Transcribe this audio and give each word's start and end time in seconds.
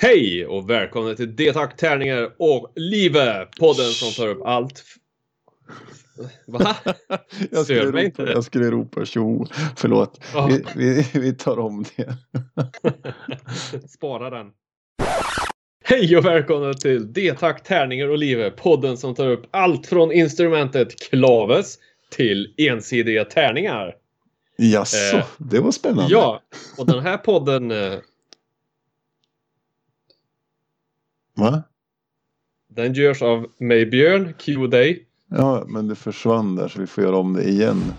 Hej 0.00 0.46
och 0.46 0.70
välkomna 0.70 1.14
till 1.14 1.36
D-Tack, 1.36 1.76
Tärningar 1.76 2.30
och 2.38 2.72
Live! 2.74 3.46
Podden 3.60 3.90
som 3.90 4.12
tar 4.12 4.28
upp 4.28 4.42
allt. 4.46 4.84
Va? 6.46 6.76
Jag 7.50 7.64
skulle, 7.64 7.84
ropa, 7.84 8.02
inte. 8.02 8.22
jag 8.22 8.44
skulle 8.44 8.70
ropa 8.70 9.04
tjo. 9.04 9.46
Förlåt. 9.76 10.20
Ja. 10.34 10.46
Vi, 10.46 10.64
vi, 10.76 11.20
vi 11.20 11.34
tar 11.34 11.58
om 11.58 11.84
det. 11.96 12.16
Spara 13.88 14.30
den. 14.30 14.46
Hej 15.84 16.16
och 16.16 16.24
välkomna 16.24 16.74
till 16.74 17.12
D-Tack, 17.12 17.64
Tärningar 17.64 18.08
och 18.08 18.18
Live! 18.18 18.50
Podden 18.50 18.96
som 18.96 19.14
tar 19.14 19.28
upp 19.28 19.46
allt 19.50 19.86
från 19.86 20.12
instrumentet 20.12 21.00
klaves 21.00 21.78
till 22.10 22.54
ensidiga 22.56 23.24
tärningar. 23.24 23.94
Jaså, 24.56 25.16
Eh, 25.16 25.24
det 25.38 25.60
var 25.60 25.70
spännande. 25.70 26.12
Ja, 26.12 26.42
och 26.78 26.86
den 26.86 27.00
här 27.00 27.16
podden 27.16 27.70
eh, 27.70 27.94
Va? 31.38 31.62
den 32.78 32.92
görs 32.92 33.22
av 33.22 33.46
mig 33.58 33.86
Björn, 33.86 34.32
Q 34.38 34.66
Day. 34.66 35.06
Ja, 35.30 35.64
men 35.68 35.88
det 35.88 35.94
försvann 35.94 36.56
där 36.56 36.68
så 36.68 36.80
vi 36.80 36.86
får 36.86 37.04
göra 37.04 37.16
om 37.16 37.32
det 37.32 37.48
igen. 37.48 37.94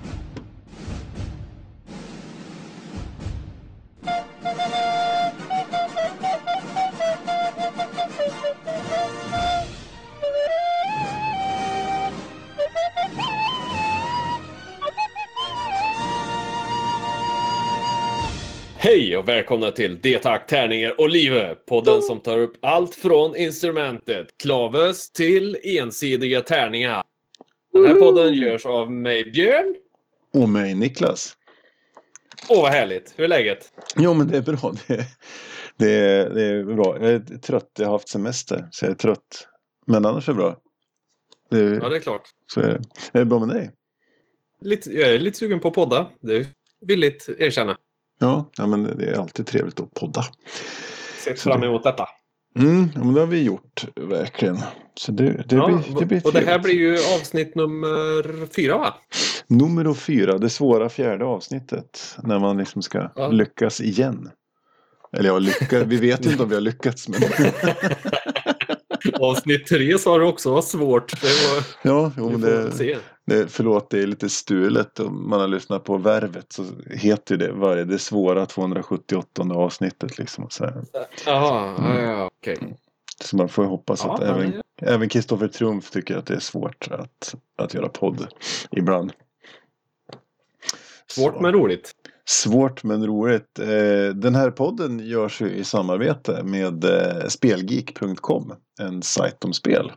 Hej 18.99 19.17
och 19.17 19.27
välkomna 19.29 19.71
till 19.71 20.01
D-Tack, 20.01 20.47
Tärningar 20.47 20.99
och 21.01 21.09
Live! 21.09 21.55
Podden 21.55 22.01
som 22.01 22.19
tar 22.19 22.37
upp 22.37 22.53
allt 22.61 22.95
från 22.95 23.35
instrumentet 23.35 24.27
klaves 24.43 25.11
till 25.11 25.57
ensidiga 25.63 26.41
tärningar. 26.41 27.03
Den 27.73 27.85
här 27.85 27.95
podden 27.95 28.33
görs 28.33 28.65
av 28.65 28.91
mig 28.91 29.31
Björn. 29.31 29.75
Och 30.33 30.49
mig 30.49 30.75
Niklas. 30.75 31.37
Åh 32.49 32.61
vad 32.61 32.71
härligt! 32.71 33.13
Hur 33.15 33.23
är 33.23 33.27
läget? 33.27 33.73
Jo, 33.95 34.13
men 34.13 34.27
det 34.27 34.37
är 34.37 34.41
bra. 34.41 34.73
Det, 34.87 35.05
det, 35.77 35.91
är, 35.91 36.29
det 36.29 36.43
är 36.43 36.63
bra. 36.63 36.97
Jag 37.01 37.11
är 37.11 37.37
trött. 37.37 37.71
Jag 37.79 37.85
har 37.85 37.91
haft 37.91 38.09
semester. 38.09 38.67
Så 38.71 38.85
jag 38.85 38.91
är 38.91 38.95
trött. 38.95 39.47
Men 39.85 40.05
annars 40.05 40.29
är 40.29 40.33
det 40.33 40.37
bra. 40.37 40.57
Det, 41.49 41.59
Ja, 41.59 41.89
det 41.89 41.95
är 41.95 41.99
klart. 41.99 42.23
så 42.53 42.61
är 42.61 42.67
det. 42.67 42.81
Är 43.11 43.19
det 43.19 43.25
bra 43.25 43.39
med 43.39 43.55
dig? 43.55 43.71
Lite, 44.61 44.91
jag 44.91 45.13
är 45.13 45.19
lite 45.19 45.37
sugen 45.37 45.59
på 45.59 45.67
att 45.67 45.73
podda. 45.73 46.09
Det 46.21 46.35
är 46.35 46.45
villigt 46.81 47.29
erkänna. 47.37 47.77
Ja, 48.19 48.49
ja, 48.57 48.67
men 48.67 48.83
det 48.83 49.05
är 49.05 49.19
alltid 49.19 49.47
trevligt 49.47 49.79
att 49.79 49.93
podda. 49.93 50.25
Ser 51.23 51.33
fram 51.33 51.63
emot 51.63 51.83
detta. 51.83 52.07
Mm, 52.59 52.89
men 52.95 53.13
det 53.13 53.19
har 53.19 53.27
vi 53.27 53.43
gjort 53.43 53.85
verkligen. 53.95 54.57
Så 54.99 55.11
det, 55.11 55.23
det, 55.47 55.55
Ja, 55.55 55.67
blir, 55.67 55.99
det 55.99 56.05
blir 56.05 56.25
och 56.27 56.33
det 56.33 56.45
här 56.45 56.59
blir 56.59 56.73
ju 56.73 56.93
avsnitt 56.93 57.55
nummer 57.55 58.47
fyra 58.55 58.77
va? 58.77 58.93
Nummer 59.47 59.93
fyra, 59.93 60.37
det 60.37 60.49
svåra 60.49 60.89
fjärde 60.89 61.25
avsnittet. 61.25 62.17
När 62.23 62.39
man 62.39 62.57
liksom 62.57 62.81
ska 62.81 63.11
Ja. 63.15 63.27
lyckas 63.27 63.81
igen. 63.81 64.29
Eller 65.17 65.29
ja, 65.29 65.39
lyckas. 65.39 65.83
Vi 65.87 65.97
vet 65.97 66.25
inte 66.25 66.43
om 66.43 66.49
vi 66.49 66.55
har 66.55 66.61
lyckats. 66.61 67.07
Men... 67.07 67.19
Avsnitt 69.19 69.67
tre 69.67 69.99
sa 69.99 70.17
du 70.17 70.25
också 70.25 70.51
var 70.53 70.61
svårt. 70.61 71.23
Var, 71.23 71.63
ja, 71.91 72.11
jo, 72.17 72.29
det, 72.37 72.71
se. 72.71 72.97
det, 73.25 73.51
förlåt, 73.51 73.89
det 73.89 73.99
är 74.03 74.07
lite 74.07 74.29
stulet. 74.29 74.99
Om 74.99 75.29
man 75.29 75.39
har 75.41 75.47
lyssnat 75.47 75.83
på 75.83 75.97
Värvet 75.97 76.45
så 76.53 76.65
heter 76.89 77.37
det 77.37 77.51
varje, 77.51 77.83
det 77.83 77.99
svåra 77.99 78.45
278 78.45 79.41
avsnittet. 79.53 80.17
Liksom, 80.17 80.47
så, 80.49 80.63
här. 80.65 80.83
Jaha, 81.25 81.75
ja, 81.77 82.01
ja, 82.01 82.29
okej. 82.39 82.57
så 83.21 83.37
man 83.37 83.49
får 83.49 83.63
hoppas 83.63 84.03
Ja, 84.05 84.13
att 84.15 84.21
även, 84.21 84.51
det- 84.51 84.85
även 84.85 85.09
Kristoffer 85.09 85.47
Triumf 85.47 85.91
tycker 85.91 86.17
att 86.17 86.25
det 86.25 86.35
är 86.35 86.39
svårt 86.39 86.87
att, 86.91 87.35
att 87.57 87.73
göra 87.73 87.89
podd 87.89 88.27
ibland. 88.71 89.11
Svårt 91.11 91.33
Så. 91.35 91.41
men 91.41 91.53
roligt. 91.53 91.91
Svårt 92.29 92.83
men 92.83 93.07
roligt. 93.07 93.59
Eh, 93.59 94.15
Den 94.15 94.35
här 94.35 94.51
podden 94.51 94.99
görs 94.99 95.41
ju 95.41 95.49
i 95.51 95.63
samarbete 95.63 96.43
med 96.43 96.83
eh, 96.83 97.27
spelgeek.com. 97.27 98.53
En 98.79 99.01
sajt 99.01 99.45
om 99.45 99.53
spel. 99.53 99.91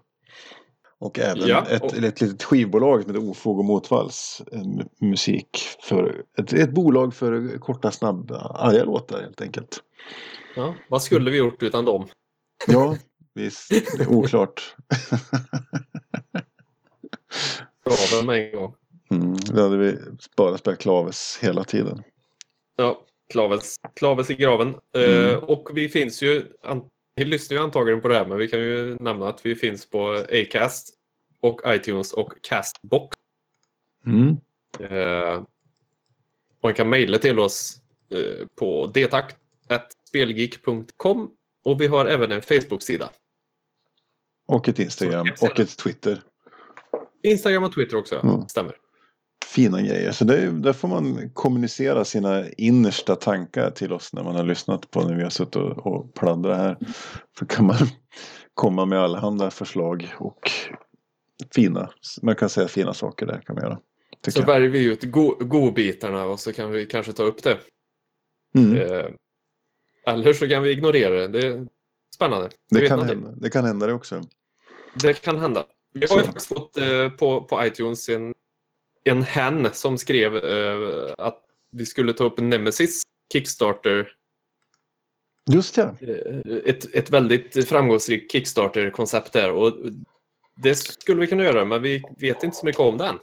Och 0.98 1.18
även 1.18 1.48
Ja, 1.48 1.66
ett, 1.70 1.82
och- 1.82 1.94
ett 1.94 2.20
litet 2.20 2.42
skivbolag 2.42 3.06
med 3.06 3.16
Ofog 3.16 3.58
och 3.58 3.64
Motvalls 3.64 4.42
eh, 4.52 4.58
mu- 4.60 4.88
musik. 5.00 5.48
För 5.82 6.22
ett, 6.38 6.52
ett 6.52 6.70
bolag 6.74 7.14
för 7.14 7.58
korta, 7.58 7.90
snabba, 7.90 8.36
arga 8.38 8.84
låtar 8.84 9.20
helt 9.20 9.40
enkelt. 9.40 9.80
Ja, 10.56 10.74
vad 10.88 11.02
skulle 11.02 11.30
vi 11.30 11.36
gjort 11.36 11.62
utan 11.62 11.84
dem? 11.84 12.08
Ja, 12.66 12.96
visst. 13.34 13.68
Det 13.70 14.00
är 14.02 14.08
oklart. 14.08 14.74
Graven 17.84 18.26
med 18.26 18.46
en 18.46 18.60
gång. 18.60 18.74
Mm, 19.10 19.36
då 19.36 19.62
hade 19.62 19.76
vi 19.76 19.98
bara 20.36 20.58
spelat 20.58 20.78
klaves 20.78 21.38
hela 21.42 21.64
tiden. 21.64 22.02
Ja, 22.76 23.04
klaves, 23.32 23.76
klaves 23.96 24.30
i 24.30 24.34
graven. 24.34 24.74
Eh, 24.94 25.28
Mm. 25.28 25.44
och 25.44 25.68
vi 25.74 25.88
finns 25.88 26.22
ju, 26.22 26.44
an, 26.62 26.82
ni 27.16 27.24
lyssnar 27.24 27.56
ju 27.56 27.62
antagligen 27.62 28.00
på 28.00 28.08
det 28.08 28.14
här, 28.14 28.26
men 28.26 28.38
vi 28.38 28.48
kan 28.48 28.60
ju 28.60 28.96
nämna 29.00 29.28
att 29.28 29.46
vi 29.46 29.54
finns 29.54 29.90
på 29.90 30.24
Acast 30.32 30.94
och 31.40 31.60
iTunes 31.66 32.12
och 32.12 32.32
Castbox. 32.42 33.16
Mm. 34.06 34.36
Eh, 34.80 35.42
man 36.62 36.74
kan 36.74 36.88
mejla 36.88 37.18
till 37.18 37.38
oss 37.38 37.76
eh, 38.10 38.46
på 38.54 38.86
dtakt.spelgeek.com 38.86 41.30
och 41.64 41.80
vi 41.80 41.86
har 41.86 42.06
även 42.06 42.32
en 42.32 42.42
Facebook-sida. 42.42 43.10
Och 44.46 44.68
ett 44.68 44.78
Instagram 44.78 45.26
och 45.42 45.60
ett 45.60 45.78
Twitter. 45.78 46.22
Instagram 47.22 47.64
och 47.64 47.74
Twitter 47.74 47.96
också, 47.96 48.20
Mm. 48.24 48.48
stämmer. 48.48 48.76
Fina 49.52 49.82
grejer. 49.82 50.12
Så 50.12 50.24
det, 50.24 50.36
är- 50.38 50.50
där 50.50 50.72
får 50.72 50.88
man 50.88 51.30
kommunicera 51.34 52.04
sina 52.04 52.48
innersta 52.50 53.16
tankar 53.16 53.70
till 53.70 53.92
oss 53.92 54.12
när 54.12 54.24
man 54.24 54.34
har 54.36 54.44
lyssnat 54.44 54.90
på 54.90 55.00
när 55.08 55.14
vi 55.16 55.22
har 55.22 55.30
suttit 55.30 55.56
och, 55.56 55.86
och 55.86 56.14
pladdrat 56.14 56.56
här. 56.58 56.76
Så 57.38 57.46
kan 57.46 57.66
man 57.66 57.76
komma 58.54 58.84
med 58.84 58.98
allehanda 58.98 59.50
förslag 59.50 60.14
och 60.18 60.50
fina, 61.54 61.90
man 62.22 62.36
kan 62.36 62.48
säga 62.48 62.68
fina 62.68 62.94
saker 62.94 63.26
där 63.26 63.40
kan 63.46 63.54
man 63.54 63.64
göra. 63.64 63.78
Så 64.28 64.40
jag. 64.40 64.46
väljer 64.46 64.68
vi 64.68 64.84
ut 64.84 65.02
go- 65.02 65.36
godbitarna 65.40 66.24
och 66.24 66.40
så 66.40 66.52
kan 66.52 66.70
vi 66.70 66.86
kanske 66.86 67.12
ta 67.12 67.22
upp 67.22 67.42
det. 67.42 67.58
Mm, 68.54 68.76
Eh, 68.76 69.06
eller 70.06 70.32
så 70.32 70.48
kan 70.48 70.62
vi 70.62 70.70
ignorera 70.70 71.14
det. 71.14 71.28
Det 71.28 71.46
är 71.46 71.66
spännande. 72.14 72.50
Det, 72.70 72.80
vet 72.80 72.88
kan 72.88 73.02
hända, 73.02 73.30
det 73.36 73.50
kan 73.50 73.64
hända 73.64 73.86
det 73.86 73.92
också. 73.92 74.22
Det 75.02 75.22
kan 75.22 75.38
hända. 75.38 75.64
Vi 75.94 76.06
har 76.10 76.16
ju 76.18 76.22
faktiskt 76.24 76.46
fått 76.46 76.76
eh, 76.78 77.08
på, 77.18 77.44
på 77.44 77.66
iTunes 77.66 78.08
en, 78.08 78.34
en 79.04 79.22
hen 79.22 79.68
som 79.72 79.98
skrev 79.98 80.36
eh, 80.36 81.14
att 81.18 81.38
vi 81.72 81.86
skulle 81.86 82.12
ta 82.12 82.24
upp 82.24 82.40
Nemesis 82.40 83.02
Kickstarter. 83.32 84.08
Just 85.50 85.76
ja. 85.76 85.94
Eh, 86.00 86.56
ett, 86.64 86.94
ett 86.94 87.10
väldigt 87.10 87.68
framgångsrikt 87.68 88.32
Kickstarter-koncept 88.32 89.32
där. 89.32 89.52
Och 89.52 89.72
det 90.62 90.74
skulle 90.74 91.20
vi 91.20 91.26
kunna 91.26 91.44
göra, 91.44 91.64
men 91.64 91.82
vi 91.82 92.02
vet 92.18 92.42
inte 92.42 92.56
så 92.56 92.66
mycket 92.66 92.80
om 92.80 92.98
den. 92.98 93.18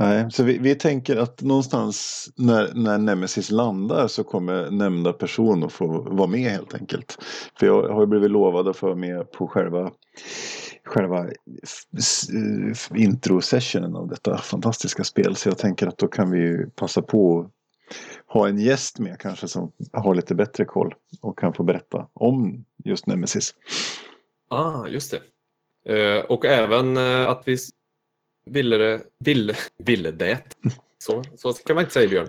Nej, 0.00 0.30
så 0.30 0.42
vi, 0.42 0.58
vi 0.58 0.74
tänker 0.74 1.16
att 1.16 1.42
någonstans 1.42 2.28
när, 2.36 2.74
när 2.74 2.98
Nemesis 2.98 3.50
landar 3.50 4.08
så 4.08 4.24
kommer 4.24 4.70
nämnda 4.70 5.12
person 5.12 5.64
att 5.64 5.72
få 5.72 5.86
vara 6.00 6.26
med 6.26 6.50
helt 6.50 6.74
enkelt. 6.74 7.18
För 7.58 7.66
jag 7.66 7.88
har 7.88 8.00
ju 8.00 8.06
blivit 8.06 8.30
lovad 8.30 8.68
att 8.68 8.76
få 8.76 8.86
vara 8.86 8.96
med 8.96 9.32
på 9.32 9.48
själva, 9.48 9.90
själva 10.88 11.30
intro-sessionen 12.94 13.96
av 13.96 14.08
detta 14.08 14.38
fantastiska 14.38 15.04
spel. 15.04 15.36
Så 15.36 15.48
jag 15.48 15.58
tänker 15.58 15.86
att 15.86 15.98
då 15.98 16.08
kan 16.08 16.30
vi 16.30 16.66
passa 16.76 17.02
på 17.02 17.40
att 17.40 17.50
ha 18.26 18.48
en 18.48 18.58
gäst 18.58 18.98
med 18.98 19.20
kanske 19.20 19.48
som 19.48 19.72
har 19.92 20.14
lite 20.14 20.34
bättre 20.34 20.64
koll 20.64 20.94
och 21.20 21.38
kan 21.38 21.54
få 21.54 21.62
berätta 21.62 22.08
om 22.12 22.64
just 22.84 23.06
Nemesis. 23.06 23.54
Ah, 24.48 24.86
just 24.86 25.10
det. 25.10 25.20
Eh, 25.94 26.24
och 26.24 26.44
även 26.44 26.96
eh, 26.96 27.28
att 27.28 27.42
vi 27.46 27.56
ville 28.50 28.76
det, 28.76 29.02
ville, 29.24 29.54
ville 29.78 30.10
det. 30.10 30.42
Så, 31.00 31.22
så 31.36 31.52
kan 31.52 31.74
man 31.74 31.84
inte 31.84 31.94
säga 31.94 32.08
Björn. 32.08 32.28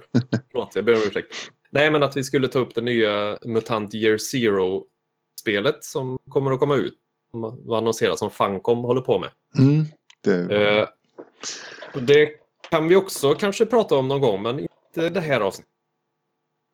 Förlåt, 0.51 0.75
jag 0.75 0.85
ber 0.85 0.93
om 0.93 0.99
ursäkt. 1.07 1.35
Nej, 1.69 1.91
men 1.91 2.03
att 2.03 2.17
vi 2.17 2.23
skulle 2.23 2.47
ta 2.47 2.59
upp 2.59 2.75
det 2.75 2.81
nya 2.81 3.37
MUTANT 3.45 3.93
Year 3.93 4.17
Zero-spelet 4.17 5.83
som 5.83 6.17
kommer 6.29 6.51
att 6.51 6.59
komma 6.59 6.75
ut. 6.75 6.97
Som 7.31 7.41
var 7.65 7.77
annonserat 7.77 8.19
som 8.19 8.31
Funcom 8.31 8.77
håller 8.77 9.01
på 9.01 9.19
med. 9.19 9.29
Mm, 9.57 9.85
det, 10.23 10.55
Eh, 10.55 10.87
det 12.01 12.29
kan 12.69 12.87
vi 12.87 12.95
också 12.95 13.33
kanske 13.33 13.65
prata 13.65 13.95
om 13.95 14.07
någon 14.07 14.21
gång, 14.21 14.41
men 14.41 14.59
inte 14.59 15.09
det 15.09 15.21
här 15.21 15.41
avsnittet. 15.41 15.71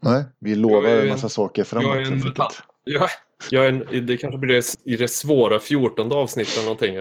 nej, 0.02 0.24
vi 0.40 0.56
lovar 0.56 0.90
jag 0.90 1.02
en 1.02 1.10
massa 1.10 1.30
saker 1.30 1.63
framåt. 1.63 1.88
jag 1.88 1.96
är 1.96 2.00
en 2.00 2.04
helt 2.06 2.16
enkelt. 2.16 2.25
mutant. 2.25 2.63
Ja, 2.84 3.07
jag 3.50 3.66
är 3.66 3.69
en, 3.69 4.06
det 4.06 4.18
kanske 4.18 4.38
blir 4.38 4.56
det, 4.56 4.75
i 4.84 4.98
det 4.98 5.07
svåra 5.07 5.60
fjortonde 5.60 6.16
avsnittet 6.16 6.54
eller 6.54 6.66
någonting. 6.66 6.96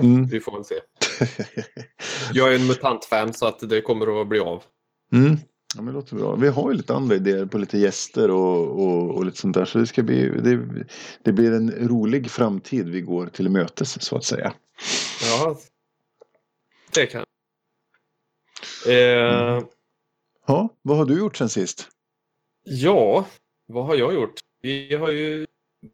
Mm. 0.00 0.26
Vi 0.26 0.40
får 0.40 0.52
väl 0.52 0.64
se. 0.64 0.74
Jag 2.32 2.50
är 2.50 2.54
en 2.54 2.66
MUTANT-fan 2.66 3.32
så 3.32 3.46
att 3.46 3.70
det 3.70 3.80
kommer 3.80 4.20
att 4.20 4.28
bli 4.28 4.40
av. 4.40 4.62
Mm. 5.12 5.36
Ja, 5.74 5.82
men 5.82 5.86
det 5.86 5.92
låter 5.92 6.16
bra. 6.16 6.34
Vi 6.34 6.48
har 6.48 6.70
ju 6.70 6.76
lite 6.76 6.94
andra 6.94 7.16
idéer 7.16 7.46
på 7.46 7.58
lite 7.58 7.78
gäster 7.78 8.30
och, 8.30 8.82
och, 8.82 9.16
och 9.16 9.24
lite 9.24 9.38
sånt 9.38 9.54
där. 9.54 9.64
Så 9.64 9.78
det, 9.78 9.86
ska 9.86 10.02
bli, 10.02 10.28
det, 10.28 10.84
det 11.22 11.32
blir 11.32 11.52
en 11.52 11.88
rolig 11.88 12.30
framtid 12.30 12.88
vi 12.88 13.00
går 13.00 13.26
till 13.26 13.48
mötes 13.48 14.02
så 14.02 14.16
att 14.16 14.24
säga. 14.24 14.52
Ja, 15.22 15.58
det 16.94 17.06
kan 17.06 17.24
eh, 18.86 19.62
Ja, 20.46 20.68
vad 20.82 20.96
har 20.96 21.04
du 21.04 21.18
gjort 21.18 21.36
sen 21.36 21.48
sist? 21.48 21.88
Ja, 22.64 23.26
vad 23.66 23.86
har 23.86 23.94
jag 23.94 24.14
gjort? 24.14 24.40
Vi 24.62 24.94
har 24.94 25.10
ju 25.10 25.46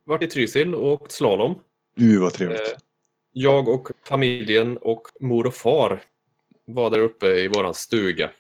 varit 0.04 0.22
i 0.22 0.26
Trysil 0.26 0.74
och 0.74 0.92
åkt 0.92 1.12
slalom. 1.12 1.54
Du, 1.96 2.18
vad 2.18 2.32
trevligt. 2.32 2.60
Eh, 2.60 2.78
jag 3.32 3.68
och 3.68 3.88
familjen 4.04 4.76
och 4.76 5.02
mor 5.20 5.46
och 5.46 5.54
far 5.54 6.02
var 6.66 6.90
där 6.90 6.98
uppe 6.98 7.26
i 7.26 7.48
våran 7.48 7.74
stuga. 7.74 8.30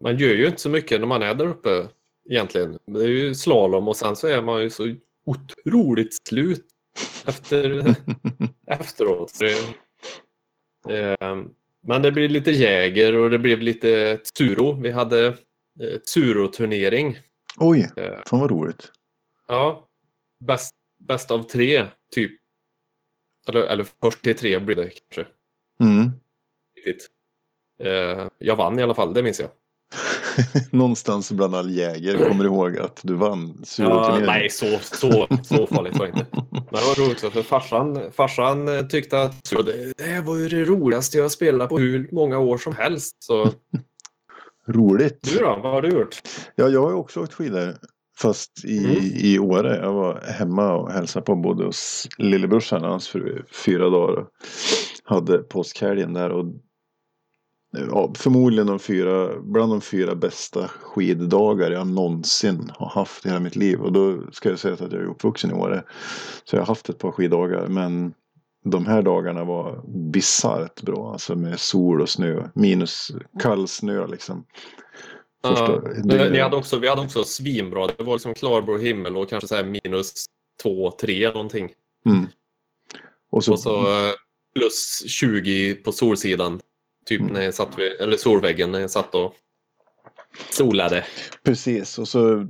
Man 0.00 0.18
gör 0.18 0.34
ju 0.34 0.46
inte 0.46 0.60
så 0.60 0.70
mycket 0.70 1.00
när 1.00 1.06
man 1.06 1.22
är 1.22 1.34
där 1.34 1.46
uppe 1.46 1.88
egentligen. 2.30 2.78
Det 2.86 3.04
är 3.04 3.08
ju 3.08 3.34
slalom 3.34 3.88
och 3.88 3.96
sen 3.96 4.16
så 4.16 4.26
är 4.28 4.42
man 4.42 4.62
ju 4.62 4.70
så 4.70 4.94
otroligt 5.26 6.26
slut 6.28 6.66
efter, 7.26 7.94
efteråt. 8.66 9.32
Eh, 10.88 11.36
men 11.86 12.02
det 12.02 12.12
blir 12.12 12.28
lite 12.28 12.50
jäger 12.50 13.16
och 13.16 13.30
det 13.30 13.38
blev 13.38 13.60
lite 13.60 14.18
Turo. 14.38 14.80
Vi 14.80 14.90
hade 14.90 15.26
eh, 15.80 15.98
Turo-turnering. 16.14 17.18
Oj, 17.58 17.90
Eh, 17.96 18.20
fan 18.26 18.40
vad 18.40 18.50
roligt. 18.50 18.92
Ja, 19.48 19.88
bäst, 20.40 20.74
bäst 20.98 21.30
av 21.30 21.42
tre, 21.42 21.86
typ. 22.14 22.40
Eller, 23.48 23.60
eller 23.60 23.86
först 24.02 24.22
till 24.22 24.36
tre 24.36 24.58
blir 24.58 24.76
det 24.76 24.90
kanske. 24.90 25.32
Mm. 25.80 26.10
Eh, 27.80 28.28
jag 28.38 28.56
vann 28.56 28.78
i 28.78 28.82
alla 28.82 28.94
fall, 28.94 29.14
det 29.14 29.22
minns 29.22 29.40
jag. 29.40 29.50
Någonstans 30.70 31.32
bland 31.32 31.54
all 31.54 31.70
jäger 31.70 32.28
kommer 32.28 32.44
du 32.44 32.50
ihåg 32.50 32.78
att 32.78 33.00
du 33.02 33.14
vann 33.14 33.64
Ja, 33.78 34.18
nej, 34.26 34.50
så, 34.50 34.78
så, 34.82 35.26
så 35.42 35.66
farligt 35.66 35.98
var 35.98 36.06
det 36.06 36.12
inte. 36.12 36.26
Men 36.50 36.62
det 36.70 36.86
var 36.86 37.04
roligt 37.04 37.12
också, 37.24 37.30
för 37.30 37.42
farsan, 37.42 38.00
farsan 38.12 38.68
eh, 38.68 38.86
tyckte 38.86 39.22
att 39.22 39.50
det, 39.50 39.92
det 40.04 40.20
var 40.20 40.36
ju 40.36 40.48
det 40.48 40.64
roligaste 40.64 41.18
jag 41.18 41.30
spelat 41.30 41.68
på 41.68 41.78
hur 41.78 42.08
många 42.12 42.38
år 42.38 42.58
som 42.58 42.76
helst. 42.76 43.16
Så 43.18 43.50
Roligt. 44.68 45.18
du 45.22 45.38
då, 45.38 45.58
vad 45.62 45.72
har 45.72 45.82
du 45.82 45.88
gjort? 45.88 46.22
Ja, 46.54 46.68
jag 46.68 46.80
har 46.82 46.92
också 46.94 47.20
åkt 47.20 47.32
skidor. 47.34 47.74
Fast 48.18 48.64
i, 48.64 48.78
Mm. 48.84 48.96
i 49.02 49.38
Åre. 49.38 49.76
Jag 49.76 49.92
var 49.92 50.20
hemma 50.20 50.72
och 50.72 50.92
hälsade 50.92 51.24
på 51.24 51.34
både 51.36 51.64
hos 51.64 52.08
lillebrorsan 52.18 52.84
och 52.84 52.90
hans 52.90 53.08
fru 53.08 53.38
i 53.38 53.52
fyra 53.54 53.90
dagar. 53.90 54.26
Hade 55.04 55.38
påskhelgen 55.38 56.12
där. 56.12 56.30
Och, 56.30 56.46
ja, 57.90 58.12
förmodligen 58.16 58.66
de 58.66 58.78
fyra, 58.78 59.40
bland 59.40 59.72
de 59.72 59.80
fyra 59.80 60.14
bästa 60.14 60.68
skiddagar 60.68 61.70
jag 61.70 61.86
någonsin 61.86 62.72
har 62.74 62.88
haft 62.88 63.26
i 63.26 63.28
hela 63.28 63.40
mitt 63.40 63.56
liv. 63.56 63.80
Och 63.80 63.92
då 63.92 64.18
ska 64.32 64.48
jag 64.48 64.58
säga 64.58 64.74
att 64.74 64.80
jag 64.80 64.92
är 64.92 65.06
uppvuxen 65.06 65.50
i 65.50 65.54
Åre. 65.54 65.84
Så 66.44 66.56
jag 66.56 66.60
har 66.60 66.66
haft 66.66 66.88
ett 66.88 66.98
par 66.98 67.12
skiddagar. 67.12 67.66
Men 67.68 68.14
de 68.64 68.86
här 68.86 69.02
dagarna 69.02 69.44
var 69.44 69.82
bisarrt 70.12 70.82
bra. 70.82 71.12
Alltså 71.12 71.36
med 71.36 71.60
sol 71.60 72.00
och 72.00 72.08
snö. 72.08 72.48
Minus 72.54 73.10
kall 73.40 73.68
snö 73.68 74.06
liksom. 74.06 74.46
Första 75.46 75.80
dygnet. 75.80 76.04
men 76.04 76.32
ni 76.32 76.40
hade 76.40 76.56
också, 76.56 76.78
vi 76.78 76.88
hade 76.88 77.02
också 77.02 77.24
svinbra. 77.24 77.86
Det 77.86 78.04
var 78.04 78.12
liksom 78.12 78.34
klarblå 78.34 78.78
himmel 78.78 79.16
och 79.16 79.28
kanske 79.28 79.48
så 79.48 79.54
här 79.54 79.64
minus 79.64 80.24
två, 80.62 80.90
tre 80.90 81.32
någonting. 81.32 81.70
Mm. 82.06 82.26
Och 83.30 83.44
så, 83.44 83.52
Och 83.52 83.58
så 83.58 83.76
eh, 83.76 84.12
plus 84.54 85.04
20 85.06 85.74
på 85.74 85.92
solsidan. 85.92 86.60
Typ 87.06 87.20
Mm. 87.20 87.32
när 87.32 87.42
jag 87.42 87.54
satt 87.54 87.78
vid, 87.78 87.92
eller 88.00 88.16
solväggen 88.16 88.72
när 88.72 88.80
jag 88.80 88.90
satt 88.90 89.14
och 89.14 89.34
solade. 90.50 91.04
precis. 91.44 91.98
Och 91.98 92.08
så 92.08 92.46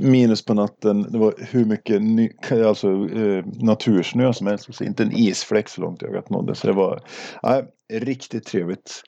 minus 0.00 0.44
på 0.44 0.54
natten. 0.54 1.12
Det 1.12 1.18
var 1.18 1.34
hur 1.38 1.64
mycket 1.64 2.02
ny, 2.02 2.30
alltså, 2.50 2.88
eh, 2.90 3.44
natursnö 3.46 4.32
som 4.32 4.46
helst. 4.46 4.74
Så 4.74 4.84
inte 4.84 5.02
en 5.02 5.12
isfläck 5.12 5.68
så 5.68 5.80
långt 5.80 6.02
ögat 6.02 6.30
nådde. 6.30 6.54
Så 6.54 6.66
det 6.66 6.72
var 6.72 7.02
nej, 7.42 7.64
riktigt 7.92 8.46
trevligt. 8.46 9.02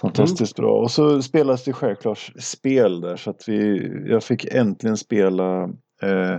Fantastiskt 0.00 0.56
bra. 0.56 0.80
Och 0.80 0.90
så 0.90 1.22
spelas 1.22 1.64
det 1.64 1.72
självklart 1.72 2.32
spel 2.38 3.00
där. 3.00 3.16
Så 3.16 3.30
att 3.30 3.48
vi, 3.48 3.90
jag 4.06 4.24
fick 4.24 4.44
äntligen 4.44 4.96
spela 4.96 5.62
eh, 6.02 6.36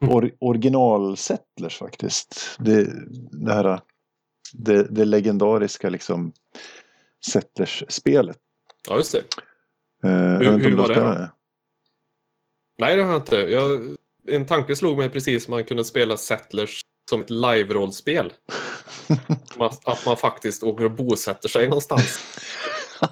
or, 0.00 0.30
original 0.40 1.16
Settlers 1.16 1.78
faktiskt. 1.78 2.56
Det, 2.58 2.86
det 3.44 3.52
här 3.52 3.80
det, 4.52 4.82
det 4.90 5.04
legendariska 5.04 5.88
liksom 5.88 6.32
Settlers-spelet. 7.26 8.36
Ja, 8.88 8.96
just 8.96 9.12
det. 9.12 9.18
Inte 10.38 10.50
hur 10.50 10.70
du 10.70 10.76
var 10.76 10.88
det 10.88 10.94
då? 10.94 11.28
Nej, 12.78 12.96
det 12.96 13.02
har 13.02 13.12
jag 13.12 13.20
inte. 13.20 13.36
Jag, 13.36 13.96
en 14.28 14.46
tanke 14.46 14.76
slog 14.76 14.98
mig 14.98 15.10
precis 15.10 15.48
man 15.48 15.64
kunde 15.64 15.84
spela 15.84 16.16
Settlers 16.16 16.80
som 17.10 17.20
ett 17.20 17.30
live-rollspel. 17.30 18.32
Att, 19.84 20.06
man 20.06 20.16
faktiskt 20.16 20.62
åker 20.62 20.84
och 20.84 20.90
bosätter 20.90 21.48
sig 21.48 21.68
någonstans. 21.68 22.18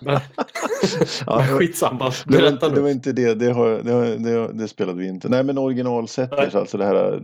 Men, 0.00 0.20
Ja, 1.26 1.36
men 1.38 1.58
skitsamma, 1.58 2.12
Det 2.26 2.40
var, 2.40 2.48
inte, 2.48 2.68
det 2.68 2.80
var 2.80 2.88
inte 2.88 3.12
det. 3.12 3.34
Det, 3.34 3.52
har, 3.52 3.68
det, 3.68 3.92
har, 3.92 4.04
det, 4.06 4.52
det 4.52 4.68
spelade 4.68 4.98
vi 4.98 5.08
inte. 5.08 5.28
Nej 5.28 5.44
men 5.44 5.58
originalsetters, 5.58 6.52
Nej. 6.52 6.60
alltså 6.60 6.78
det 6.78 6.84
här 6.84 7.22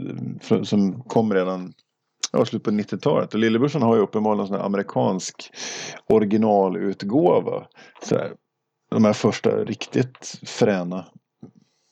eh, 0.50 0.62
som 0.62 1.02
kom 1.02 1.34
redan 1.34 1.72
ja, 2.32 2.44
slut 2.44 2.64
på 2.64 2.70
90-talet. 2.70 3.34
Och 3.34 3.40
lillebrorsan 3.40 3.82
har 3.82 3.96
ju 3.96 4.02
uppenbarligen 4.02 4.40
en 4.40 4.46
sån 4.46 4.56
här 4.56 4.64
amerikansk 4.64 5.50
originalutgåva. 6.06 7.66
Så 8.02 8.14
här, 8.14 8.32
de 8.90 9.04
här 9.04 9.12
första 9.12 9.50
riktigt 9.50 10.40
fräna. 10.46 11.06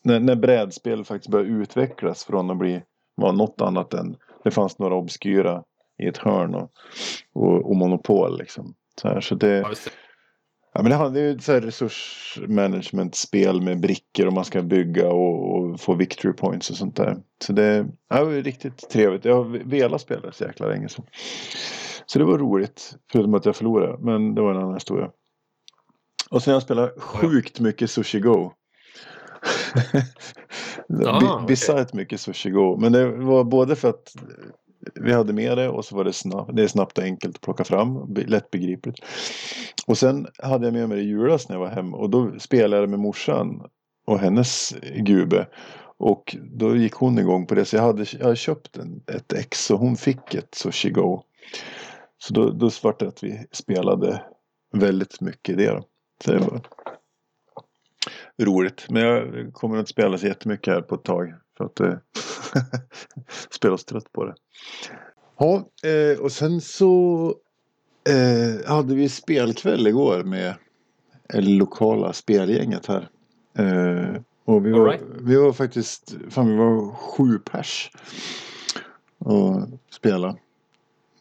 När, 0.04 0.20
när 0.20 0.36
brädspel 0.36 1.04
faktiskt 1.04 1.30
började 1.30 1.50
utvecklas 1.50 2.24
från 2.24 2.50
att 2.50 2.58
bli 2.58 2.82
var 3.14 3.32
något 3.32 3.60
annat 3.60 3.94
än 3.94 4.16
det 4.44 4.50
fanns 4.50 4.78
några 4.78 4.94
obskyra 4.94 5.62
i 6.02 6.06
ett 6.06 6.16
hörn 6.16 6.54
och, 6.54 6.70
och, 7.32 7.70
och 7.70 7.76
monopol 7.76 8.38
liksom. 8.38 8.74
Så, 9.00 9.08
här, 9.08 9.20
så 9.20 9.34
det, 9.34 9.56
Ja. 9.58 9.74
Ja, 10.72 10.82
men 10.82 10.90
det 10.90 10.96
handlar 10.96 11.20
ju 11.20 11.38
här 11.46 11.60
resursmanagement-spel 11.60 13.62
med 13.62 13.80
brickor 13.80 14.26
och 14.26 14.32
man 14.32 14.44
ska 14.44 14.62
bygga 14.62 15.08
och, 15.08 15.56
och 15.56 15.80
få 15.80 15.94
victory 15.94 16.32
points 16.32 16.70
och 16.70 16.76
sånt 16.76 16.96
där. 16.96 17.16
Så 17.44 17.52
det, 17.52 17.86
ja, 18.08 18.18
det 18.18 18.24
var 18.24 18.32
riktigt 18.32 18.90
trevligt. 18.90 19.24
Jag 19.24 19.36
har 19.36 19.44
velat 19.64 20.00
spela 20.00 20.20
det 20.20 20.32
så 20.32 20.44
jäkla 20.44 20.66
länge. 20.66 20.88
Så. 20.88 21.04
så 22.06 22.18
det 22.18 22.24
var 22.24 22.38
roligt. 22.38 22.96
Förutom 23.12 23.34
att 23.34 23.44
jag 23.44 23.56
förlorade. 23.56 24.04
Men 24.04 24.34
det 24.34 24.42
var 24.42 24.50
en 24.50 24.56
annan 24.56 24.74
historia. 24.74 25.10
Och 26.30 26.42
sen 26.42 26.50
har 26.50 26.56
jag 26.56 26.62
spelat 26.62 27.00
sjukt 27.00 27.60
mycket 27.60 27.90
Sushi 27.90 28.20
Go. 28.20 28.52
Ah. 31.06 31.44
Bisarrt 31.46 31.92
mycket 31.92 32.20
Sushi 32.20 32.50
Go. 32.50 32.76
Men 32.76 32.92
det 32.92 33.10
var 33.10 33.44
både 33.44 33.76
för 33.76 33.88
att 33.88 34.14
vi 34.94 35.12
hade 35.12 35.32
med 35.32 35.58
det 35.58 35.68
och 35.68 35.84
så 35.84 35.96
var 35.96 36.04
det 36.04 36.12
snabbt, 36.12 36.56
det 36.56 36.62
är 36.62 36.68
snabbt 36.68 36.98
och 36.98 37.04
enkelt 37.04 37.36
att 37.36 37.40
plocka 37.40 37.64
fram, 37.64 38.14
lättbegripligt. 38.14 38.98
Och 39.86 39.98
sen 39.98 40.26
hade 40.38 40.66
jag 40.66 40.74
med 40.74 40.88
mig 40.88 40.98
det 40.98 41.04
i 41.04 41.06
julas 41.06 41.48
när 41.48 41.56
jag 41.56 41.60
var 41.60 41.68
hemma. 41.68 41.96
och 41.96 42.10
då 42.10 42.32
spelade 42.38 42.82
jag 42.82 42.90
med 42.90 42.98
morsan 42.98 43.62
och 44.06 44.18
hennes 44.18 44.74
gube. 44.96 45.46
Och 45.98 46.36
då 46.42 46.76
gick 46.76 46.94
hon 46.94 47.18
igång 47.18 47.46
på 47.46 47.54
det 47.54 47.64
så 47.64 47.76
jag 47.76 47.82
hade, 47.82 48.06
jag 48.12 48.24
hade 48.24 48.36
köpt 48.36 48.76
en, 48.76 49.02
ett 49.06 49.32
ex 49.32 49.70
och 49.70 49.78
hon 49.78 49.96
fick 49.96 50.34
ett 50.34 50.54
Sushi 50.54 50.90
Go. 50.90 51.22
Så 52.18 52.34
då, 52.34 52.50
då 52.50 52.70
var 52.82 52.96
det 52.98 53.08
att 53.08 53.22
vi 53.22 53.46
spelade 53.52 54.22
väldigt 54.72 55.20
mycket 55.20 55.52
i 55.52 55.56
det 55.56 55.70
då. 55.70 55.84
Så 56.24 56.32
det 56.32 56.38
var 56.38 56.60
roligt. 58.40 58.86
Men 58.88 59.02
jag 59.02 59.50
kommer 59.52 59.78
att 59.78 59.88
spela 59.88 60.18
så 60.18 60.26
jättemycket 60.26 60.74
här 60.74 60.80
på 60.80 60.94
ett 60.94 61.04
tag. 61.04 61.34
För 61.56 61.64
att 61.64 61.80
eh, 61.80 61.94
spela 63.50 63.74
oss 63.74 63.84
trött 63.84 64.12
på 64.12 64.24
det. 64.24 64.34
Ja, 65.38 65.68
eh, 65.88 66.20
och 66.20 66.32
sen 66.32 66.60
så 66.60 67.34
eh, 68.08 68.70
hade 68.70 68.94
vi 68.94 69.08
spelkväll 69.08 69.86
igår 69.86 70.24
med 70.24 70.54
det 71.28 71.40
lokala 71.40 72.12
spelgänget 72.12 72.86
här. 72.86 73.08
Eh, 73.58 74.20
och 74.44 74.66
vi 74.66 74.70
var, 74.70 74.86
right. 74.86 75.02
vi 75.20 75.36
var 75.36 75.52
faktiskt, 75.52 76.14
fan 76.28 76.48
vi 76.48 76.56
var 76.56 76.94
sju 76.94 77.38
pers. 77.38 77.90
Och 79.18 79.68
spela. 79.90 80.36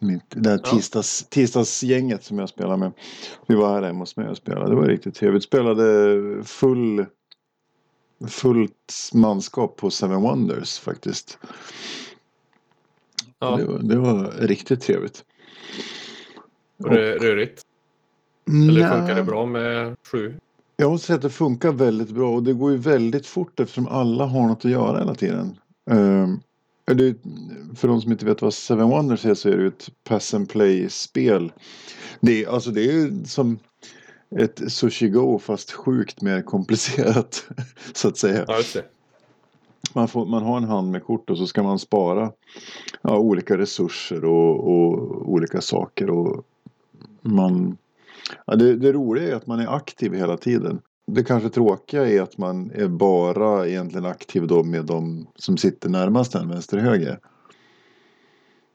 Mitt, 0.02 0.22
det 0.28 0.50
här 0.50 0.58
tisdags, 0.58 1.26
tisdagsgänget 1.28 2.24
som 2.24 2.38
jag 2.38 2.48
spelar 2.48 2.76
med. 2.76 2.92
Vi 3.46 3.54
var 3.54 3.74
här 3.74 3.82
hemma 3.82 3.98
hos 3.98 4.16
mig 4.16 4.28
och 4.28 4.36
spelade. 4.36 4.68
Det 4.70 4.74
var 4.74 4.86
riktigt 4.86 5.14
trevligt. 5.14 5.42
Spelade 5.44 6.44
full, 6.44 7.06
fullt 8.28 9.10
manskap 9.14 9.76
på 9.76 9.90
Seven 9.90 10.20
Wonders 10.22 10.78
faktiskt. 10.78 11.38
Ja, 13.38 13.56
Det, 13.56 13.64
var, 13.64 13.78
det 13.78 13.96
var 13.96 14.32
riktigt 14.40 14.80
trevligt. 14.80 15.24
rö- 16.78 17.18
rörigt. 17.18 17.62
Eller 18.48 18.80
Nja, 18.80 18.98
funkar 18.98 19.14
det 19.14 19.24
bra 19.24 19.46
med 19.46 19.96
sju? 20.02 20.34
Jag 20.76 20.90
måste 20.90 21.06
säga 21.06 21.16
att 21.16 21.22
det 21.22 21.30
funkar 21.30 21.72
väldigt 21.72 22.10
bra 22.10 22.34
och 22.34 22.42
det 22.42 22.52
går 22.52 22.70
ju 22.70 22.76
väldigt 22.76 23.26
fort 23.26 23.60
eftersom 23.60 23.86
alla 23.88 24.24
har 24.26 24.48
något 24.48 24.64
att 24.64 24.70
göra 24.70 24.98
hela 24.98 25.14
tiden. 25.14 25.56
Um, 25.90 26.40
det, 26.94 27.16
för 27.74 27.88
de 27.88 28.00
som 28.00 28.12
inte 28.12 28.26
vet 28.26 28.42
vad 28.42 28.54
Seven 28.54 28.88
Wonders 28.88 29.26
är 29.26 29.34
så 29.34 29.48
är 29.48 29.56
det 29.56 29.66
ett 29.66 29.88
pass 30.04 30.34
and 30.34 30.48
play-spel. 30.48 31.52
Det, 32.20 32.46
alltså 32.46 32.70
det 32.70 32.84
är 32.84 33.24
som 33.24 33.58
ett 34.36 34.72
Sushi 34.72 35.08
Go 35.08 35.38
fast 35.38 35.72
sjukt 35.72 36.22
mer 36.22 36.42
komplicerat. 36.42 37.44
så 37.92 38.08
att 38.08 38.16
säga. 38.16 38.44
Ja, 38.48 38.56
just 38.56 38.74
det. 38.74 38.84
Man, 39.94 40.08
får, 40.08 40.26
man 40.26 40.42
har 40.42 40.56
en 40.56 40.64
hand 40.64 40.90
med 40.90 41.04
kort 41.04 41.30
och 41.30 41.38
så 41.38 41.46
ska 41.46 41.62
man 41.62 41.78
spara 41.78 42.32
ja, 43.02 43.18
olika 43.18 43.58
resurser 43.58 44.24
och, 44.24 44.68
och 44.68 45.30
olika 45.32 45.60
saker. 45.60 46.10
Och 46.10 46.44
man, 47.22 47.76
ja, 48.46 48.56
det, 48.56 48.76
det 48.76 48.92
roliga 48.92 49.28
är 49.28 49.34
att 49.34 49.46
man 49.46 49.60
är 49.60 49.76
aktiv 49.76 50.14
hela 50.14 50.36
tiden. 50.36 50.80
Det 51.14 51.24
kanske 51.24 51.48
tråkiga 51.48 52.08
är 52.08 52.20
att 52.20 52.38
man 52.38 52.70
är 52.74 52.88
bara 52.88 53.68
egentligen 53.68 54.06
aktiv 54.06 54.46
då 54.46 54.64
med 54.64 54.84
de 54.84 55.26
som 55.36 55.56
sitter 55.56 55.88
närmast 55.88 56.34
en 56.34 56.48
vänster 56.48 56.78
höger. 56.78 57.18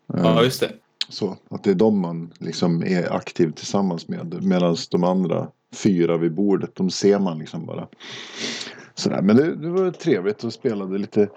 Ja, 0.08 0.44
just 0.44 0.60
det. 0.60 0.72
Så 1.10 1.38
att 1.50 1.64
det 1.64 1.72
är 1.72 1.76
de 1.76 2.00
man 2.00 2.32
liksom 2.40 2.84
är 2.84 3.14
aktiv 3.14 3.52
tillsammans 3.52 4.08
med. 4.08 4.44
Medan 4.44 4.76
de 4.92 5.04
andra 5.04 5.48
fyra 5.74 6.18
vid 6.18 6.34
bordet, 6.34 6.76
de 6.76 6.90
ser 6.90 7.20
man 7.20 7.40
liksom 7.40 7.66
bara. 7.66 7.88
Sådär. 8.96 9.22
Men 9.22 9.36
det, 9.36 9.56
det 9.56 9.70
var 9.70 9.92
trevligt 9.92 10.44
och 10.44 10.54
spelade 10.54 10.98
lite 10.98 11.28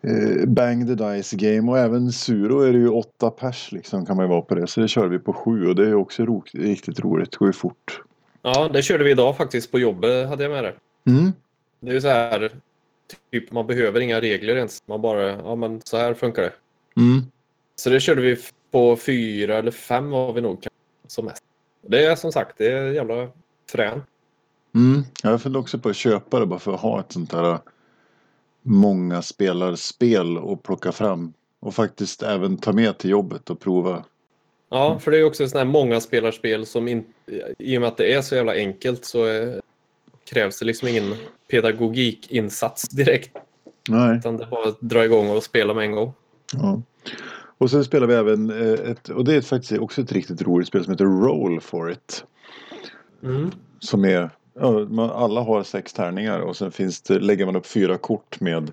eh, 0.00 0.46
Bang 0.48 0.86
the 0.86 0.94
Dice 0.94 1.36
Game. 1.36 1.70
Och 1.70 1.78
även 1.78 2.12
Suro 2.12 2.60
är 2.60 2.72
det 2.72 2.78
ju 2.78 2.88
åtta 2.88 3.30
pers 3.30 3.72
liksom 3.72 4.06
kan 4.06 4.16
man 4.16 4.24
ju 4.24 4.30
vara 4.30 4.42
på 4.42 4.54
det. 4.54 4.66
Så 4.66 4.80
det 4.80 4.88
kör 4.88 5.06
vi 5.06 5.18
på 5.18 5.32
sju 5.32 5.66
och 5.66 5.74
det 5.74 5.88
är 5.88 5.94
också 5.94 6.24
ro, 6.24 6.44
riktigt 6.52 7.00
roligt. 7.00 7.30
Det 7.30 7.38
går 7.38 7.48
ju 7.48 7.52
fort. 7.52 8.02
Ja, 8.46 8.68
det 8.68 8.82
körde 8.82 9.04
vi 9.04 9.10
idag 9.10 9.36
faktiskt 9.36 9.70
på 9.70 9.78
jobbet 9.78 10.28
hade 10.28 10.42
jag 10.42 10.52
med 10.52 10.64
det. 10.64 10.74
Mm. 11.10 11.32
Det 11.80 11.90
är 11.90 11.94
ju 11.94 12.00
så 12.00 12.08
här, 12.08 12.50
typ 13.30 13.52
man 13.52 13.66
behöver 13.66 14.00
inga 14.00 14.20
regler 14.20 14.56
ens. 14.56 14.82
Man 14.86 15.02
bara, 15.02 15.30
ja 15.30 15.54
men 15.54 15.80
så 15.84 15.96
här 15.96 16.14
funkar 16.14 16.42
det. 16.42 16.52
Mm. 16.96 17.22
Så 17.76 17.90
det 17.90 18.00
körde 18.00 18.20
vi 18.20 18.38
på 18.70 18.96
fyra 18.96 19.56
eller 19.56 19.70
fem 19.70 20.10
var 20.10 20.32
vi 20.32 20.40
nog 20.40 20.66
som 21.06 21.24
mest. 21.24 21.42
Det 21.86 22.04
är 22.04 22.16
som 22.16 22.32
sagt, 22.32 22.58
det 22.58 22.72
är 22.72 22.92
jävla 22.92 23.28
fränt. 23.70 24.04
Mm. 24.74 25.02
Jag 25.22 25.42
funderar 25.42 25.60
också 25.60 25.78
på 25.78 25.88
att 25.88 25.96
köpa 25.96 26.40
det 26.40 26.46
bara 26.46 26.58
för 26.58 26.74
att 26.74 26.80
ha 26.80 27.00
ett 27.00 27.12
sånt 27.12 27.30
där 27.30 27.58
många 28.62 29.22
spelarspel 29.22 30.38
och 30.38 30.62
plocka 30.62 30.92
fram. 30.92 31.32
Och 31.60 31.74
faktiskt 31.74 32.22
även 32.22 32.56
ta 32.56 32.72
med 32.72 32.98
till 32.98 33.10
jobbet 33.10 33.50
och 33.50 33.60
prova. 33.60 34.04
Ja, 34.68 34.98
för 34.98 35.10
det 35.10 35.18
är 35.18 35.24
också 35.24 35.44
ett 35.44 35.50
sånt 35.50 35.58
här 35.58 35.72
många 35.72 36.00
spelarspel 36.00 36.66
som 36.66 36.88
in, 36.88 37.04
i 37.58 37.76
och 37.76 37.80
med 37.80 37.88
att 37.88 37.96
det 37.96 38.12
är 38.12 38.22
så 38.22 38.34
jävla 38.34 38.54
enkelt 38.54 39.04
så 39.04 39.24
är, 39.24 39.60
krävs 40.30 40.58
det 40.58 40.64
liksom 40.64 40.88
ingen 40.88 41.14
pedagogikinsats 41.50 42.88
direkt. 42.88 43.36
Nej. 43.88 44.16
Utan 44.16 44.36
det 44.36 44.44
är 44.44 44.48
bara 44.48 44.68
att 44.68 44.80
dra 44.80 45.04
igång 45.04 45.30
och 45.30 45.42
spela 45.42 45.74
med 45.74 45.84
en 45.84 45.92
gång. 45.92 46.12
Ja. 46.52 46.82
Och 47.58 47.70
sen 47.70 47.84
spelar 47.84 48.06
vi 48.06 48.14
även 48.14 48.50
eh, 48.50 48.90
ett, 48.90 49.08
och 49.08 49.24
det 49.24 49.34
är 49.34 49.40
faktiskt 49.40 49.80
också 49.80 50.00
ett 50.00 50.12
riktigt 50.12 50.42
roligt 50.42 50.68
spel 50.68 50.84
som 50.84 50.92
heter 50.92 51.04
Roll 51.04 51.60
for 51.60 51.90
it. 51.90 52.24
Mm. 53.22 53.50
Som 53.78 54.04
är, 54.04 54.30
alla 55.12 55.40
har 55.40 55.62
sex 55.62 55.92
tärningar 55.92 56.40
och 56.40 56.56
sen 56.56 56.72
finns 56.72 57.02
det, 57.02 57.18
lägger 57.18 57.46
man 57.46 57.56
upp 57.56 57.66
fyra 57.66 57.98
kort 57.98 58.40
med 58.40 58.72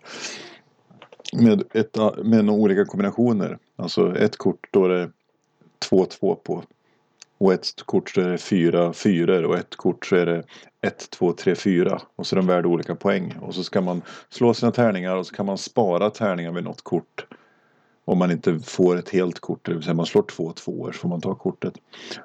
med, 1.34 1.64
ett, 1.74 1.98
med 2.24 2.46
några 2.46 2.62
olika 2.62 2.86
kombinationer. 2.86 3.58
Alltså 3.76 4.18
ett 4.18 4.38
kort 4.38 4.68
då 4.72 4.88
det 4.88 5.10
2-2 5.90 6.36
på. 6.36 6.63
Och 7.38 7.54
ett 7.54 7.84
kort 7.86 8.10
så 8.10 8.22
är 8.22 8.30
det 8.30 8.38
fyra 8.38 8.94
fyror 8.94 9.44
och 9.44 9.58
ett 9.58 9.75
kort 9.75 10.06
så 10.06 10.16
är 10.16 10.25
det 10.25 10.44
1, 10.82 11.10
2, 11.10 11.34
3, 11.34 11.56
4. 11.56 12.02
Och 12.16 12.28
så 12.28 12.36
är 12.36 12.38
de 12.38 12.48
värda 12.48 12.68
olika 12.68 12.96
poäng. 12.96 13.36
Och 13.42 13.56
så 13.56 13.63
ska 13.63 13.82
man 13.82 14.02
slå 14.30 14.54
sina 14.54 14.72
tärningar 14.72 15.16
och 15.16 15.28
så 15.28 15.36
kan 15.36 15.46
man 15.46 15.58
spara 15.58 16.10
tärningar 16.10 16.52
vid 16.52 16.63
något 16.63 16.82
kort. 16.82 17.25
Om 18.06 18.18
man 18.18 18.32
inte 18.32 18.60
får 18.60 18.98
ett 18.98 19.10
helt 19.10 19.40
kort, 19.40 19.66
det 19.66 19.74
vill 19.74 19.84
säga 19.84 19.94
man 19.94 20.06
slår 20.06 20.22
två 20.22 20.52
tvåor 20.52 20.92
så 20.92 21.00
får 21.00 21.10
man 21.10 21.22
ta 21.22 21.36
kortet. 21.36 21.74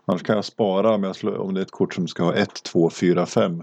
Annars 0.04 0.22
kan 0.22 0.36
jag 0.36 0.44
spara 0.44 0.94
om, 0.94 1.02
jag 1.02 1.16
slår, 1.16 1.38
om 1.38 1.54
det 1.54 1.60
är 1.60 1.62
ett 1.62 1.70
kort 1.70 1.94
som 1.94 2.08
ska 2.08 2.24
ha 2.24 2.34
1, 2.34 2.62
2, 2.62 2.90
4, 2.90 3.26
5. 3.26 3.58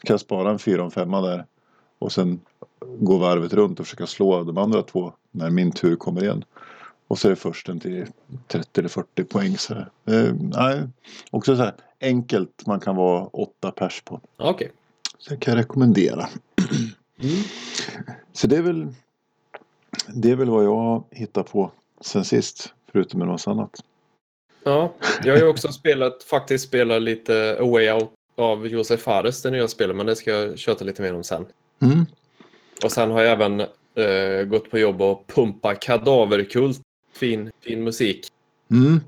Så 0.00 0.06
kan 0.06 0.14
jag 0.14 0.20
spara 0.20 0.50
en 0.50 0.58
4 0.58 0.80
och 0.80 0.84
en 0.84 0.90
5 0.90 1.10
där. 1.10 1.44
Och 1.98 2.12
sen 2.12 2.40
gå 2.98 3.18
varvet 3.18 3.52
runt 3.52 3.80
och 3.80 3.86
försöka 3.86 4.06
slå 4.06 4.44
de 4.44 4.58
andra 4.58 4.82
två 4.82 5.12
när 5.30 5.50
min 5.50 5.72
tur 5.72 5.96
kommer 5.96 6.22
igen. 6.22 6.44
Och 7.08 7.18
så 7.18 7.28
är 7.28 7.30
det 7.30 7.36
försten 7.36 7.80
till 7.80 8.06
30 8.46 8.80
eller 8.80 8.88
40 8.88 9.24
poäng. 9.24 9.58
Så, 9.58 9.74
eh, 9.74 10.34
nej, 10.40 10.82
också 11.30 11.56
så 11.56 11.62
här 11.62 11.74
enkelt 12.00 12.66
man 12.66 12.80
kan 12.80 12.96
vara 12.96 13.26
åtta 13.26 13.70
pers 13.70 14.02
på. 14.04 14.20
Okej. 14.36 14.72
Så 15.18 15.32
jag 15.32 15.40
kan 15.40 15.56
rekommendera. 15.56 16.28
Mm. 17.20 17.42
Så 18.32 18.46
det 18.46 18.56
är 18.56 18.62
väl 18.62 18.86
det 20.08 20.30
är 20.30 20.36
väl 20.36 20.50
vad 20.50 20.64
jag 20.64 21.04
hittar 21.10 21.42
på 21.42 21.70
sen 22.00 22.24
sist. 22.24 22.74
Förutom 22.92 23.22
en 23.22 23.28
massa 23.28 23.50
annat. 23.50 23.70
Ja, 24.64 24.94
jag 25.24 25.34
har 25.34 25.40
ju 25.40 25.48
också 25.48 25.72
spelat, 25.72 26.22
faktiskt 26.22 26.68
spelat 26.68 27.02
lite 27.02 27.58
A 27.60 27.64
Way 27.64 27.90
Out 27.90 28.10
av 28.36 28.66
Josef 28.66 29.00
Fares, 29.00 29.42
det 29.42 29.50
nya 29.50 29.68
spelet, 29.68 29.96
men 29.96 30.06
det 30.06 30.16
ska 30.16 30.30
jag 30.30 30.58
köta 30.58 30.84
lite 30.84 31.02
mer 31.02 31.14
om 31.14 31.24
sen. 31.24 31.46
Mm. 31.80 32.06
Och 32.84 32.92
sen 32.92 33.10
har 33.10 33.22
jag 33.22 33.32
även 33.32 33.60
eh, 33.94 34.44
gått 34.46 34.70
på 34.70 34.78
jobb 34.78 35.02
och 35.02 35.26
pumpa 35.26 35.74
kadaverkult. 35.74 36.80
Fin, 37.18 37.50
fin 37.60 37.84
musik. 37.84 38.26
Mm. 38.70 39.00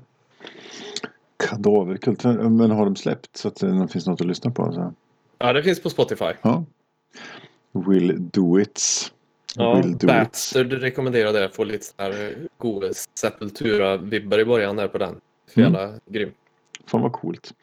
Kadaverkult. 1.49 2.23
Men 2.23 2.71
har 2.71 2.85
de 2.85 2.95
släppt 2.95 3.37
så 3.37 3.47
att 3.47 3.55
det 3.55 3.87
finns 3.91 4.07
något 4.07 4.21
att 4.21 4.27
lyssna 4.27 4.51
på? 4.51 4.63
Alltså? 4.63 4.93
Ja, 5.37 5.53
det 5.53 5.63
finns 5.63 5.81
på 5.83 5.89
Spotify. 5.89 6.25
Ja. 6.41 6.63
Will 7.71 8.29
do 8.31 8.59
it. 8.59 8.81
Ja, 9.55 9.75
Will 9.75 9.91
do 9.91 9.97
it. 9.97 10.01
Bastard 10.07 10.71
rekommenderar 10.73 11.33
det. 11.33 11.49
Få 11.49 11.63
lite 11.63 11.85
så 11.85 11.93
här 11.97 12.35
goda 12.57 12.87
Sepultura-vibbar 13.19 14.39
i 14.39 14.45
början 14.45 14.75
där 14.75 14.87
på 14.87 14.97
den. 14.97 15.15
För 15.53 15.61
Mm. 15.61 15.73
jävla 15.73 15.99
grym. 16.05 16.31
Fan 16.85 17.01
vad 17.01 17.11
coolt. 17.13 17.53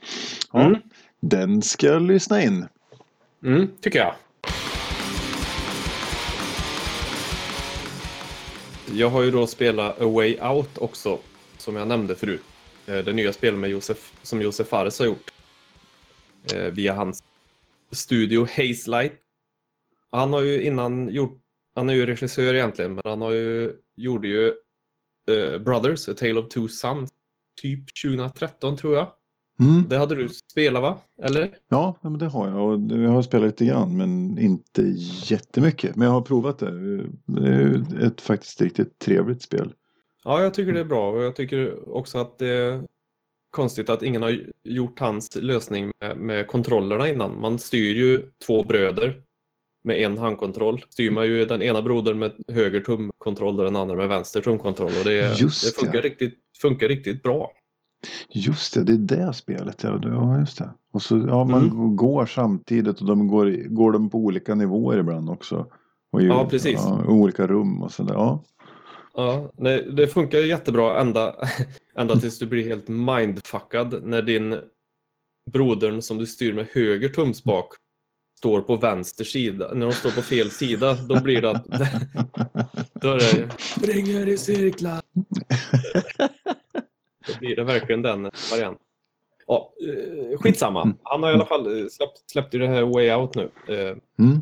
Ja, 0.52 0.60
Mm. 0.66 0.80
Den 1.20 1.62
ska 1.62 1.86
jag 1.86 2.02
lyssna 2.02 2.42
in. 2.42 2.66
Mm, 3.44 3.68
tycker 3.80 3.98
jag. 3.98 4.14
Jag 8.94 9.10
har 9.10 9.22
ju 9.22 9.30
då 9.30 9.46
spelat 9.46 10.00
A 10.00 10.06
Way 10.06 10.40
Out 10.40 10.78
också, 10.78 11.18
som 11.58 11.76
jag 11.76 11.88
nämnde 11.88 12.14
förut. 12.14 12.42
Eh, 12.86 12.98
det 12.98 13.12
nya 13.12 13.32
spelet 13.32 13.60
med 13.60 13.70
Josef, 13.70 14.12
som 14.22 14.42
Josef 14.42 14.68
Fares 14.68 14.98
har 14.98 15.06
gjort. 15.06 15.32
Eh, 16.54 16.64
via 16.64 16.92
hans 16.94 17.24
studio 17.92 18.40
Hazelight. 18.56 19.12
Han 20.10 20.32
har 20.32 20.42
ju 20.42 20.62
innan 20.62 21.08
gjort, 21.08 21.40
han 21.74 21.88
är 21.88 21.94
ju 21.94 22.06
regissör 22.06 22.54
egentligen, 22.54 22.94
men 22.94 23.02
han 23.04 23.20
har 23.20 23.30
ju, 23.30 23.76
gjorde 23.96 24.28
ju 24.28 24.52
eh, 25.30 25.58
Brothers, 25.58 26.08
A 26.08 26.14
Tale 26.14 26.40
of 26.40 26.48
Two 26.48 26.68
Sons, 26.68 27.10
typ 27.60 28.02
2013 28.02 28.76
tror 28.76 28.96
jag. 28.96 29.12
Mm. 29.60 29.88
Det 29.88 29.98
hade 29.98 30.14
du 30.14 30.28
spelat 30.28 30.82
va? 30.82 30.98
Eller? 31.22 31.50
Ja, 31.68 31.98
men 32.02 32.18
det 32.18 32.26
har 32.26 32.48
jag. 32.48 32.92
Jag 33.02 33.10
har 33.10 33.22
spelat 33.22 33.46
lite 33.46 33.64
grann 33.64 33.96
men 33.96 34.38
inte 34.38 34.82
jättemycket. 35.24 35.96
Men 35.96 36.06
jag 36.06 36.12
har 36.12 36.20
provat 36.20 36.58
det. 36.58 36.96
Det 37.26 37.48
är 37.48 38.06
ett 38.06 38.20
faktiskt 38.20 38.60
riktigt 38.60 38.98
trevligt 38.98 39.42
spel. 39.42 39.72
Ja, 40.24 40.42
jag 40.42 40.54
tycker 40.54 40.72
det 40.72 40.80
är 40.80 40.84
bra 40.84 41.10
och 41.10 41.22
jag 41.22 41.36
tycker 41.36 41.88
också 41.96 42.18
att 42.18 42.38
det 42.38 42.48
är 42.48 42.82
konstigt 43.50 43.90
att 43.90 44.02
ingen 44.02 44.22
har 44.22 44.40
gjort 44.64 44.98
hans 44.98 45.36
lösning 45.36 45.92
med, 46.00 46.16
med 46.16 46.46
kontrollerna 46.46 47.08
innan. 47.08 47.40
Man 47.40 47.58
styr 47.58 47.94
ju 47.94 48.30
två 48.46 48.64
bröder 48.64 49.22
med 49.84 50.02
en 50.02 50.18
handkontroll. 50.18 50.84
Styr 50.88 51.10
man 51.10 51.26
ju 51.26 51.44
den 51.44 51.62
ena 51.62 51.82
brodern 51.82 52.18
med 52.18 52.32
höger 52.48 52.80
tumkontroll 52.80 53.58
och 53.58 53.64
den 53.64 53.76
andra 53.76 53.96
med 53.96 54.08
vänster 54.08 54.40
tumkontroll. 54.40 54.92
Och 54.98 55.04
det, 55.04 55.20
det 55.40 55.76
funkar, 55.80 56.02
riktigt, 56.02 56.38
funkar 56.62 56.88
riktigt 56.88 57.22
bra. 57.22 57.52
Just 58.30 58.74
det, 58.74 58.82
det 58.84 58.92
är 58.92 59.26
det 59.26 59.32
spelet. 59.32 59.82
Ja, 59.82 60.38
just 60.40 60.58
det. 60.58 60.70
Och 60.92 61.02
så, 61.02 61.24
ja, 61.28 61.44
man 61.44 61.62
Mm. 61.70 61.96
går 61.96 62.26
samtidigt 62.26 63.00
och 63.00 63.06
de 63.06 63.28
går, 63.28 63.68
går 63.68 63.92
de 63.92 64.10
på 64.10 64.18
olika 64.18 64.54
nivåer 64.54 64.98
ibland 64.98 65.30
också. 65.30 65.66
Och 66.12 66.22
ju, 66.22 66.28
Ja, 66.28 66.46
precis. 66.50 66.74
Ja, 66.84 67.04
olika 67.06 67.46
rum 67.46 67.82
och 67.82 67.92
sådär. 67.92 68.14
Ja. 68.14 68.44
Ja, 69.14 69.52
nej, 69.58 69.88
det 69.92 70.06
funkar 70.06 70.38
jättebra 70.38 71.00
ända, 71.00 71.34
ända 71.96 72.16
tills 72.16 72.38
du 72.38 72.46
blir 72.46 72.68
helt 72.68 72.88
mindfuckad 72.88 74.02
när 74.04 74.22
din 74.22 74.56
brodern 75.52 76.02
som 76.02 76.18
du 76.18 76.26
styr 76.26 76.52
med 76.52 76.66
höger 76.72 77.08
tumspak 77.08 77.68
står 78.38 78.60
på 78.60 78.76
vänster 78.76 79.24
sida. 79.24 79.74
När 79.74 79.86
de 79.86 79.92
står 79.92 80.10
på 80.10 80.22
fel 80.22 80.50
sida, 80.50 80.94
då 81.08 81.20
blir 81.22 81.42
det 81.42 81.50
att 81.50 81.64
då 83.00 83.08
är 83.08 83.16
det 83.16 83.48
springer 83.58 84.28
i 84.28 84.38
cirklar. 84.38 85.00
Då 87.28 87.38
blir 87.40 87.56
det 87.56 87.64
verkligen 87.64 88.02
den 88.02 88.30
varianten. 88.50 88.84
Ja, 89.46 89.72
eh, 89.88 90.38
skitsamma. 90.38 90.92
Han 91.02 91.22
har 91.22 91.30
i 91.30 91.34
alla 91.34 91.46
fall 91.46 91.66
eh, 91.80 91.86
släppt, 91.88 92.30
släppt 92.30 92.52
det 92.52 92.66
här 92.66 92.82
Way 92.82 93.12
Out 93.12 93.34
nu. 93.34 93.50
Eh, 93.68 93.96
Mm. 94.18 94.40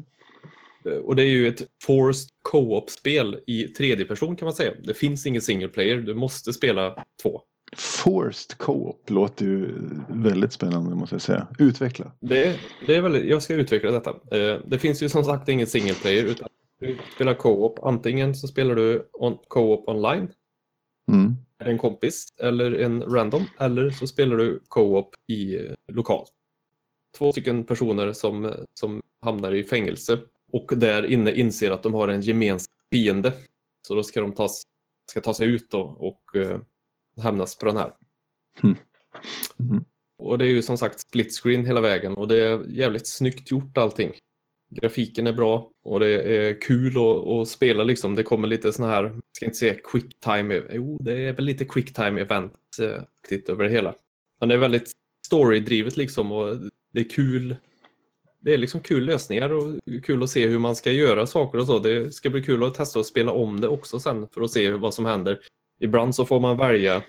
Och 1.04 1.16
det 1.16 1.22
är 1.22 1.26
ju 1.28 1.48
ett 1.48 1.62
forced 1.82 2.28
co-op-spel 2.42 3.40
i 3.46 3.62
tredje 3.68 4.04
person 4.04 4.36
kan 4.36 4.46
man 4.46 4.54
säga. 4.54 4.72
Det 4.84 4.94
finns 4.94 5.26
ingen 5.26 5.42
single 5.42 5.68
player, 5.68 5.96
du 5.96 6.14
måste 6.14 6.52
spela 6.52 7.04
två. 7.22 7.40
Forced 7.76 8.58
Co-op 8.58 9.10
låter 9.10 9.44
ju 9.44 9.74
väldigt 10.08 10.52
spännande 10.52 10.94
måste 10.94 11.14
jag 11.14 11.22
säga. 11.22 11.46
Utveckla. 11.58 12.12
Det, 12.20 12.60
det 12.86 12.94
är 12.96 13.00
väldigt, 13.00 13.24
jag 13.24 13.42
ska 13.42 13.54
utveckla 13.54 13.90
detta. 13.90 14.14
Det 14.66 14.78
finns 14.78 15.02
ju 15.02 15.08
som 15.08 15.24
sagt 15.24 15.48
ingen 15.48 15.66
single 15.66 15.94
player 15.94 16.24
utan 16.24 16.48
du 16.80 16.96
spelar 17.14 17.34
co-op. 17.34 17.78
Antingen 17.82 18.34
så 18.34 18.48
spelar 18.48 18.74
du 18.74 19.08
on, 19.12 19.38
co-op 19.48 19.88
online 19.88 20.28
Mm. 21.12 21.36
En 21.64 21.78
kompis 21.78 22.26
eller 22.40 22.72
en 22.72 23.02
random 23.02 23.44
eller 23.58 23.90
så 23.90 24.06
spelar 24.06 24.36
du 24.36 24.62
co-op 24.68 25.14
i 25.26 25.56
eh, 25.56 25.74
lokalt. 25.92 26.30
två 27.18 27.32
stycken 27.32 27.64
personer 27.64 28.12
som, 28.12 28.52
som 28.80 29.02
hamnar 29.22 29.54
i 29.54 29.64
fängelse 29.64 30.20
och 30.52 30.72
där 30.76 31.06
inne 31.06 31.32
inser 31.32 31.70
att 31.70 31.82
de 31.82 31.94
har 31.94 32.08
en 32.08 32.20
gemensam 32.20 32.72
fiende. 32.92 33.32
Så 33.88 33.94
då 33.94 34.02
ska 34.02 34.20
de 34.20 34.34
ta, 34.34 34.48
ska 35.10 35.20
ta 35.20 35.34
sig 35.34 35.48
ut 35.48 35.70
då 35.70 35.80
och 35.80 36.22
uh, 36.36 36.58
hamnas 37.22 37.58
på 37.58 37.66
den 37.66 37.76
här. 37.76 37.94
Mm. 38.62 38.76
Mm. 39.60 39.84
Och 40.18 40.38
det 40.38 40.44
är 40.44 40.48
ju 40.48 40.62
som 40.62 40.78
sagt 40.78 41.00
split 41.00 41.32
screen 41.32 41.66
hela 41.66 41.80
vägen 41.80 42.14
och 42.14 42.28
det 42.28 42.40
är 42.40 42.66
jävligt 42.68 43.06
snyggt 43.06 43.50
gjort 43.50 43.78
allting. 43.78 44.12
Grafiken 44.70 45.26
är 45.26 45.32
bra 45.32 45.70
och 45.84 46.00
det 46.00 46.08
är 46.08 46.60
kul 46.60 46.96
att, 46.96 47.26
att 47.26 47.48
spela 47.48 47.84
liksom. 47.84 48.14
Det 48.14 48.22
kommer 48.22 48.48
lite 48.48 48.72
såna 48.72 48.88
här, 48.88 49.04
jag 49.04 49.22
ska 49.32 49.46
inte 49.46 49.58
säga 49.58 49.74
quick 49.74 50.20
time, 50.20 50.62
jo 50.70 50.98
det 51.00 51.12
är 51.12 51.32
väl 51.32 51.44
lite 51.44 51.64
quick 51.64 51.94
time 51.94 52.20
event 52.20 52.52
eh, 52.80 53.42
över 53.48 53.64
det 53.64 53.70
hela. 53.70 53.94
Men 54.40 54.48
det 54.48 54.54
är 54.54 54.58
väldigt 54.58 54.92
storydrivet 55.26 55.96
liksom 55.96 56.32
och 56.32 56.56
det 56.92 57.00
är 57.00 57.08
kul. 57.08 57.56
Det 58.40 58.54
är 58.54 58.58
liksom 58.58 58.80
kul 58.80 59.04
lösningar 59.04 59.52
och 59.52 59.74
kul 60.04 60.22
att 60.22 60.30
se 60.30 60.46
hur 60.46 60.58
man 60.58 60.76
ska 60.76 60.92
göra 60.92 61.26
saker 61.26 61.58
och 61.58 61.66
så. 61.66 61.78
Det 61.78 62.14
ska 62.14 62.30
bli 62.30 62.42
kul 62.42 62.64
att 62.64 62.74
testa 62.74 63.00
att 63.00 63.06
spela 63.06 63.32
om 63.32 63.60
det 63.60 63.68
också 63.68 64.00
sen 64.00 64.28
för 64.34 64.40
att 64.40 64.50
se 64.50 64.70
vad 64.70 64.94
som 64.94 65.06
händer. 65.06 65.38
Ibland 65.80 66.14
så 66.14 66.24
får 66.24 66.40
man 66.40 66.56
välja. 66.56 67.02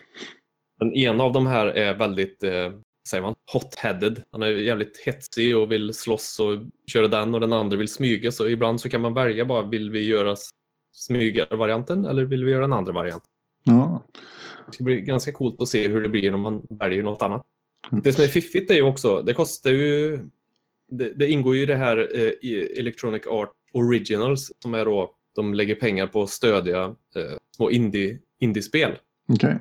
Den 0.79 0.93
ena 0.93 1.23
av 1.23 1.33
de 1.33 1.47
här 1.47 1.67
är 1.67 1.93
väldigt 1.93 2.43
eh, 2.43 2.71
säger 3.07 3.21
man, 3.21 3.35
hot-headed. 3.53 4.21
Han 4.31 4.43
är 4.43 4.47
jävligt 4.47 4.97
hetsig 4.97 5.57
och 5.57 5.71
vill 5.71 5.93
slåss 5.93 6.39
och 6.39 6.59
köra 6.87 7.07
den 7.07 7.33
och 7.33 7.39
den 7.39 7.53
andra 7.53 7.77
vill 7.77 7.87
smyga. 7.87 8.31
Så 8.31 8.47
ibland 8.47 8.81
så 8.81 8.89
kan 8.89 9.01
man 9.01 9.13
välja 9.13 9.45
bara, 9.45 9.61
vill 9.61 9.91
vi 9.91 10.05
göra 10.05 10.35
smygarvarianten 10.93 12.05
eller 12.05 12.25
vill 12.25 12.45
vi 12.45 12.51
göra 12.51 12.61
den 12.61 12.73
andra 12.73 12.93
varianten? 12.93 13.29
Ja. 13.63 14.03
Det 14.67 14.73
ska 14.73 14.83
bli 14.83 15.01
ganska 15.01 15.31
coolt 15.31 15.61
att 15.61 15.67
se 15.67 15.87
hur 15.87 16.01
det 16.01 16.09
blir 16.09 16.31
när 16.31 16.37
man 16.37 16.67
väljer 16.69 17.03
något 17.03 17.21
annat. 17.21 17.43
Mm. 17.91 18.01
Det 18.03 18.13
som 18.13 18.23
är 18.23 18.27
fiffigt 18.27 18.71
är 18.71 18.75
ju 18.75 18.81
också, 18.81 19.21
det 19.21 19.33
kostar 19.33 19.69
ju, 19.69 20.19
det, 20.91 21.13
det 21.13 21.27
ingår 21.27 21.55
ju 21.55 21.61
i 21.61 21.65
det 21.65 21.75
här 21.75 21.97
eh, 21.97 22.21
i 22.21 22.75
Electronic 22.79 23.27
Art 23.27 23.51
Originals 23.73 24.51
som 24.59 24.73
är 24.73 24.85
då, 24.85 25.15
de 25.35 25.53
lägger 25.53 25.75
pengar 25.75 26.07
på 26.07 26.23
att 26.23 26.29
stödja 26.29 26.83
eh, 27.15 27.37
små 27.55 27.71
indie, 27.71 28.19
indiespel. 28.39 28.91
Okay. 29.27 29.55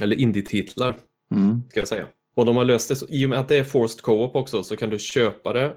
Eller 0.00 0.16
indie-titlar, 0.16 0.96
mm. 1.34 1.62
ska 1.70 1.80
jag 1.80 1.88
säga. 1.88 2.06
Och 2.38 2.46
de 2.46 2.56
har 2.56 2.64
löst 2.64 2.88
det 2.88 2.96
så, 2.96 3.06
i 3.08 3.26
och 3.26 3.30
med 3.30 3.38
att 3.38 3.48
det 3.48 3.56
är 3.56 3.64
forced 3.64 4.00
co-op 4.00 4.36
också 4.36 4.62
så 4.62 4.76
kan 4.76 4.90
du 4.90 4.98
köpa 4.98 5.52
det 5.52 5.76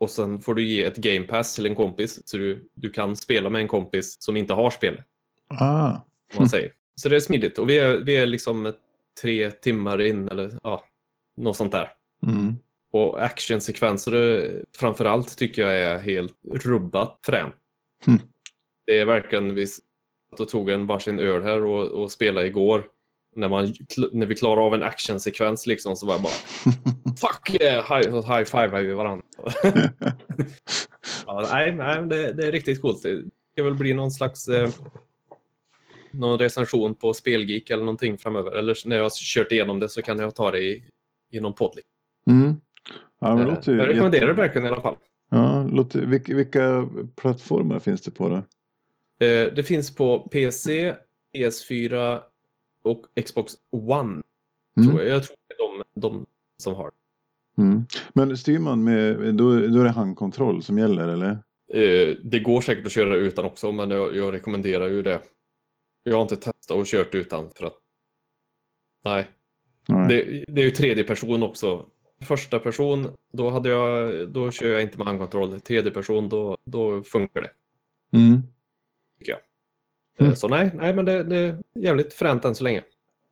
och 0.00 0.10
sen 0.10 0.40
får 0.40 0.54
du 0.54 0.66
ge 0.66 0.84
ett 0.84 0.96
game 0.96 1.26
pass 1.26 1.54
till 1.54 1.66
en 1.66 1.74
kompis 1.74 2.28
så 2.28 2.36
du, 2.36 2.68
du 2.74 2.90
kan 2.90 3.16
spela 3.16 3.50
med 3.50 3.60
en 3.60 3.68
kompis 3.68 4.16
som 4.20 4.36
inte 4.36 4.54
har 4.54 4.70
spel. 4.70 5.02
Ah. 5.48 5.96
man 6.38 6.48
säger. 6.48 6.72
Så 6.94 7.08
det 7.08 7.16
är 7.16 7.20
smidigt 7.20 7.58
och 7.58 7.70
vi 7.70 7.78
är, 7.78 7.96
vi 7.96 8.16
är 8.16 8.26
liksom 8.26 8.72
tre 9.22 9.50
timmar 9.50 10.00
in 10.00 10.28
eller 10.28 10.58
ja, 10.62 10.84
något 11.36 11.56
sånt 11.56 11.72
där. 11.72 11.92
Mm. 12.26 12.54
Och 12.92 13.24
actionsekvenser 13.24 14.64
framförallt 14.76 15.38
tycker 15.38 15.62
jag 15.62 15.78
är 15.78 15.98
helt 15.98 16.36
rubbat 16.52 17.20
fränt. 17.26 17.54
Mm. 18.06 18.20
Det 18.86 18.98
är 18.98 19.04
verkligen, 19.04 19.54
vi 19.54 19.66
tog 20.48 20.70
en 20.70 20.86
varsin 20.86 21.18
öl 21.18 21.42
här 21.42 21.64
och, 21.64 21.86
och 21.86 22.12
spelade 22.12 22.46
igår 22.46 22.93
när, 23.36 23.48
man, 23.48 23.74
när 24.12 24.26
vi 24.26 24.34
klarar 24.34 24.66
av 24.66 24.74
en 24.74 24.82
actionsekvens 24.82 25.66
liksom, 25.66 25.96
så 25.96 26.06
var 26.06 26.14
jag 26.14 26.22
bara 26.22 26.32
Fuck 27.20 27.62
yeah! 27.62 27.88
High, 27.88 28.36
high 28.36 28.44
five 28.44 28.82
vi 28.82 28.92
varandra. 28.92 29.24
ja, 31.26 31.48
nej, 31.52 31.72
nej 31.72 32.02
det, 32.02 32.32
det, 32.32 32.46
är 32.46 32.52
riktigt 32.52 32.82
coolt. 32.82 33.02
Det 33.02 33.24
ska 33.52 33.64
väl 33.64 33.74
bli 33.74 33.94
någon 33.94 34.10
slags 34.10 34.48
eh, 34.48 34.68
någon 36.10 36.38
recension 36.38 36.94
på 36.94 37.14
Spelgeek 37.14 37.70
eller 37.70 37.84
någonting 37.84 38.18
framöver. 38.18 38.52
Eller 38.52 38.88
när 38.88 38.96
jag 38.96 39.02
har 39.02 39.10
kört 39.10 39.52
igenom 39.52 39.80
det 39.80 39.88
så 39.88 40.02
kan 40.02 40.18
jag 40.18 40.34
ta 40.34 40.50
det 40.50 40.58
i, 40.58 40.84
i 41.32 41.40
någon 41.40 41.54
podd. 41.54 41.78
Mm. 42.30 42.54
Ja, 43.20 43.36
men 43.36 43.48
eh, 43.48 43.58
jag 43.66 43.88
rekommenderar 43.88 44.26
det 44.26 44.32
verkligen 44.32 44.66
i 44.66 44.70
alla 44.70 44.82
fall. 44.82 44.96
Ja, 45.30 45.62
låter, 45.62 46.00
vilka, 46.00 46.34
vilka 46.34 46.88
plattformar 47.16 47.78
finns 47.78 48.02
det 48.02 48.10
på 48.10 48.28
då? 48.28 48.36
Eh, 49.26 49.52
det 49.54 49.66
finns 49.66 49.94
på 49.94 50.18
PC, 50.18 50.94
PS4, 51.36 52.20
och 52.84 53.06
Xbox 53.24 53.52
One. 53.70 54.22
Mm. 54.76 54.88
Tror 54.88 55.02
jag. 55.02 55.16
jag 55.16 55.24
tror 55.24 55.36
det 55.48 55.54
är 55.54 55.68
de, 55.68 56.00
de 56.00 56.26
som 56.62 56.74
har. 56.74 56.90
Mm. 57.58 57.84
Men 58.12 58.36
styr 58.36 58.58
man 58.58 58.84
med, 58.84 59.34
då, 59.34 59.50
då 59.50 59.80
är 59.80 59.84
det 59.84 59.90
handkontroll 59.90 60.62
som 60.62 60.78
gäller 60.78 61.08
eller? 61.08 61.30
Eh, 61.72 62.16
det 62.22 62.38
går 62.38 62.60
säkert 62.60 62.86
att 62.86 62.92
köra 62.92 63.16
utan 63.16 63.44
också 63.44 63.72
men 63.72 63.90
jag, 63.90 64.16
jag, 64.16 64.32
rekommenderar 64.32 64.88
ju 64.88 65.02
det. 65.02 65.20
Jag 66.02 66.14
har 66.14 66.22
inte 66.22 66.36
testat 66.36 66.76
och 66.76 66.86
kört 66.86 67.14
utan 67.14 67.50
för 67.50 67.66
att 67.66 67.78
nej. 69.04 69.26
nej. 69.88 70.08
Det, 70.08 70.44
det, 70.52 70.60
är 70.60 70.64
ju 70.64 70.70
tredje 70.70 71.04
person 71.04 71.42
också. 71.42 71.86
Första 72.20 72.58
person, 72.58 73.16
då, 73.32 73.50
hade 73.50 73.68
jag, 73.68 74.28
då 74.28 74.50
kör 74.50 74.68
jag 74.68 74.82
inte 74.82 74.98
med 74.98 75.06
handkontroll. 75.06 75.60
Tredje 75.60 75.90
person, 75.90 76.28
då, 76.28 76.56
då 76.64 77.02
funkar 77.02 77.42
det. 77.42 77.50
Mm. 78.18 78.42
Tycker 79.18 79.32
jag. 79.32 79.40
Mm. 80.18 80.36
Så 80.36 80.48
nej, 80.48 80.70
nej 80.74 80.94
men 80.94 81.04
det, 81.04 81.24
det 81.24 81.36
är 81.36 81.58
jävligt 81.74 82.12
fränt 82.12 82.44
än 82.44 82.54
så 82.54 82.64
länge. 82.64 82.82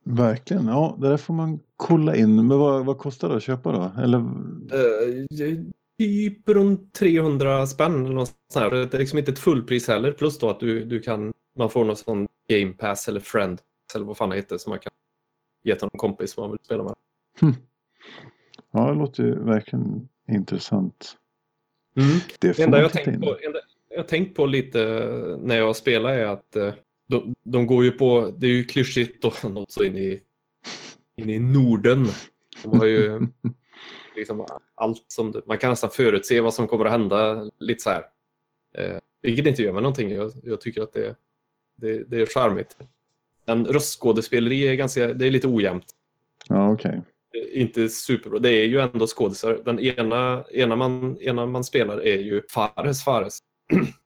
Verkligen, 0.03 0.67
ja 0.67 0.97
det 0.99 1.09
där 1.09 1.17
får 1.17 1.33
man 1.33 1.59
kolla 1.77 2.15
in. 2.15 2.47
Men 2.47 2.59
vad, 2.59 2.85
vad 2.85 2.97
kostar 2.97 3.29
det 3.29 3.35
att 3.35 3.43
köpa 3.43 3.71
då? 3.71 4.01
Eller? 4.01 4.17
Uh, 4.17 5.63
typ 5.97 6.49
runt 6.49 6.93
300 6.93 7.67
spänn 7.67 8.05
eller 8.05 8.15
något 8.15 8.33
sånt 8.53 8.71
Det 8.71 8.93
är 8.93 8.99
liksom 8.99 9.19
inte 9.19 9.31
ett 9.31 9.39
fullpris 9.39 9.87
heller. 9.87 10.11
Plus 10.11 10.39
då 10.39 10.49
att 10.49 10.59
du, 10.59 10.85
du 10.85 10.99
kan, 10.99 11.33
man 11.57 11.69
får 11.69 11.85
någon 11.85 11.95
sån 11.95 12.27
game 12.49 12.73
pass 12.73 13.07
eller 13.07 13.19
friend 13.19 13.61
eller 13.95 14.05
vad 14.05 14.17
fan 14.17 14.29
det 14.29 14.35
heter 14.35 14.57
som 14.57 14.69
man 14.69 14.79
kan 14.79 14.91
ge 15.63 15.75
till 15.75 15.83
någon 15.93 15.99
kompis 15.99 16.33
som 16.33 16.41
man 16.43 16.51
vill 16.51 16.59
spela 16.65 16.83
med. 16.83 16.95
Hmm. 17.39 17.53
Ja, 18.71 18.87
det 18.87 18.95
låter 18.95 19.23
ju 19.23 19.43
verkligen 19.43 20.09
intressant. 20.27 21.17
Mm. 21.95 22.19
Det 22.39 22.53
får 22.53 22.63
enda 22.63 22.81
jag 22.81 22.91
tänkt 22.91 23.21
på, 23.21 23.37
enda, 23.45 23.59
jag 23.95 24.07
tänkt 24.07 24.35
på 24.35 24.45
lite 24.45 24.79
när 25.39 25.57
jag 25.57 25.75
spelar 25.75 26.09
är 26.09 26.25
att 26.25 26.55
eh, 26.55 26.73
de, 27.07 27.35
de 27.43 27.67
går 27.67 27.83
ju 27.83 27.91
på, 27.91 28.33
det 28.37 28.47
är 28.47 28.51
ju 28.51 28.63
klyschigt 28.63 29.21
då, 29.21 29.33
något 29.49 29.71
så 29.71 29.83
in 29.83 29.97
i, 29.97 30.21
in 31.15 31.29
i 31.29 31.39
Norden. 31.39 32.07
De 32.63 32.79
har 32.79 32.85
ju 32.85 33.27
liksom 34.15 34.45
allt 34.75 35.05
som, 35.07 35.41
man 35.45 35.57
kan 35.57 35.69
nästan 35.69 35.89
förutse 35.89 36.41
vad 36.41 36.53
som 36.53 36.67
kommer 36.67 36.85
att 36.85 36.91
hända 36.91 37.51
lite 37.59 37.83
så 37.83 37.89
här. 37.89 38.03
Eh, 38.77 38.97
vilket 39.21 39.47
inte 39.47 39.63
gör 39.63 39.73
mig 39.73 39.81
någonting. 39.81 40.11
Jag, 40.11 40.31
jag 40.43 40.61
tycker 40.61 40.81
att 40.81 40.93
det, 40.93 41.15
det, 41.75 42.03
det 42.03 42.21
är 42.21 42.25
charmigt. 42.25 42.77
Men 43.45 43.65
röstskådespeleri 43.65 44.67
är 44.67 44.75
ganska, 44.75 45.13
det 45.13 45.27
är 45.27 45.31
lite 45.31 45.47
ojämnt. 45.47 45.85
Ja, 46.49 46.71
okej. 46.71 47.01
Okay. 47.31 47.61
Inte 47.61 47.89
superbra. 47.89 48.39
Det 48.39 48.49
är 48.49 48.65
ju 48.65 48.79
ändå 48.79 49.07
skådisar. 49.07 49.61
Den 49.65 49.79
ena, 49.79 50.43
ena, 50.51 50.75
man, 50.75 51.17
ena 51.21 51.45
man 51.45 51.63
spelar 51.63 52.01
är 52.05 52.17
ju 52.17 52.41
Fares 52.49 53.03
Fares. 53.03 53.39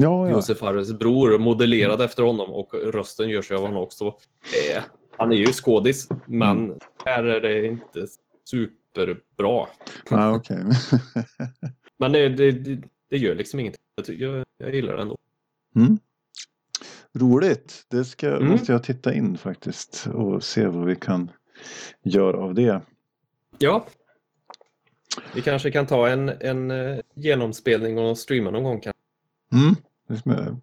Ja, 0.00 0.28
ja. 0.28 0.30
Josef 0.30 0.58
Fares 0.58 0.92
bror, 0.92 1.38
modellerad 1.38 2.00
efter 2.00 2.22
honom 2.22 2.50
och 2.50 2.74
rösten 2.74 3.28
görs 3.28 3.50
av 3.50 3.60
honom 3.60 3.76
också. 3.76 4.06
Eh, 4.06 4.82
han 5.16 5.32
är 5.32 5.36
ju 5.36 5.46
skådis, 5.46 6.08
men 6.26 6.64
mm. 6.64 6.78
här 7.04 7.24
är 7.24 7.40
det 7.40 7.66
inte 7.66 8.06
superbra. 8.50 9.66
Ah, 10.10 10.34
okay. 10.34 10.64
men 11.98 12.12
det, 12.12 12.28
det, 12.28 12.80
det, 13.10 13.16
gör 13.16 13.34
liksom 13.34 13.60
ingenting. 13.60 13.80
Jag, 14.06 14.44
jag 14.58 14.74
gillar 14.74 14.96
det 14.96 15.02
ändå. 15.02 15.18
Mm. 15.76 15.98
Roligt. 17.14 17.86
Det 17.88 18.04
ska, 18.04 18.36
mm. 18.36 18.48
måste 18.48 18.72
jag 18.72 18.82
titta 18.82 19.14
in 19.14 19.38
faktiskt 19.38 20.08
och 20.14 20.44
se 20.44 20.66
vad 20.66 20.86
vi 20.86 20.96
kan 20.96 21.30
göra 22.02 22.38
av 22.38 22.54
det. 22.54 22.80
Ja. 23.58 23.86
Vi 25.34 25.42
kanske 25.42 25.70
kan 25.70 25.86
ta 25.86 26.08
en, 26.08 26.28
en 26.28 26.70
eh, 26.70 26.98
genomspelning 27.14 27.98
och 27.98 28.18
streama 28.18 28.50
någon 28.50 28.62
gång. 28.62 28.82
Mm. 29.52 29.74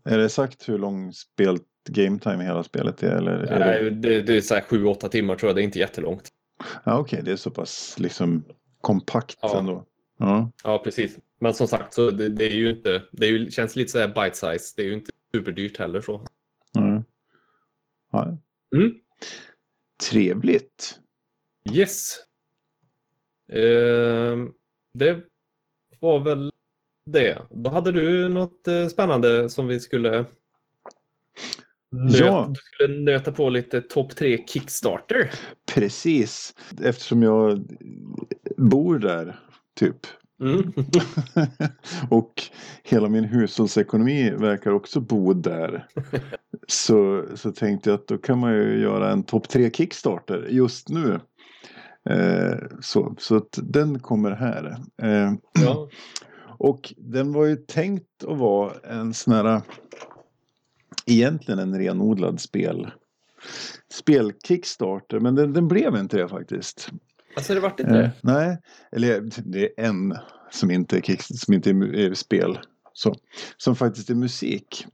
Är 0.04 0.18
det 0.18 0.30
sagt 0.30 0.70
hur 0.70 0.78
lång 0.78 1.14
spel 1.14 1.60
game 1.90 2.20
time 2.20 2.44
hela 2.44 2.64
spelet 2.64 3.04
är? 3.04 3.16
Eller 3.16 3.32
är 3.32 3.60
Nej, 3.60 3.84
det... 3.84 3.90
det, 3.90 4.22
det 4.22 4.38
är 4.38 4.42
så 4.42 4.56
7-8 4.56 5.10
timmar 5.10 5.36
tror 5.36 5.50
jag. 5.50 5.56
Det 5.56 5.62
är 5.62 5.64
inte 5.64 5.80
jättelångt. 5.80 6.30
Ja, 6.84 6.98
Okej, 7.00 7.02
okay. 7.02 7.22
det 7.22 7.32
är 7.32 7.36
så 7.36 7.52
pass 7.52 7.96
liksom 8.00 8.46
kompakt 8.82 9.38
ja. 9.42 9.60
ändå. 9.60 9.86
Ja. 10.18 10.52
ja, 10.64 10.82
precis. 10.84 11.18
Men 11.40 11.54
som 11.54 11.68
sagt, 11.68 11.94
så 11.94 12.12
det, 12.12 12.30
det 12.30 12.46
är 12.46 12.56
ju 12.56 12.70
inte, 12.70 13.04
det 13.12 13.26
är 13.26 13.32
ju, 13.32 13.52
känns 13.52 13.76
lite 13.76 13.92
så 13.92 14.00
här 14.00 14.08
bite 14.08 14.36
size. 14.36 14.74
Det 14.76 14.82
är 14.82 14.86
ju 14.86 14.94
inte 14.94 15.12
superdyrt 15.34 15.78
heller. 15.78 16.02
så. 16.02 16.28
Mm. 16.78 17.04
Ja. 18.12 18.38
Mm. 18.76 18.94
Trevligt. 20.10 21.00
Yes. 21.72 22.18
Uh, 23.54 24.50
det 24.94 25.24
var 26.00 26.20
väl 26.20 26.52
det. 27.06 27.42
Då 27.50 27.70
hade 27.70 27.92
du 27.92 28.30
något 28.30 28.68
eh, 28.68 28.88
spännande 28.88 29.50
som 29.50 29.68
vi 29.68 29.80
skulle 29.80 30.26
ja. 31.90 32.46
Du 32.50 32.56
skulle 32.56 33.02
nöta 33.02 33.32
på 33.32 33.50
lite 33.50 33.82
topp 33.82 34.16
tre 34.16 34.44
Kickstarter. 34.48 35.32
Precis. 35.74 36.54
Eftersom 36.84 37.24
jag 37.24 37.68
bor 38.58 39.00
där, 39.00 39.40
typ. 39.80 39.98
Mm. 40.42 40.74
och 42.10 42.44
hela 42.84 43.10
min 43.10 43.24
hushållsekonomi 43.24 44.30
verkar 44.30 44.72
också 44.72 45.00
bo 45.00 45.34
där. 45.34 45.88
så, 46.68 47.26
så 47.36 47.52
tänkte 47.52 47.90
jag 47.90 48.00
att 48.00 48.08
då 48.08 48.18
kan 48.18 48.40
man 48.40 48.54
ju 48.54 48.82
göra 48.82 49.12
en 49.12 49.24
topp 49.24 49.50
tre 49.50 49.72
Kickstarter 49.72 50.48
just 50.50 50.90
nu. 50.90 51.20
Eh, 52.10 52.58
så, 52.80 53.16
så 53.18 53.36
att 53.36 53.60
den 53.64 54.00
kommer 54.00 54.32
här. 54.32 54.78
Eh, 55.02 55.34
Ja. 55.66 55.90
Och 56.58 56.94
den 56.98 57.34
var 57.34 57.46
ju 57.46 57.56
tänkt 57.56 58.24
att 58.28 58.38
vara 58.38 58.74
en 58.84 59.14
sån 59.14 59.34
här 59.34 59.62
egentligen 61.06 61.60
en 61.60 61.78
renodlad 61.80 62.42
spel 62.42 62.92
spel-kickstarter 63.94 65.20
men 65.20 65.36
den, 65.36 65.54
den 65.54 65.68
blev 65.68 65.96
inte 65.96 66.18
det 66.18 66.28
faktiskt. 66.28 66.90
Alltså 67.36 67.54
det 67.54 67.60
vart 67.60 67.80
inte 67.80 67.92
Eh, 67.92 67.98
det? 67.98 68.12
nej, 68.22 68.58
eller 68.92 69.22
det 69.46 69.64
är 69.64 69.86
en 69.86 70.18
som 70.52 70.72
inte 70.72 70.98
är, 70.98 71.02
kick, 71.02 71.22
som 71.22 71.54
inte 71.54 71.70
är, 71.70 71.96
är 71.96 72.14
spel. 72.14 72.60
Så, 72.94 73.16
som 73.58 73.76
faktiskt 73.76 74.10
är 74.10 74.16
musik. 74.16 74.88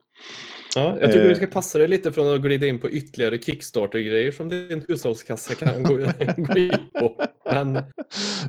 Ja, 0.76 0.98
jag 1.02 1.10
tycker 1.12 1.24
Eh. 1.24 1.30
du 1.30 1.36
ska 1.36 1.48
passa 1.48 1.78
dig 1.78 1.88
lite 1.88 2.12
från 2.12 2.34
att 2.36 2.42
glida 2.42 2.68
in 2.68 2.80
på 2.80 2.90
ytterligare 2.90 3.38
Kickstarter-grejer 3.38 4.32
som 4.32 4.50
din 4.50 4.86
hushållskassa 4.88 5.56
kan 5.56 5.84
gå, 5.84 5.98
gå 6.38 6.58
in 6.60 6.72
på. 7.00 7.16
Men 7.46 7.74
jag 7.74 7.84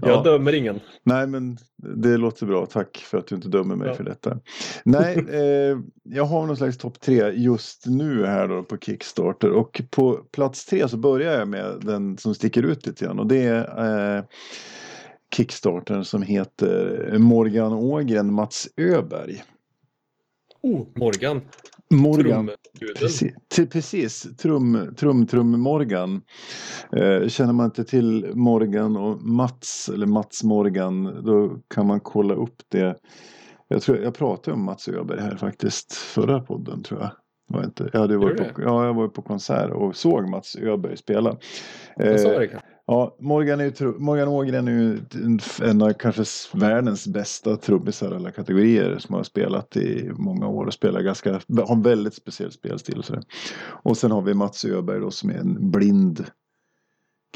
Ja. 0.02 0.22
dömer 0.22 0.52
ingen. 0.52 0.80
Nej 1.02 1.26
men 1.26 1.58
det 2.00 2.16
låter 2.16 2.46
bra, 2.46 2.66
tack 2.66 2.96
för 2.96 3.18
att 3.18 3.26
du 3.26 3.34
inte 3.34 3.48
dömer 3.48 3.76
mig 3.76 3.88
Ja. 3.88 3.94
för 3.94 4.04
detta. 4.04 4.38
Nej, 4.84 5.18
eh, 5.30 5.78
jag 6.02 6.24
har 6.24 6.46
någon 6.46 6.56
slags 6.56 6.78
topp 6.78 7.00
tre 7.00 7.30
just 7.30 7.86
nu 7.86 8.26
här 8.26 8.48
då 8.48 8.62
på 8.62 8.78
Kickstarter 8.78 9.50
och 9.50 9.82
på 9.90 10.12
plats 10.32 10.64
tre 10.66 10.88
så 10.88 10.96
börjar 10.96 11.38
jag 11.38 11.48
med 11.48 11.78
den 11.80 12.18
som 12.18 12.34
sticker 12.34 12.62
ut 12.62 12.86
lite 12.86 13.04
grann 13.04 13.18
och 13.18 13.26
det 13.26 13.42
är 13.44 14.16
eh, 14.18 14.24
Kickstartern 15.36 16.04
som 16.04 16.22
heter 16.22 17.14
Morgan 17.18 17.72
Ågren 17.72 18.32
Mats 18.32 18.68
Öberg. 18.76 19.42
Oh, 20.62 20.86
Morgan. 20.96 21.40
Morgan. 21.92 22.50
Precis, 22.98 23.32
precis. 23.72 24.36
Trum, 24.36 24.94
trum, 24.96 25.26
trum 25.26 25.60
Morgan. 25.60 26.22
Eh, 26.96 27.28
känner 27.28 27.52
man 27.52 27.66
inte 27.66 27.84
till 27.84 28.30
Morgan 28.34 28.96
och 28.96 29.22
Mats 29.22 29.90
eller 29.94 30.06
Mats 30.06 30.44
Morgan 30.44 31.24
då 31.24 31.58
kan 31.74 31.86
man 31.86 32.00
kolla 32.00 32.34
upp 32.34 32.56
det. 32.68 32.96
Jag, 33.68 33.82
tror, 33.82 33.98
jag 33.98 34.14
pratade 34.14 34.54
om 34.54 34.64
Mats 34.64 34.88
Öberg 34.88 35.20
här 35.20 35.36
faktiskt 35.36 35.92
förra 35.92 36.40
podden 36.40 36.82
tror 36.82 37.00
jag. 37.00 37.10
Var 37.48 37.64
inte. 37.64 37.90
Jag, 37.92 38.00
hade 38.00 38.16
varit 38.16 38.54
på, 38.54 38.62
ja, 38.62 38.86
jag 38.86 38.94
var 38.94 39.08
på 39.08 39.22
konsert 39.22 39.70
och 39.70 39.96
såg 39.96 40.28
Mats 40.28 40.56
Öberg 40.56 40.96
spela. 40.96 41.36
Eh. 42.00 42.16
Ja, 42.92 43.16
Morgan, 43.18 43.60
är 43.60 43.64
ju, 43.64 43.70
tro- 43.70 43.98
Morgan 43.98 44.28
Ågren 44.28 44.68
är 44.68 44.72
ju 44.72 45.00
en, 45.62 45.82
av 45.82 45.92
kanske 45.92 46.24
världens 46.58 47.06
bästa 47.06 47.56
trummisar 47.56 48.12
alla 48.12 48.30
kategorier 48.30 48.98
som 48.98 49.14
har 49.14 49.22
spelat 49.22 49.76
i 49.76 50.10
många 50.14 50.48
år 50.48 50.66
och 50.66 50.74
spelar 50.74 51.02
ganska, 51.02 51.32
har 51.32 51.72
en 51.72 51.82
väldigt 51.82 52.14
speciell 52.14 52.52
spelstil 52.52 52.98
och 52.98 53.04
sådär. 53.04 53.22
Och 53.82 53.96
sen 53.96 54.10
har 54.10 54.22
vi 54.22 54.34
Mats 54.34 54.64
Öberg 54.64 55.00
då 55.00 55.10
som 55.10 55.30
är 55.30 55.34
en 55.34 55.70
blind 55.70 56.26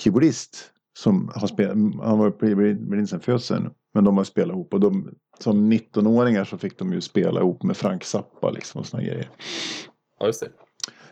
keyboardist 0.00 0.72
som 0.98 1.30
har 1.34 1.46
spelat, 1.46 1.76
han 2.02 2.18
var 2.18 2.54
blind 2.54 2.88
blind 2.88 3.08
sedan 3.08 3.20
födseln 3.20 3.70
men 3.94 4.04
de 4.04 4.16
har 4.16 4.24
spelat 4.24 4.54
ihop 4.54 4.74
och 4.74 4.80
de, 4.80 5.14
som 5.38 5.72
19-åringar 5.72 6.44
så 6.44 6.58
fick 6.58 6.78
de 6.78 6.92
ju 6.92 7.00
spela 7.00 7.40
ihop 7.40 7.62
med 7.62 7.76
Frank 7.76 8.04
Zappa 8.04 8.50
liksom 8.50 8.80
och 8.80 8.86
såna 8.86 9.02
grejer. 9.02 9.30
Ja, 10.20 10.26
just 10.26 10.40
det. 10.40 10.48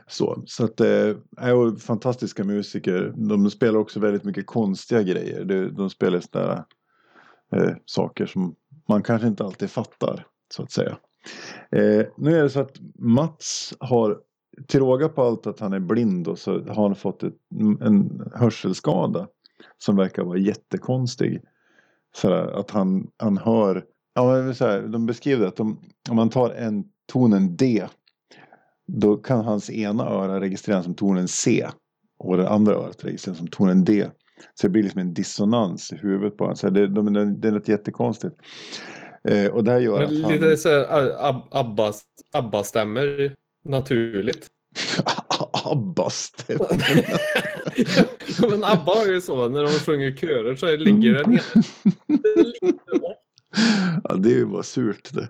Så, 0.07 0.43
så 0.47 0.65
att 0.65 0.81
eh, 0.81 1.17
är 1.37 1.79
fantastiska 1.79 2.45
musiker. 2.45 3.13
De 3.17 3.51
spelar 3.51 3.79
också 3.79 4.01
väldigt 4.01 4.25
mycket 4.25 4.47
konstiga 4.47 5.03
grejer. 5.03 5.45
De, 5.45 5.69
de 5.69 5.91
spelar 5.91 6.21
sådana 6.21 6.67
eh, 7.53 7.73
saker 7.85 8.27
som 8.27 8.55
man 8.89 9.03
kanske 9.03 9.29
inte 9.29 9.45
alltid 9.45 9.71
fattar 9.71 10.27
så 10.55 10.63
att 10.63 10.73
säga. 10.73 10.97
Eh, 11.71 12.07
nu 12.17 12.39
är 12.39 12.43
det 12.43 12.51
så 12.51 12.61
att 12.61 12.77
Mats 12.99 13.75
har 13.81 14.19
till 14.67 14.81
råga 14.81 15.09
på 15.09 15.23
allt 15.23 15.47
att 15.47 15.61
han 15.61 15.73
är 15.73 15.81
blind 15.81 16.29
och 16.29 16.39
så 16.39 16.61
har 16.61 16.83
han 16.83 16.97
fått 16.97 17.23
ett, 17.23 17.35
en 17.81 18.31
hörselskada 18.35 19.29
som 19.79 19.97
verkar 19.97 20.25
vara 20.25 20.39
jättekonstig. 20.39 21.43
Så 22.17 22.33
att 22.33 22.71
han, 22.71 23.11
han 23.17 23.39
hör, 23.39 23.85
ja, 24.15 24.43
men 24.43 24.55
så 24.55 24.67
här, 24.67 24.83
de 24.83 25.07
beskriver 25.07 25.47
att 25.47 25.61
om, 25.61 25.81
om 26.11 26.17
man 26.17 26.31
tar 26.31 26.51
en 26.51 26.85
tonen 27.13 27.57
D 27.57 27.87
då 28.87 29.17
kan 29.17 29.45
hans 29.45 29.71
ena 29.71 30.09
öra 30.09 30.41
registreras 30.41 30.85
som 30.85 30.95
tonen 30.95 31.29
C 31.29 31.67
och 32.19 32.37
det 32.37 32.49
andra 32.49 32.75
örat 32.75 33.05
registreras 33.05 33.39
som 33.39 33.49
tonen 33.49 33.85
D. 33.85 34.07
Så 34.55 34.67
det 34.67 34.71
blir 34.71 34.83
liksom 34.83 35.01
en 35.01 35.15
dissonans 35.15 35.93
i 35.93 35.97
huvudet 35.97 36.37
på 36.37 36.45
honom. 36.45 36.57
Så 36.57 36.71
det, 36.71 36.87
de, 36.87 37.13
de, 37.13 37.41
det 37.41 37.49
är 37.49 37.53
något 37.53 37.69
jättekonstigt. 37.69 38.37
Eh, 39.29 39.47
och 39.47 39.65
det 39.65 39.71
här 39.71 39.81
gör 39.81 39.99
Men 39.99 40.17
att 40.17 40.23
han... 40.23 40.33
lite 40.33 40.57
så 40.57 40.69
här, 40.69 41.27
ab, 41.29 41.43
Abba, 41.51 41.93
Abba 42.33 42.65
stämmer 42.65 43.35
naturligt. 43.65 44.47
Abba-stämma. 45.65 46.67
Ja, 48.41 48.49
men 48.49 48.65
Abba 48.65 48.95
har 48.95 49.07
ju 49.07 49.21
så, 49.21 49.49
när 49.49 49.63
de 49.63 49.69
sjunger 49.69 50.17
körer 50.17 50.57
så 50.57 50.77
ligger 50.77 51.13
den 51.13 51.33
ena 51.33 51.41
lite 52.63 52.93
off. 52.93 53.24
Ja, 54.05 54.15
det 54.15 54.29
är 54.29 54.37
ju 54.37 54.47
bara 54.47 54.63
surt 54.63 55.15
det. 55.15 55.29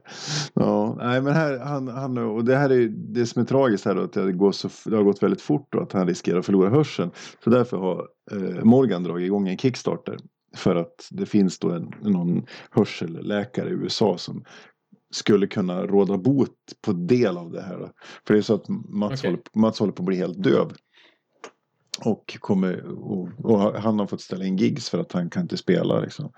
Ja, 0.54 0.96
nej 0.98 1.20
men 1.20 1.32
här, 1.32 1.58
han, 1.58 1.88
han, 1.88 2.18
och 2.18 2.44
det 2.44 2.56
här 2.56 2.70
är 2.70 2.74
ju 2.74 2.88
det 2.88 3.26
som 3.26 3.42
är 3.42 3.46
tragiskt 3.46 3.84
här 3.84 3.94
då, 3.94 4.02
att 4.02 4.12
det, 4.12 4.32
går 4.32 4.52
så, 4.52 4.68
det 4.84 4.96
har 4.96 5.02
gått 5.02 5.22
väldigt 5.22 5.42
fort 5.42 5.74
och 5.74 5.82
att 5.82 5.92
han 5.92 6.06
riskerar 6.06 6.38
att 6.38 6.46
förlora 6.46 6.70
hörseln. 6.70 7.10
Så 7.44 7.50
därför 7.50 7.76
har 7.76 8.08
eh, 8.32 8.64
Morgan 8.64 9.02
dragit 9.02 9.26
igång 9.26 9.48
en 9.48 9.58
Kickstarter. 9.58 10.16
För 10.56 10.76
att 10.76 11.08
det 11.10 11.26
finns 11.26 11.58
då 11.58 11.70
en, 11.70 11.90
någon 12.02 12.46
hörselläkare 12.70 13.68
i 13.68 13.72
USA 13.72 14.18
som 14.18 14.44
skulle 15.14 15.46
kunna 15.46 15.86
råda 15.86 16.18
bot 16.18 16.50
på 16.86 16.92
del 16.92 17.38
av 17.38 17.50
det 17.50 17.62
här. 17.62 17.90
För 18.26 18.34
det 18.34 18.40
är 18.40 18.42
så 18.42 18.54
att 18.54 18.68
Mats, 18.68 19.20
Okej. 19.20 19.30
håller, 19.30 19.42
Mats 19.54 19.78
håller 19.78 19.92
på 19.92 20.02
att 20.02 20.06
bli 20.06 20.16
helt 20.16 20.42
döv. 20.42 20.72
Och, 22.00 22.36
kommer, 22.40 22.86
och, 22.86 23.28
och 23.38 23.58
han 23.60 23.98
har 23.98 24.06
fått 24.06 24.20
ställa 24.20 24.44
in 24.44 24.56
gigs 24.56 24.90
för 24.90 24.98
att 24.98 25.12
han 25.12 25.30
kan 25.30 25.42
inte 25.42 25.56
spela. 25.56 26.00
Liksom. 26.00 26.32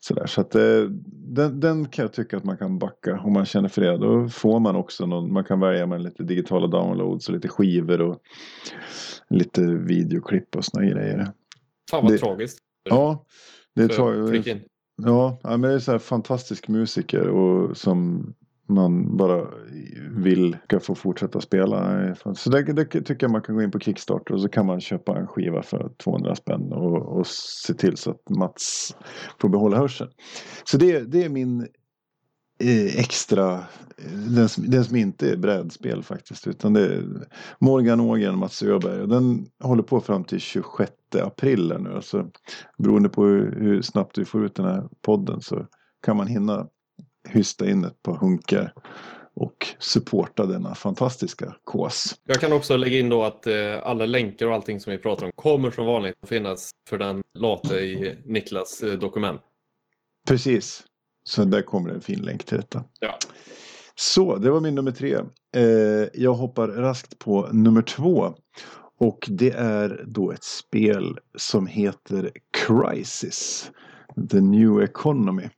Sådär. 0.00 0.26
Så 0.26 0.40
att, 0.40 0.54
eh, 0.54 0.82
den, 1.12 1.60
den 1.60 1.88
kan 1.88 2.02
jag 2.02 2.12
tycka 2.12 2.36
att 2.36 2.44
man 2.44 2.56
kan 2.56 2.78
backa 2.78 3.20
om 3.20 3.32
man 3.32 3.46
känner 3.46 3.68
för 3.68 3.82
det. 3.82 3.98
Då 3.98 4.28
får 4.28 4.60
man 4.60 4.76
också 4.76 5.06
någon, 5.06 5.32
man 5.32 5.44
kan 5.44 5.60
välja 5.60 5.86
med 5.86 6.02
lite 6.02 6.22
digitala 6.22 6.66
downloads 6.66 7.28
och 7.28 7.34
lite 7.34 7.48
skivor 7.48 8.00
och 8.00 8.20
lite 9.30 9.62
videoklipp 9.66 10.56
och 10.56 10.64
såna 10.64 10.84
grejer. 10.84 11.28
Fan 11.90 12.04
vad 12.04 12.12
Det- 12.12 12.18
tragiskt. 12.18 12.58
Ja, 12.82 13.24
det 13.74 13.88
flicken. 14.30 14.60
Ja, 15.02 15.40
ja, 15.42 15.50
men 15.50 15.60
det 15.60 15.72
är 15.72 15.78
så 15.78 15.92
här 15.92 15.98
fantastisk 15.98 16.68
musiker 16.68 17.28
och 17.28 17.76
som 17.76 18.32
man 18.70 19.16
bara 19.16 19.46
vill 20.10 20.56
ska 20.64 20.80
få 20.80 20.94
fortsätta 20.94 21.40
spela. 21.40 22.14
Så 22.34 22.50
det, 22.50 22.62
det 22.62 22.84
tycker 22.84 23.16
jag 23.20 23.30
man 23.30 23.42
kan 23.42 23.54
gå 23.54 23.62
in 23.62 23.70
på 23.70 23.78
Kickstarter 23.78 24.34
och 24.34 24.40
så 24.40 24.48
kan 24.48 24.66
man 24.66 24.80
köpa 24.80 25.18
en 25.18 25.26
skiva 25.26 25.62
för 25.62 25.90
200 25.98 26.34
spänn 26.34 26.72
och, 26.72 27.18
och 27.18 27.26
se 27.26 27.74
till 27.74 27.96
så 27.96 28.10
att 28.10 28.28
Mats 28.30 28.96
får 29.40 29.48
behålla 29.48 29.76
hörseln. 29.76 30.10
Så 30.64 30.76
det, 30.76 31.00
det 31.00 31.24
är 31.24 31.28
min 31.28 31.60
eh, 32.60 32.98
extra, 32.98 33.54
eh, 33.98 34.18
den 34.36 34.48
som, 34.48 34.70
den 34.70 34.84
som 34.84 34.96
inte 34.96 35.30
är 35.30 35.36
brädspel 35.36 36.02
faktiskt 36.02 36.46
utan 36.46 36.72
det 36.72 36.86
är 36.86 37.04
Morgan 37.58 38.00
Ågren 38.00 38.32
och 38.32 38.38
Mats 38.38 38.62
Öberg 38.62 39.02
och 39.02 39.08
den 39.08 39.46
håller 39.62 39.82
på 39.82 40.00
fram 40.00 40.24
till 40.24 40.40
26 40.40 40.92
april 41.22 41.76
nu. 41.80 41.94
Alltså, 41.94 42.30
beroende 42.78 43.08
på 43.08 43.24
hur, 43.24 43.60
hur 43.60 43.82
snabbt 43.82 44.18
vi 44.18 44.24
får 44.24 44.44
ut 44.44 44.54
den 44.54 44.66
här 44.66 44.88
podden 45.02 45.40
så 45.40 45.66
kan 46.02 46.16
man 46.16 46.26
hinna 46.26 46.66
hysta 47.30 47.70
in 47.70 47.84
ett 47.84 48.02
par 48.02 48.16
hunkar 48.16 48.72
och 49.34 49.66
supporta 49.78 50.46
denna 50.46 50.74
fantastiska 50.74 51.56
kås. 51.64 52.16
Jag 52.24 52.40
kan 52.40 52.52
också 52.52 52.76
lägga 52.76 52.98
in 52.98 53.08
då 53.08 53.24
att 53.24 53.46
eh, 53.46 53.54
alla 53.82 54.06
länkar 54.06 54.46
och 54.46 54.54
allting 54.54 54.80
som 54.80 54.90
vi 54.90 54.98
pratar 54.98 55.26
om 55.26 55.32
kommer 55.34 55.70
som 55.70 55.86
vanligt 55.86 56.14
att 56.22 56.28
finnas 56.28 56.70
för 56.88 56.98
den 56.98 57.22
late 57.38 57.74
i 57.74 58.18
Niklas 58.24 58.82
eh, 58.82 58.92
dokument. 58.92 59.40
Precis, 60.28 60.84
så 61.24 61.44
där 61.44 61.62
kommer 61.62 61.90
en 61.90 62.00
fin 62.00 62.22
länk 62.22 62.44
till 62.44 62.56
detta. 62.56 62.84
Ja. 63.00 63.18
Så, 63.94 64.36
det 64.36 64.50
var 64.50 64.60
min 64.60 64.74
nummer 64.74 64.92
tre. 64.92 65.18
Eh, 65.56 66.08
jag 66.14 66.34
hoppar 66.34 66.68
raskt 66.68 67.18
på 67.18 67.48
nummer 67.52 67.82
två. 67.82 68.34
Och 68.98 69.28
det 69.30 69.50
är 69.50 70.04
då 70.06 70.32
ett 70.32 70.44
spel 70.44 71.18
som 71.36 71.66
heter 71.66 72.30
Crisis. 72.66 73.70
The 74.30 74.40
New 74.40 74.82
Economy. 74.82 75.48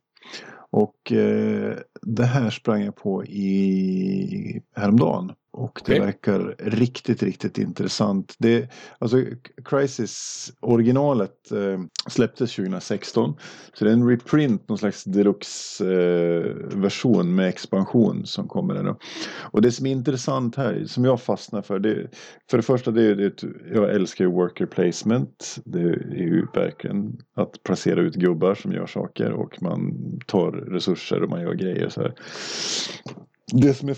Och 0.73 1.13
eh, 1.13 1.77
det 2.03 2.25
här 2.25 2.51
sprang 2.51 2.85
jag 2.85 2.97
på 2.97 3.25
i 3.25 4.63
häromdagen. 4.77 5.33
Och 5.55 5.81
det 5.85 5.93
Okej. 5.93 6.01
verkar 6.01 6.55
riktigt, 6.59 7.23
riktigt 7.23 7.59
intressant. 7.59 8.35
Det, 8.39 8.69
alltså 8.99 9.25
Crisis 9.65 10.53
originalet 10.61 11.53
eh, 11.53 11.81
släpptes 12.09 12.57
2016. 12.57 13.35
Så 13.73 13.85
det 13.85 13.91
är 13.91 13.95
en 13.95 14.09
reprint, 14.09 14.69
någon 14.69 14.79
slags 14.79 15.05
deluxe 15.05 15.85
eh, 15.85 16.79
version 16.79 17.35
med 17.35 17.49
expansion 17.49 18.27
som 18.27 18.49
kommer 18.49 18.83
nu. 18.83 18.95
Och 19.41 19.63
det 19.63 19.73
som 19.73 19.87
är 19.87 19.91
intressant 19.91 20.57
här, 20.57 20.85
som 20.87 21.05
jag 21.05 21.23
fastnar 21.23 21.63
för, 21.63 21.79
det, 21.79 22.09
för 22.51 22.57
det 22.57 22.63
första 22.63 22.91
det 22.91 23.03
är 23.03 23.15
det, 23.15 23.43
jag 23.73 23.95
älskar 23.95 24.25
ju 24.25 24.31
worker 24.31 24.67
placement. 24.67 25.57
Det 25.65 25.81
är 25.81 26.17
ju 26.17 26.47
verkligen 26.55 27.19
att 27.37 27.63
placera 27.63 28.01
ut 28.01 28.15
gubbar 28.15 28.55
som 28.55 28.73
gör 28.73 28.87
saker 28.87 29.33
och 29.33 29.63
man 29.63 29.93
tar 30.27 30.53
resurser 30.53 31.23
och 31.23 31.31
man 31.31 31.43
gör 31.43 31.55
grejer 31.55 31.89
så 31.89 32.01
här. 32.01 32.15
Det 33.53 33.75
som 33.75 33.89
är 33.89 33.95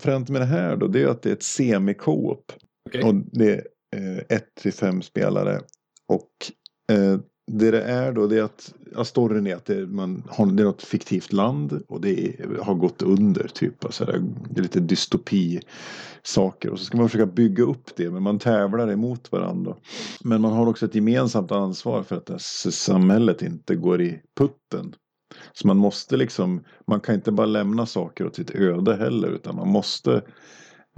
fränt, 0.00 0.30
med 0.30 0.40
det 0.40 0.46
här 0.46 0.76
då, 0.76 0.86
det 0.86 1.02
är 1.02 1.06
att 1.06 1.22
det 1.22 1.28
är 1.28 1.32
ett 1.32 1.42
semi-co-op. 1.42 2.52
Okej. 2.88 3.02
Och 3.02 3.14
det 3.14 3.52
är 3.52 3.62
eh, 3.96 4.36
ett 4.36 4.54
till 4.54 4.72
fem 4.72 5.02
spelare. 5.02 5.60
Och 6.08 6.30
eh, 6.92 7.20
det 7.48 7.70
det 7.70 7.82
är 7.82 8.12
då 8.12 8.26
det 8.26 8.38
är 8.38 8.42
att 8.42 8.74
ja, 8.94 9.04
storyn 9.04 9.46
är 9.46 9.56
att 9.56 9.64
det, 9.64 9.86
man 9.86 10.22
har, 10.28 10.46
det 10.46 10.62
är 10.62 10.64
något 10.64 10.82
fiktivt 10.82 11.32
land 11.32 11.82
och 11.88 12.00
det 12.00 12.28
är, 12.28 12.58
har 12.62 12.74
gått 12.74 13.02
under 13.02 13.48
typ. 13.48 13.84
Alltså 13.84 14.04
det 14.50 14.60
är 14.60 14.62
lite 14.62 14.80
dystopi 14.80 15.60
saker 16.22 16.70
och 16.70 16.78
så 16.78 16.84
ska 16.84 16.96
man 16.96 17.08
försöka 17.08 17.26
bygga 17.26 17.64
upp 17.64 17.96
det 17.96 18.10
men 18.10 18.22
man 18.22 18.38
tävlar 18.38 18.92
emot 18.92 19.32
varandra. 19.32 19.76
Men 20.24 20.40
man 20.40 20.52
har 20.52 20.66
också 20.66 20.86
ett 20.86 20.94
gemensamt 20.94 21.52
ansvar 21.52 22.02
för 22.02 22.16
att 22.16 22.26
det 22.26 22.32
här 22.32 22.70
samhället 22.70 23.42
inte 23.42 23.76
går 23.76 24.02
i 24.02 24.20
putten. 24.38 24.94
Så 25.52 25.66
man 25.66 25.76
måste 25.76 26.16
liksom, 26.16 26.64
man 26.86 27.00
kan 27.00 27.14
inte 27.14 27.32
bara 27.32 27.46
lämna 27.46 27.86
saker 27.86 28.26
åt 28.26 28.36
sitt 28.36 28.50
öde 28.50 28.96
heller 28.96 29.28
utan 29.28 29.56
man 29.56 29.68
måste 29.68 30.22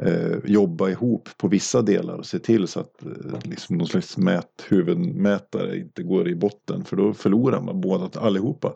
eh, 0.02 0.36
jobba 0.44 0.88
ihop 0.88 1.28
på 1.36 1.48
vissa 1.48 1.82
delar 1.82 2.14
och 2.14 2.26
se 2.26 2.38
till 2.38 2.68
så 2.68 2.80
att 2.80 3.02
eh, 3.02 3.38
liksom 3.42 3.78
någon 3.78 3.86
slags 3.86 4.16
mät, 4.16 4.66
huvudmätare 4.68 5.78
inte 5.78 6.02
går 6.02 6.28
i 6.28 6.34
botten 6.34 6.84
för 6.84 6.96
då 6.96 7.14
förlorar 7.14 7.60
man 7.60 7.80
båda 7.80 8.20
allihopa 8.20 8.72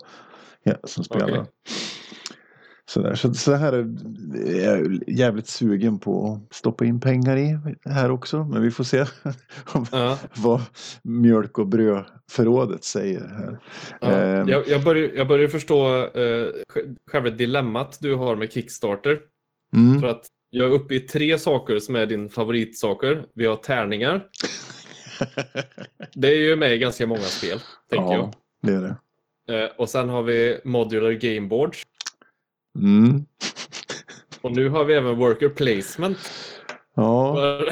ja, 0.63 0.75
som 0.83 1.03
spelar. 1.03 1.39
Okej. 1.39 1.45
Så, 2.89 3.01
där. 3.01 3.15
Så, 3.15 3.33
så 3.33 3.53
här 3.53 3.73
är 3.73 3.87
jag 4.65 4.99
jävligt 5.07 5.47
sugen 5.47 5.99
på 5.99 6.41
att 6.49 6.55
stoppa 6.55 6.85
in 6.85 6.99
pengar 6.99 7.37
i 7.37 7.57
här 7.85 8.11
också. 8.11 8.43
Men 8.43 8.61
vi 8.61 8.71
får 8.71 8.83
se 8.83 9.05
Ja. 9.91 10.19
vad 10.35 10.61
mjölk 11.03 11.57
och 11.59 11.67
brödförrådet 11.67 12.83
säger 12.83 13.19
här. 13.21 13.59
Ja, 14.01 14.07
Ehm. 14.11 14.47
jag, 14.47 14.67
jag, 14.67 14.83
börjar, 14.83 15.11
jag 15.15 15.27
börjar 15.27 15.47
förstå 15.47 15.87
sj- 16.15 16.95
själva 17.11 17.29
dilemmat 17.29 17.97
du 18.01 18.15
har 18.15 18.35
med 18.35 18.51
Kickstarter. 18.53 19.19
Mm. 19.75 20.01
För 20.01 20.07
att 20.07 20.25
jag 20.49 20.67
är 20.67 20.71
uppe 20.73 20.95
i 20.95 20.99
tre 20.99 21.39
saker 21.39 21.79
som 21.79 21.95
är 21.95 22.05
din 22.05 22.29
favoritsaker. 22.29 23.25
Vi 23.35 23.45
har 23.45 23.55
tärningar. 23.55 24.25
Det 26.13 26.27
är 26.27 26.35
ju 26.49 26.55
med 26.55 26.73
i 26.73 26.77
ganska 26.77 27.07
många 27.07 27.21
spel, 27.21 27.59
tänker 27.89 28.13
ja, 28.13 28.31
det 28.61 28.73
är 28.73 28.81
det. 28.81 28.95
jag. 29.45 29.63
Eh, 29.63 29.69
och 29.77 29.89
sen 29.89 30.09
har 30.09 30.23
vi 30.23 30.59
Modular 30.63 31.11
Gameboards. 31.11 31.83
Mm. 32.75 33.25
Och 34.41 34.51
nu 34.51 34.69
har 34.69 34.85
vi 34.85 34.93
även 34.93 35.15
Worker 35.17 35.49
Placement. 35.49 36.17
Ja, 36.95 37.33
Vad, 37.33 37.63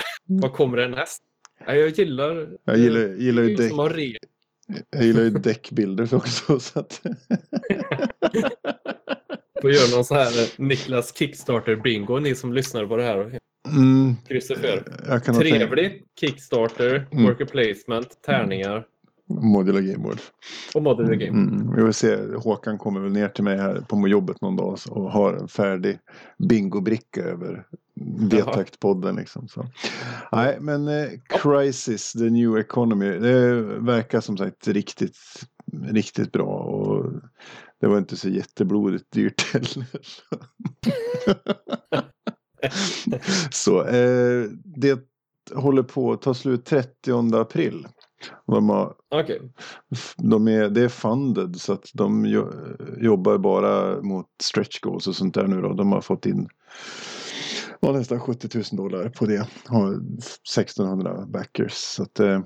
vad 0.42 0.54
kommer 0.54 0.78
det 0.78 0.88
näst? 0.88 1.22
Ja, 1.68 1.76
jag 1.76 1.90
gillar... 1.90 2.48
jag 2.64 2.78
gillar, 2.78 3.00
gillar 3.00 3.44
ju 3.44 3.56
däck, 3.56 3.70
som 3.70 3.80
har 3.80 3.90
re- 3.90 4.18
jag 4.90 5.04
gillar 5.04 5.24
ju 5.24 5.30
däckbilder 5.30 6.16
också. 6.16 6.60
Så 6.60 6.80
att, 6.80 7.02
Får 9.62 9.72
göra 9.72 9.96
någon 9.96 10.06
sån 10.06 10.18
här 10.18 10.42
eh, 10.44 10.48
Niklas 10.58 11.18
Kickstarter 11.18 11.76
bingo, 11.76 12.20
ni 12.20 12.36
som 12.36 12.54
lyssnar 12.54 12.86
på 12.86 12.98
det 12.98 13.04
här 13.04 13.40
mm, 13.68 14.16
kryssar 14.28 14.56
för. 14.56 15.08
ha 15.12 15.20
tänkt 15.20 15.40
Trevlig, 15.40 16.04
Kickstarter, 16.20 17.08
Mm. 17.12 17.24
Worker 17.26 17.46
Placement, 17.46 18.22
tärningar 18.22 18.86
Modular 19.30 19.82
Gameboard. 19.82 20.20
och 20.76 20.84
Modular 20.84 21.14
Game. 21.14 21.40
Mm, 21.40 21.76
vi 21.76 21.82
får 21.82 21.92
se. 21.92 22.36
Håkan 22.36 22.78
kommer 22.78 23.00
väl 23.00 23.12
ner 23.12 23.28
till 23.28 23.44
mig 23.44 23.58
här 23.58 23.86
på 23.90 24.08
jobbet 24.08 24.42
någon 24.42 24.56
dag 24.56 24.78
och 24.90 25.12
har 25.12 25.34
en 25.34 25.48
färdig 25.48 26.00
bingobricka 26.50 27.24
över 27.24 27.66
V-taktpodden. 28.30 29.16
Liksom, 29.16 29.48
så. 29.48 29.66
Nej, 30.32 30.58
men 30.62 30.88
eh, 30.88 31.10
Crisis, 31.30 32.14
the 32.14 32.30
new 32.30 32.58
economy. 32.58 33.10
Det 33.10 33.62
verkar 33.80 34.22
som 34.22 34.38
sagt 34.38 34.68
riktigt, 34.68 35.18
riktigt 35.84 36.32
bra. 36.32 36.56
Och 36.56 37.12
det 37.80 37.88
var 37.88 37.98
inte 37.98 38.18
så 38.18 38.30
jätteblodigt 38.30 39.12
dyrt 39.12 39.54
heller. 39.54 39.86
så 43.52 43.86
eh, 43.86 44.50
det 44.64 45.00
håller 45.54 45.84
på 45.84 46.12
att 46.12 46.22
ta 46.22 46.34
slut 46.34 46.66
30 46.66 47.36
april. 47.36 47.88
De 48.48 48.70
har 48.70 48.96
Okej. 49.10 49.42
de 50.18 50.48
är, 50.48 50.70
det 50.70 50.82
är 50.82 50.90
funded 50.90 51.56
så 51.56 51.74
att 51.74 51.90
de 51.94 52.26
jo, 52.26 52.52
jobbar 52.98 53.38
bara 53.38 54.02
mot 54.02 54.28
stretch 54.44 54.80
goals 54.80 55.08
och 55.08 55.16
sånt 55.16 55.34
där 55.34 55.48
nu 55.48 55.62
då. 55.62 55.74
De 55.74 55.92
har 55.92 56.02
fått 56.02 56.26
in 56.26 56.48
ja, 57.84 57.92
nästan 57.92 58.20
70 58.20 58.58
000 58.58 58.64
dollar 58.72 59.10
på 59.10 59.26
det. 59.26 59.48
Har 59.68 59.94
1600 59.94 61.26
backers. 61.26 61.74
Så 61.74 62.04
att, 62.04 62.20
eh, 62.20 62.42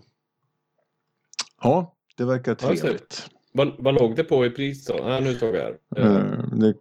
ja, 1.62 1.96
det 2.18 2.26
verkar 2.26 2.56
trevligt. 2.56 3.30
Vad, 3.54 3.72
vad 3.78 3.94
låg 3.94 4.16
det 4.16 4.24
på 4.24 4.46
i 4.46 4.50
pris 4.50 4.86
då? 4.86 4.96
Ja, 4.98 5.20
nu 5.20 5.36
såg 5.36 5.56
jag 5.56 5.62
här. 5.62 5.78
Eh, 5.98 6.44
det, 6.52 6.74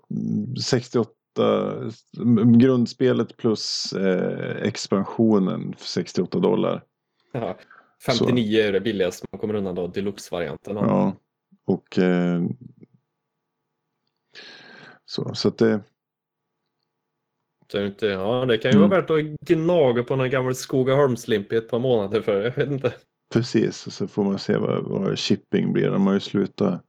68 0.62 1.10
grundspelet 2.58 3.36
plus 3.36 3.92
eh, 3.92 4.66
expansionen 4.66 5.74
för 5.78 5.86
68 5.86 6.38
dollar. 6.38 6.82
jaha. 7.32 7.54
59 8.06 8.60
är 8.60 8.72
det 8.72 8.80
billigaste 8.80 9.26
man 9.32 9.40
kommer 9.40 9.54
undan 9.54 9.74
då, 9.74 9.86
deluxe-varianten. 9.86 10.76
Ja, 10.76 11.16
och 11.66 11.98
eh, 11.98 12.42
så, 15.04 15.34
så 15.34 15.48
att 15.48 15.58
det 15.58 15.80
Så 17.72 17.84
inte, 17.86 18.06
ja, 18.06 18.44
det 18.48 18.58
kan 18.58 18.70
ju 18.70 18.76
Mm. 18.78 18.90
vara 18.90 19.00
värt 19.00 19.10
att 19.10 19.48
gnaga 19.48 20.02
på 20.02 20.16
någon 20.16 20.30
gammal 20.30 20.54
Skogaholmslimp 20.54 21.52
i 21.52 21.56
ett 21.56 21.68
par 21.68 21.78
månader 21.78 22.20
för. 22.22 22.42
Jag 22.44 22.56
vet 22.56 22.68
inte. 22.70 22.94
Precis, 23.32 23.86
och 23.86 23.92
så 23.92 24.08
får 24.08 24.24
man 24.24 24.38
se 24.38 24.56
vad, 24.56 24.84
vad 24.84 25.18
shipping 25.18 25.72
blir. 25.72 25.90
De 25.90 26.06
har 26.06 26.14
ju 26.14 26.20
slutat. 26.20 26.82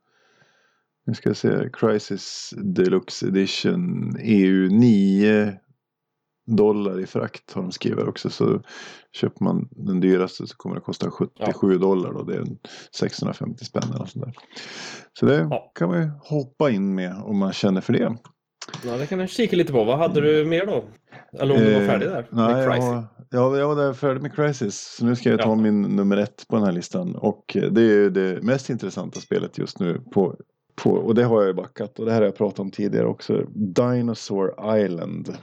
Nu 1.06 1.14
ska 1.14 1.30
jag 1.30 1.38
se. 1.38 1.70
Crisis 1.74 2.54
Deluxe 2.58 3.28
Edition 3.28 4.16
EU 4.20 4.70
9 4.70 5.60
dollar 6.48 7.00
i 7.00 7.06
frakt 7.06 7.52
har 7.54 7.62
de 7.62 7.72
skrivit 7.72 8.08
också. 8.08 8.30
Så 8.30 8.62
köper 9.14 9.44
man 9.44 9.68
den 9.72 10.00
dyraste 10.00 10.48
så 10.48 10.56
kommer 10.58 10.76
det 10.76 10.82
kosta 10.82 11.12
77 11.12 11.78
dollar 11.78 12.14
då. 12.14 12.24
Det 12.24 12.36
är 12.36 12.40
en 12.40 12.58
650 12.96 13.66
spänn 13.66 13.84
eller 13.96 14.06
sånt 14.06 14.26
där. 14.26 14.34
Så 15.20 15.26
det 15.26 15.48
Ja. 15.52 15.72
kan 15.76 15.90
man 15.90 16.02
ju 16.02 16.10
hoppa 16.24 16.70
in 16.72 16.96
med 16.96 17.16
om 17.24 17.38
man 17.38 17.54
känner 17.54 17.82
för 17.82 17.94
det. 17.94 18.16
Ja, 18.86 18.98
det 18.98 19.06
kan 19.08 19.20
jag 19.20 19.30
kika 19.30 19.56
lite 19.56 19.72
på. 19.74 19.84
Vad 19.84 19.98
hade 19.98 20.22
du 20.22 20.46
mer 20.46 20.66
då? 20.66 20.84
Eller 21.40 21.54
om 21.56 21.60
du 21.62 21.74
var 21.74 21.82
Eh, 21.82 21.88
färdig 21.88 22.08
där? 22.10 22.28
Nej, 22.32 22.52
jag 22.64 22.68
var, 22.82 23.04
ja, 23.30 23.58
jag 23.58 23.68
var 23.68 23.76
där 23.76 23.94
färdig 23.94 24.22
med 24.22 24.36
Crisis. 24.36 24.96
Så 25.00 25.06
nu 25.06 25.16
ska 25.16 25.30
jag 25.30 25.40
ta 25.40 25.50
Ja. 25.50 25.56
min 25.56 25.82
nummer 25.82 26.18
ett 26.18 26.46
på 26.50 26.56
den 26.56 26.66
här 26.66 26.72
listan. 26.72 27.16
Och 27.16 27.58
eh, 27.58 27.72
det 27.72 27.82
är 27.82 27.86
ju 27.86 28.10
det 28.10 28.44
mest 28.44 28.70
intressanta 28.70 29.20
spelet 29.20 29.58
just 29.58 29.80
nu. 29.80 30.02
På, 30.14 30.36
på, 30.84 30.92
och 30.92 31.16
det 31.16 31.24
har 31.24 31.42
jag 31.42 31.48
ju 31.48 31.54
backat. 31.54 32.00
Och 32.00 32.06
det 32.06 32.12
här 32.12 32.20
har 32.20 32.26
jag 32.26 32.36
pratat 32.38 32.60
om 32.60 32.72
tidigare 32.72 33.08
också. 33.08 33.44
Dinosaur 33.56 34.78
Island. 34.86 35.38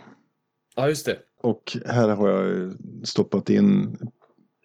Ja, 0.77 0.89
just 0.89 1.07
det. 1.07 1.19
Och 1.43 1.77
här 1.87 2.09
har 2.09 2.29
jag 2.29 2.73
stoppat 3.05 3.51
in 3.51 3.97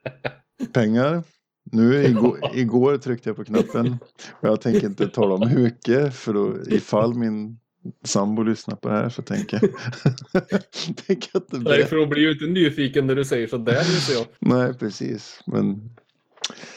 pengar. 0.73 1.23
Nu 1.71 2.05
igår, 2.05 2.39
igår 2.53 2.97
tryckte 2.97 3.29
jag 3.29 3.35
på 3.35 3.43
knappen. 3.43 3.97
Och 4.31 4.47
jag 4.47 4.61
tänker 4.61 4.87
inte 4.87 5.07
tala 5.07 5.35
om 5.35 5.47
hur 5.47 5.63
mycket. 5.63 6.15
För 6.15 6.33
då 6.33 6.57
ifall 6.67 7.13
min 7.13 7.59
sambo 8.05 8.43
lyssnar 8.43 8.75
på 8.75 8.89
det 8.89 8.95
här 8.95 9.09
så 9.09 9.21
tänker 9.21 9.59
jag. 9.61 9.71
tänker 11.07 11.29
jag 11.33 11.43
inte 11.43 11.57
Nej, 11.57 11.85
för 11.85 11.95
hon 11.97 12.09
blir 12.09 12.21
ju 12.21 12.31
inte 12.31 12.45
nyfiken 12.45 13.07
när 13.07 13.15
du 13.15 13.25
säger 13.25 13.47
så 13.47 13.57
där, 13.57 13.79
inser 13.79 14.13
jag. 14.13 14.25
Nej, 14.39 14.73
precis. 14.73 15.41
Men 15.45 15.89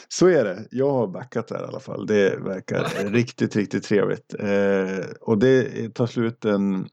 så 0.08 0.26
är 0.26 0.44
det. 0.44 0.66
Jag 0.70 0.90
har 0.92 1.06
backat 1.06 1.48
där 1.48 1.60
i 1.60 1.66
alla 1.66 1.80
fall. 1.80 2.06
Det 2.06 2.36
verkar 2.36 3.10
riktigt, 3.10 3.56
riktigt 3.56 3.84
trevligt. 3.84 4.34
Eh, 4.38 5.06
och 5.20 5.38
det 5.38 5.88
tar 5.94 6.06
slut 6.06 6.40
den 6.40 6.88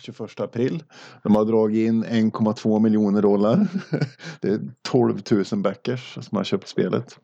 21 0.00 0.40
april. 0.40 0.82
De 1.22 1.36
har 1.36 1.44
dragit 1.44 1.88
in 1.88 2.04
1,2 2.04 2.80
miljoner 2.80 3.22
dollar. 3.22 3.66
Det 4.40 4.48
är 4.48 4.60
12 4.82 5.22
000 5.52 5.62
backers 5.62 6.18
som 6.20 6.36
har 6.36 6.44
köpt 6.44 6.68
spelet. 6.68 7.18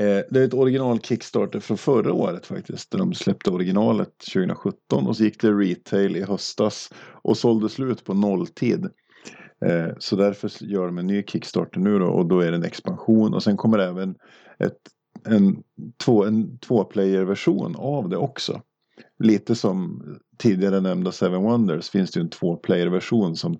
Eh, 0.00 0.20
det 0.30 0.40
är 0.40 0.44
ett 0.44 0.54
original 0.54 1.00
Kickstarter 1.00 1.60
från 1.60 1.78
förra 1.78 2.12
året 2.12 2.46
faktiskt. 2.46 2.90
Där 2.90 2.98
de 2.98 3.14
släppte 3.14 3.50
originalet 3.50 4.18
2017 4.34 5.06
och 5.06 5.16
så 5.16 5.24
gick 5.24 5.40
det 5.40 5.52
retail 5.52 6.16
i 6.16 6.22
höstas 6.22 6.90
och 7.22 7.36
sålde 7.36 7.68
slut 7.68 8.04
på 8.04 8.14
nolltid. 8.14 8.88
Eh, 9.64 9.88
så 9.98 10.16
därför 10.16 10.64
gör 10.64 10.86
de 10.86 10.98
en 10.98 11.06
ny 11.06 11.22
Kickstarter 11.22 11.80
nu 11.80 11.98
då 11.98 12.06
och 12.06 12.26
då 12.26 12.40
är 12.40 12.50
det 12.50 12.56
en 12.56 12.64
expansion 12.64 13.34
och 13.34 13.42
sen 13.42 13.56
kommer 13.56 13.78
även 13.78 14.14
ett, 14.58 14.78
en, 15.24 15.62
två, 16.04 16.24
en 16.24 16.58
två-player-version 16.58 17.76
av 17.76 18.08
det 18.08 18.16
också. 18.16 18.60
Lite 19.24 19.54
som 19.54 20.02
tidigare 20.38 20.80
nämnda 20.80 21.12
Seven 21.12 21.42
Wonders 21.42 21.90
finns 21.90 22.10
det 22.10 22.20
ju 22.20 22.24
en 22.24 22.30
två-player-version 22.30 23.36
som 23.36 23.58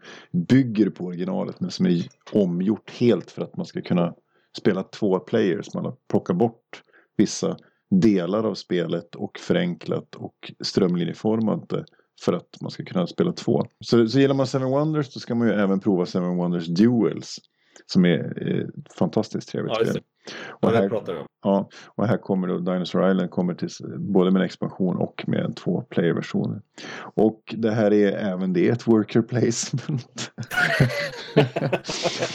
bygger 0.48 0.90
på 0.90 1.04
originalet 1.04 1.60
men 1.60 1.70
som 1.70 1.86
är 1.86 2.02
omgjort 2.32 2.90
helt 2.90 3.30
för 3.30 3.42
att 3.42 3.56
man 3.56 3.66
ska 3.66 3.82
kunna 3.82 4.14
spela 4.58 4.82
två 4.82 5.18
players. 5.18 5.74
Man 5.74 5.84
har 5.84 5.94
plockat 6.10 6.36
bort 6.36 6.82
vissa 7.16 7.56
delar 7.90 8.44
av 8.44 8.54
spelet 8.54 9.14
och 9.14 9.38
förenklat 9.38 10.14
och 10.14 10.52
strömlinjeformat 10.60 11.68
det 11.68 11.84
för 12.24 12.32
att 12.32 12.60
man 12.60 12.70
ska 12.70 12.84
kunna 12.84 13.06
spela 13.06 13.32
två. 13.32 13.66
Så, 13.80 14.08
så 14.08 14.18
gillar 14.18 14.34
man 14.34 14.46
Seven 14.46 14.70
Wonders 14.70 15.14
då 15.14 15.20
ska 15.20 15.34
man 15.34 15.48
ju 15.48 15.54
även 15.54 15.80
prova 15.80 16.06
Seven 16.06 16.36
Wonders 16.36 16.66
Duels. 16.66 17.38
Som 17.86 18.04
är 18.04 18.42
ett 18.62 18.92
fantastiskt 18.98 19.48
trevligt 19.48 19.74
spel. 19.88 20.02
Och 20.48 20.70
här, 20.70 21.02
ja, 21.42 21.68
och 21.86 22.06
här 22.06 22.16
kommer 22.16 22.48
då 22.48 22.58
Dinosaur 22.58 23.10
Island 23.10 23.30
kommer 23.30 23.54
till 23.54 23.68
både 23.98 24.30
med 24.30 24.40
en 24.40 24.46
expansion 24.46 24.96
och 24.96 25.24
med 25.26 25.40
en 25.40 25.54
två 25.54 25.80
player 25.80 26.14
version. 26.14 26.60
Och 27.14 27.54
det 27.58 27.70
här 27.70 27.92
är 27.92 28.12
även 28.12 28.52
det 28.52 28.68
ett 28.68 28.86
worker 28.86 29.22
placement. 29.22 30.32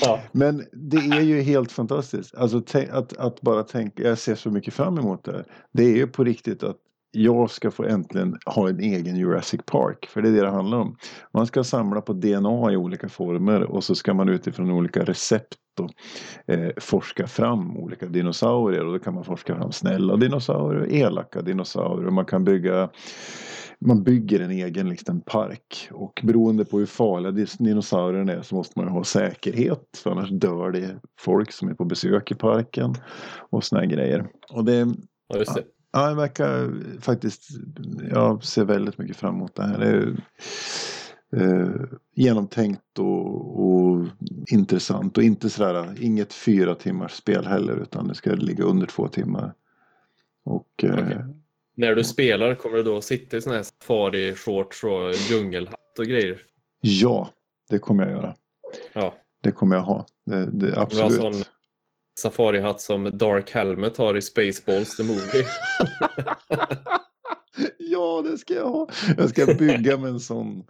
Ja. 0.00 0.20
Men 0.32 0.64
det 0.72 0.96
är 0.96 1.20
ju 1.20 1.40
helt 1.40 1.72
fantastiskt. 1.72 2.34
Alltså 2.34 2.62
att, 2.90 3.16
att 3.16 3.40
bara 3.40 3.62
tänka, 3.62 4.02
jag 4.02 4.18
ser 4.18 4.34
så 4.34 4.50
mycket 4.50 4.74
fram 4.74 4.98
emot 4.98 5.24
det. 5.24 5.44
Det 5.72 5.82
är 5.82 5.96
ju 5.96 6.06
på 6.06 6.24
riktigt 6.24 6.62
att 6.62 6.76
jag 7.12 7.50
ska 7.50 7.70
få 7.70 7.84
äntligen 7.84 8.38
ha 8.46 8.68
en 8.68 8.80
egen 8.80 9.16
Jurassic 9.16 9.60
Park. 9.66 10.06
För 10.06 10.22
det 10.22 10.28
är 10.28 10.32
det 10.32 10.40
det 10.40 10.50
handlar 10.50 10.78
om. 10.78 10.96
Man 11.32 11.46
ska 11.46 11.64
samla 11.64 12.00
på 12.00 12.12
DNA 12.12 12.72
i 12.72 12.76
olika 12.76 13.08
former 13.08 13.62
och 13.62 13.84
så 13.84 13.94
ska 13.94 14.14
man 14.14 14.28
utifrån 14.28 14.70
olika 14.70 15.04
recept 15.04 15.56
och, 15.80 15.90
eh, 16.54 16.70
forska 16.76 17.26
fram 17.26 17.76
olika 17.76 18.06
dinosaurier. 18.06 18.86
Och 18.86 18.92
då 18.92 18.98
kan 18.98 19.14
man 19.14 19.24
forska 19.24 19.56
fram 19.56 19.72
snälla 19.72 20.16
dinosaurier 20.16 20.80
och 20.80 20.92
elaka 20.92 21.42
dinosaurier. 21.42 22.06
Och 22.06 22.12
man 22.12 22.24
kan 22.24 22.44
bygga 22.44 22.90
man 23.86 24.02
bygger 24.02 24.40
en 24.40 24.50
egen 24.50 24.88
liksom, 24.88 25.20
park 25.20 25.88
och 25.90 26.20
beroende 26.24 26.64
på 26.64 26.78
hur 26.78 26.86
farliga 26.86 27.46
dinosaurierna 27.58 28.32
är 28.32 28.42
så 28.42 28.54
måste 28.54 28.78
man 28.78 28.88
ha 28.88 29.04
säkerhet 29.04 30.00
för 30.02 30.10
annars 30.10 30.30
dör 30.30 30.70
det 30.70 31.00
folk 31.20 31.52
som 31.52 31.68
är 31.68 31.74
på 31.74 31.84
besök 31.84 32.30
i 32.30 32.34
parken 32.34 32.94
och 33.50 33.64
såna 33.64 33.86
grejer. 33.86 34.26
Och 34.52 34.64
det, 34.64 34.94
Ja, 35.28 35.38
just 35.38 35.54
det. 35.54 35.62
Ja, 35.92 36.08
det 36.08 36.14
verkar 36.14 36.74
faktiskt, 37.00 37.48
jag 38.10 38.44
ser 38.44 38.64
väldigt 38.64 38.98
mycket 38.98 39.16
fram 39.16 39.34
emot 39.34 39.54
det 39.54 39.62
här. 39.62 39.78
Det 39.78 39.86
är, 39.86 40.16
eh, 41.36 41.70
genomtänkt 42.14 42.98
och, 42.98 43.64
och 43.64 44.06
intressant 44.46 45.18
och 45.18 45.24
inte 45.24 45.50
sådär, 45.50 45.94
inget 46.00 46.32
fyra 46.34 46.74
timmars 46.74 47.12
spel 47.12 47.46
heller 47.46 47.76
utan 47.76 48.08
det 48.08 48.14
ska 48.14 48.30
ligga 48.30 48.64
under 48.64 48.86
två 48.86 49.08
timmar. 49.08 49.54
Och 50.44 50.84
eh, 50.84 50.92
Okej. 50.92 51.24
När 51.74 51.94
du 51.94 52.04
spelar 52.04 52.54
kommer 52.54 52.76
du 52.76 52.82
då 52.82 53.00
sitta 53.00 53.36
i 53.36 53.40
sån 53.42 53.52
här 53.52 53.62
safari-shorts 53.62 54.84
och 54.84 55.14
djungelhatt 55.14 55.98
och 55.98 56.06
grejer? 56.06 56.42
ja, 56.80 57.30
det 57.70 57.78
kommer 57.78 58.02
jag 58.02 58.12
göra. 58.12 58.34
Ja. 58.92 59.14
Det 59.40 59.52
kommer 59.52 59.76
jag 59.76 59.82
ha. 59.82 60.06
Det, 60.26 60.46
det, 60.46 60.50
Du 60.50 60.72
har 60.72 60.82
absolut. 60.82 61.12
sån 61.12 61.44
safari-hatt 62.20 62.80
som 62.80 63.18
Dark 63.18 63.50
Helmet 63.50 63.96
har 63.96 64.16
i 64.16 64.22
Spaceballs 64.22 64.96
the 64.96 65.02
Movie. 65.02 65.46
ja, 67.78 68.22
det 68.30 68.38
ska 68.38 68.54
jag 68.54 68.68
ha. 68.68 68.88
Jag 69.16 69.30
ska 69.30 69.46
bygga 69.46 69.96
med 69.96 70.10
en 70.10 70.20
sån. 70.20 70.64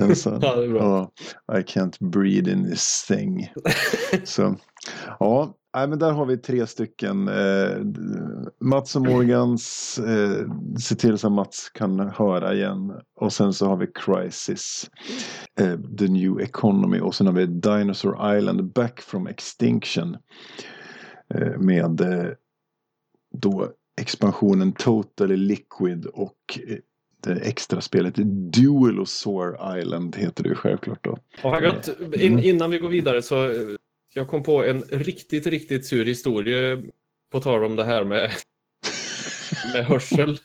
En 0.00 0.16
sån. 0.16 0.40
Ja, 0.42 0.56
det 0.56 0.64
är 0.64 0.68
bra. 0.68 1.10
Ja, 1.46 1.58
I 1.58 1.62
can't 1.62 1.96
breathe 2.00 2.52
in 2.52 2.70
this 2.70 3.04
thing. 3.08 3.52
Så, 4.24 4.56
ja, 5.20 5.54
nej, 5.76 5.88
men 5.88 5.98
där 5.98 6.12
har 6.12 6.26
vi 6.26 6.36
tre 6.36 6.66
stycken. 6.66 7.28
Eh, 7.28 7.76
Mats 8.60 8.96
och 8.96 9.02
Morgans. 9.02 9.98
Eh, 9.98 10.46
se 10.78 10.94
till 10.94 11.18
så 11.18 11.26
att 11.26 11.32
Mats 11.32 11.70
kan 11.74 12.00
höra 12.00 12.54
igen. 12.54 12.92
Och 13.20 13.32
sen 13.32 13.52
så 13.52 13.66
har 13.66 13.76
vi 13.76 13.86
Crisis. 13.86 14.90
Eh, 15.60 15.78
The 15.98 16.08
New 16.08 16.40
Economy. 16.40 17.00
Och 17.00 17.14
sen 17.14 17.26
har 17.26 17.34
vi 17.34 17.46
Dinosaur 17.46 18.36
Island 18.36 18.72
Back 18.72 19.00
from 19.00 19.26
Extinction. 19.26 20.16
Eh, 21.34 21.58
med 21.58 22.00
eh, 22.00 22.26
då 23.34 23.72
expansionen 24.00 24.72
Totally 24.72 25.36
Liquid 25.36 26.06
och 26.06 26.58
eh, 26.68 26.76
det 27.22 27.32
extra 27.40 27.80
spelet 27.80 28.14
Dualosaur 28.52 29.78
Island 29.78 30.16
heter 30.16 30.42
det 30.42 30.48
ju 30.48 30.54
självklart 30.54 31.04
då. 31.04 31.18
In, 32.14 32.38
innan 32.38 32.70
vi 32.70 32.78
går 32.78 32.88
vidare 32.88 33.22
så 33.22 33.52
jag 34.14 34.28
kom 34.28 34.42
på 34.42 34.64
en 34.64 34.82
riktigt, 34.82 35.46
riktigt 35.46 35.86
sur 35.86 36.04
historia 36.04 36.82
på 37.32 37.40
tal 37.40 37.64
om 37.64 37.76
det 37.76 37.84
här 37.84 38.04
med, 38.04 38.30
med 39.74 39.84
hörsel 39.86 40.38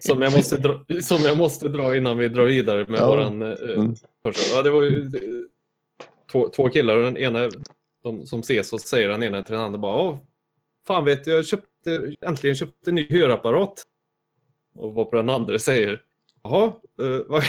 som 0.00 0.22
jag, 0.22 0.32
måste 0.32 0.56
dra, 0.56 0.84
som 1.02 1.22
jag 1.22 1.38
måste 1.38 1.68
dra 1.68 1.96
innan 1.96 2.18
vi 2.18 2.28
drar 2.28 2.44
vidare 2.44 2.86
med 2.88 3.00
Ja. 3.00 3.06
våran 3.08 3.42
eh, 3.42 3.48
Mm. 3.76 3.94
hörsel. 4.24 4.56
Ja, 4.56 4.62
det 4.62 4.70
var 4.70 4.82
ju 4.82 5.10
två, 6.32 6.48
två 6.48 6.68
killar 6.68 6.96
och 6.96 7.04
den 7.04 7.16
ena 7.16 7.50
som, 8.02 8.26
som 8.26 8.40
ses 8.40 8.72
och 8.72 8.80
säger 8.80 9.08
den 9.08 9.22
ena 9.22 9.42
till 9.42 9.54
den 9.54 9.64
andra 9.64 9.78
bara 9.78 9.96
Åh, 9.96 10.18
Fan 10.86 11.04
vet 11.04 11.24
du, 11.24 11.30
jag 11.30 11.46
köpte, 11.46 12.14
äntligen 12.20 12.56
köpte 12.56 12.90
en 12.90 12.94
ny 12.94 13.06
hörapparat. 13.10 13.84
Och 14.74 14.94
vad 14.94 15.10
på 15.10 15.16
den 15.16 15.30
andra 15.30 15.58
säger 15.58 16.02
Jaha, 16.42 16.66
eh, 17.02 17.20
vad, 17.26 17.42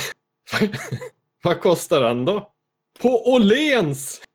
vad 1.43 1.62
kostar 1.62 2.01
den 2.01 2.25
då? 2.25 2.51
På 3.01 3.33
Åhléns! 3.33 4.21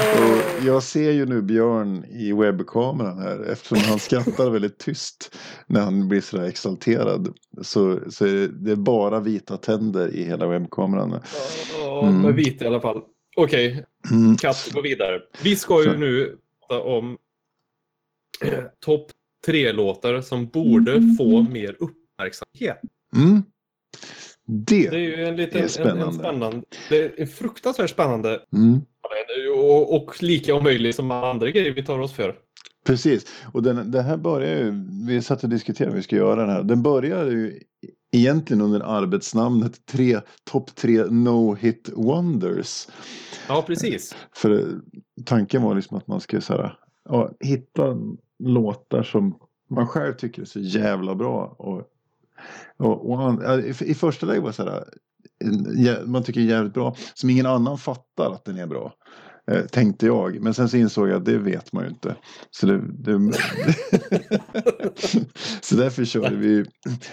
Och 0.00 0.49
jag 0.66 0.82
ser 0.82 1.10
ju 1.10 1.26
nu 1.26 1.42
Björn 1.42 2.04
i 2.04 2.32
webbkameran 2.32 3.18
här 3.18 3.42
eftersom 3.52 3.78
han 3.78 3.98
skrattar 3.98 4.50
väldigt 4.50 4.78
tyst 4.78 5.36
när 5.66 5.80
han 5.80 6.08
blir 6.08 6.20
sådär 6.20 6.44
exalterad. 6.44 7.34
Så, 7.62 8.00
så 8.10 8.26
är 8.26 8.32
det, 8.32 8.48
det 8.48 8.72
är 8.72 8.76
bara 8.76 9.20
vita 9.20 9.56
tänder 9.56 10.14
i 10.14 10.24
hela 10.24 10.46
webbkameran. 10.46 11.20
Ja, 11.80 12.00
Mm. 12.08 12.22
med 12.22 12.34
vit 12.34 12.62
i 12.62 12.66
alla 12.66 12.80
fall. 12.80 13.02
Okej, 13.36 13.84
Mm. 14.10 14.36
Katt, 14.36 14.70
gå 14.74 14.80
vidare. 14.80 15.20
Vi 15.42 15.56
ska 15.56 15.82
ju 15.84 15.96
nu 15.96 16.38
prata 16.68 16.82
om 16.82 17.18
eh, 18.44 18.64
topp 18.84 19.06
tre-låtar 19.46 20.20
som 20.20 20.46
borde 20.48 21.02
få 21.18 21.42
mer 21.42 21.76
uppmärksamhet. 21.78 22.80
Mm. 23.16 23.42
Det 24.46 24.86
är 24.86 24.90
Det. 24.90 24.98
ju 25.00 25.24
en 25.24 25.36
liten 25.36 25.58
är 25.58 25.62
En, 25.62 25.68
spännande. 25.68 26.04
en 26.04 26.12
spännande, 26.12 26.62
det 26.88 27.20
är 27.20 27.26
fruktansvärt 27.26 27.90
spännande 27.90 28.40
Mm. 28.52 28.80
Och, 29.54 29.96
och 29.96 30.22
lika 30.22 30.54
omöjligt 30.54 30.96
som 30.96 31.10
andra 31.10 31.50
grejer 31.50 31.74
vi 31.74 31.84
tar 31.84 31.98
oss 31.98 32.12
för. 32.12 32.34
Precis. 32.86 33.26
Och 33.52 33.62
den, 33.62 33.90
det 33.90 34.02
här 34.02 34.16
börjar 34.16 34.56
ju, 34.56 34.84
vi 35.06 35.22
satt 35.22 35.44
och 35.44 35.50
diskuterade 35.50 35.92
hur 35.92 35.96
vi 35.96 36.02
ska 36.02 36.16
göra 36.16 36.40
den 36.40 36.50
här. 36.50 36.62
Den 36.62 36.82
börjar 36.82 37.26
ju 37.26 37.60
egentligen 38.12 38.60
under 38.62 38.80
arbetsnamnet 38.80 39.86
tre, 39.86 40.20
topp 40.44 40.74
tre 40.74 41.04
no 41.04 41.54
hit 41.54 41.90
wonders. 41.94 42.88
Ja, 43.48 43.64
precis. 43.66 44.16
För 44.32 44.66
tanken 45.24 45.62
var 45.62 45.74
liksom 45.74 45.96
att 45.96 46.06
man 46.06 46.20
skulle 46.20 46.42
så 46.42 46.52
här, 46.52 46.78
ja, 47.08 47.30
hitta 47.40 47.96
låtar 48.38 49.02
som 49.02 49.38
man 49.70 49.86
själv 49.86 50.14
tycker 50.14 50.42
är 50.42 50.46
så 50.46 50.60
jävla 50.60 51.14
bra. 51.14 51.54
Och, 51.58 51.82
och, 52.76 53.10
och 53.10 53.22
an- 53.22 53.42
ja, 53.44 53.60
i, 53.60 53.90
I 53.90 53.94
första 53.94 54.26
läget 54.26 54.42
var 54.42 54.50
det 54.50 54.54
så 54.54 54.62
här, 54.62 54.84
man 56.06 56.22
tycker 56.22 56.40
är 56.40 56.44
jävligt 56.44 56.74
bra, 56.74 56.96
som 57.14 57.30
ingen 57.30 57.46
annan 57.46 57.78
fattar 57.78 58.30
att 58.32 58.44
den 58.44 58.58
är 58.58 58.66
bra. 58.66 58.92
Eh, 59.50 59.66
tänkte 59.66 60.06
jag, 60.06 60.40
men 60.40 60.54
sen 60.54 60.68
så 60.68 60.76
insåg 60.76 61.08
jag 61.08 61.16
att 61.16 61.24
det 61.24 61.38
vet 61.38 61.72
man 61.72 61.84
ju 61.84 61.90
inte. 61.90 62.16
Så, 62.50 62.66
det, 62.66 62.80
det, 62.92 63.12
så 65.60 65.76
därför 65.76 66.04
körde 66.04 66.36
vi 66.36 66.64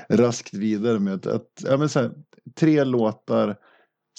raskt 0.10 0.54
vidare 0.54 1.00
med 1.00 1.13
att, 1.13 1.28
att 1.28 1.48
ja, 1.63 1.78
men 1.78 1.90
så 1.90 2.00
här, 2.00 2.12
tre 2.60 2.84
låtar 2.84 3.56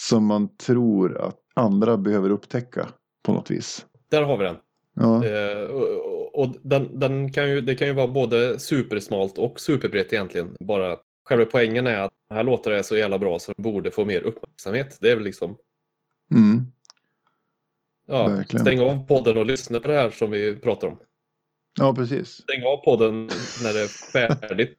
som 0.00 0.26
man 0.26 0.56
tror 0.56 1.18
att 1.18 1.38
andra 1.56 1.96
behöver 1.96 2.30
upptäcka 2.30 2.88
på 3.26 3.32
något 3.32 3.50
vis. 3.50 3.86
Där 4.10 4.22
har 4.22 4.38
vi 4.38 4.44
den. 4.44 4.56
Ja, 4.94 5.24
Eh, 5.24 5.62
och 5.62 6.08
och 6.38 6.56
den, 6.62 6.98
den 6.98 7.32
kan 7.32 7.50
ju, 7.50 7.60
det 7.60 7.74
kan 7.74 7.88
ju 7.88 7.92
vara 7.92 8.08
både 8.08 8.58
supersmalt 8.58 9.38
och 9.38 9.60
superbrett 9.60 10.12
egentligen. 10.12 10.56
Bara 10.60 10.96
själva 11.28 11.44
poängen 11.44 11.86
är 11.86 12.00
att 12.00 12.12
den 12.28 12.36
här 12.36 12.44
låten 12.44 12.72
är 12.72 12.82
så 12.82 12.96
jävla 12.96 13.18
bra 13.18 13.38
så 13.38 13.52
den 13.56 13.62
borde 13.62 13.90
få 13.90 14.04
mer 14.04 14.20
uppmärksamhet. 14.20 14.98
Det 15.00 15.10
är 15.10 15.14
väl 15.16 15.24
liksom 15.24 15.56
mm, 16.34 16.66
Ja, 18.06 18.28
Verkligen. 18.28 18.64
stäng 18.64 18.80
av 18.80 19.06
podden 19.06 19.36
och 19.38 19.46
lyssna 19.46 19.80
på 19.80 19.88
det 19.88 19.94
här 19.94 20.10
som 20.10 20.30
vi 20.30 20.56
pratar 20.56 20.88
om. 20.88 20.98
ja 21.78 21.94
precis. 21.94 22.28
Stäng 22.28 22.62
av 22.64 22.76
podden 22.84 23.26
när 23.62 23.72
det 23.74 23.80
är 23.82 23.88
färdigt. 24.12 24.78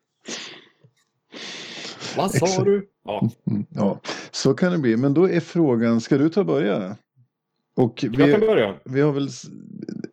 Vad 2.17 2.31
sa 2.31 2.45
Exakt. 2.45 2.65
du? 2.65 2.89
Ja, 3.05 3.29
Mm, 3.51 3.65
ja, 3.69 3.99
så 4.31 4.53
kan 4.53 4.71
det 4.71 4.77
bli. 4.77 4.97
Men 4.97 5.13
då 5.13 5.29
är 5.29 5.39
frågan, 5.39 6.01
ska 6.01 6.17
du 6.17 6.29
ta 6.29 6.39
och 6.39 6.45
börja? 6.45 6.97
Och 7.75 8.03
jag 8.03 8.13
kan 8.13 8.25
vi, 8.39 8.47
börja. 8.47 8.75
vi 8.85 9.01
har 9.01 9.11
väl, 9.11 9.27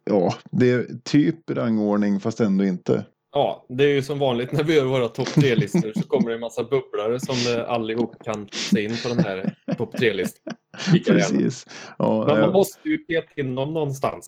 ja, 0.04 0.34
det 0.50 0.70
är 0.70 0.86
typ 1.04 1.50
rangordning 1.50 2.20
fast 2.20 2.40
ändå 2.40 2.64
inte. 2.64 3.06
Ja, 3.36 3.66
det 3.68 3.84
är 3.84 3.88
ju 3.88 4.02
som 4.02 4.18
vanligt 4.18 4.52
när 4.52 4.64
vi 4.64 4.74
gör 4.74 4.84
våra 4.84 5.08
topp 5.08 5.28
tre-listor 5.28 5.92
så 5.96 6.02
kommer 6.02 6.28
det 6.28 6.34
en 6.34 6.40
massa 6.40 6.64
bubblare 6.64 7.20
som 7.20 7.54
eh, 7.54 7.70
allihop 7.70 8.24
kan 8.24 8.48
se 8.52 8.84
in 8.84 8.96
på 9.02 9.08
den 9.08 9.18
här 9.18 9.54
topp 9.78 9.96
tre-listan. 9.98 10.54
Precis. 11.06 11.66
Ja, 11.98 12.24
Men 12.26 12.40
man 12.40 12.48
eh, 12.48 12.52
måste 12.52 12.88
ju 12.88 12.98
peta 12.98 13.40
in 13.40 13.54
dem 13.54 13.74
någonstans. 13.74 14.26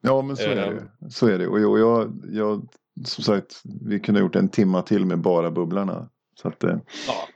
ja 0.00 0.22
men 0.22 0.36
så 0.36 0.42
är 0.42 0.56
det. 0.56 0.62
eh. 0.66 1.08
Så 1.10 1.26
är 1.26 1.38
det. 1.38 1.46
Och 1.46 1.60
jag, 1.60 1.78
jag, 1.78 2.12
jag, 2.32 2.68
som 3.04 3.24
sagt, 3.24 3.62
vi 3.84 4.00
kunde 4.00 4.20
ha 4.20 4.26
gjort 4.26 4.36
en 4.36 4.48
timma 4.48 4.82
till 4.82 5.06
med 5.06 5.18
bara 5.18 5.50
bubblarna. 5.50 6.08
Så 6.42 6.48
att, 6.48 6.64
eh, 6.64 6.76
Ja. 7.06 7.28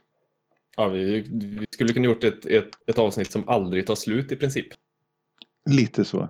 Ja, 0.77 0.87
vi, 0.87 1.21
vi 1.31 1.65
skulle 1.69 1.93
kunna 1.93 2.05
gjort 2.05 2.23
ett, 2.23 2.45
ett, 2.45 2.69
ett 2.87 2.99
avsnitt 2.99 3.31
som 3.31 3.49
aldrig 3.49 3.87
tar 3.87 3.95
slut 3.95 4.31
i 4.31 4.35
princip. 4.35 4.67
lite 5.69 6.05
så. 6.05 6.29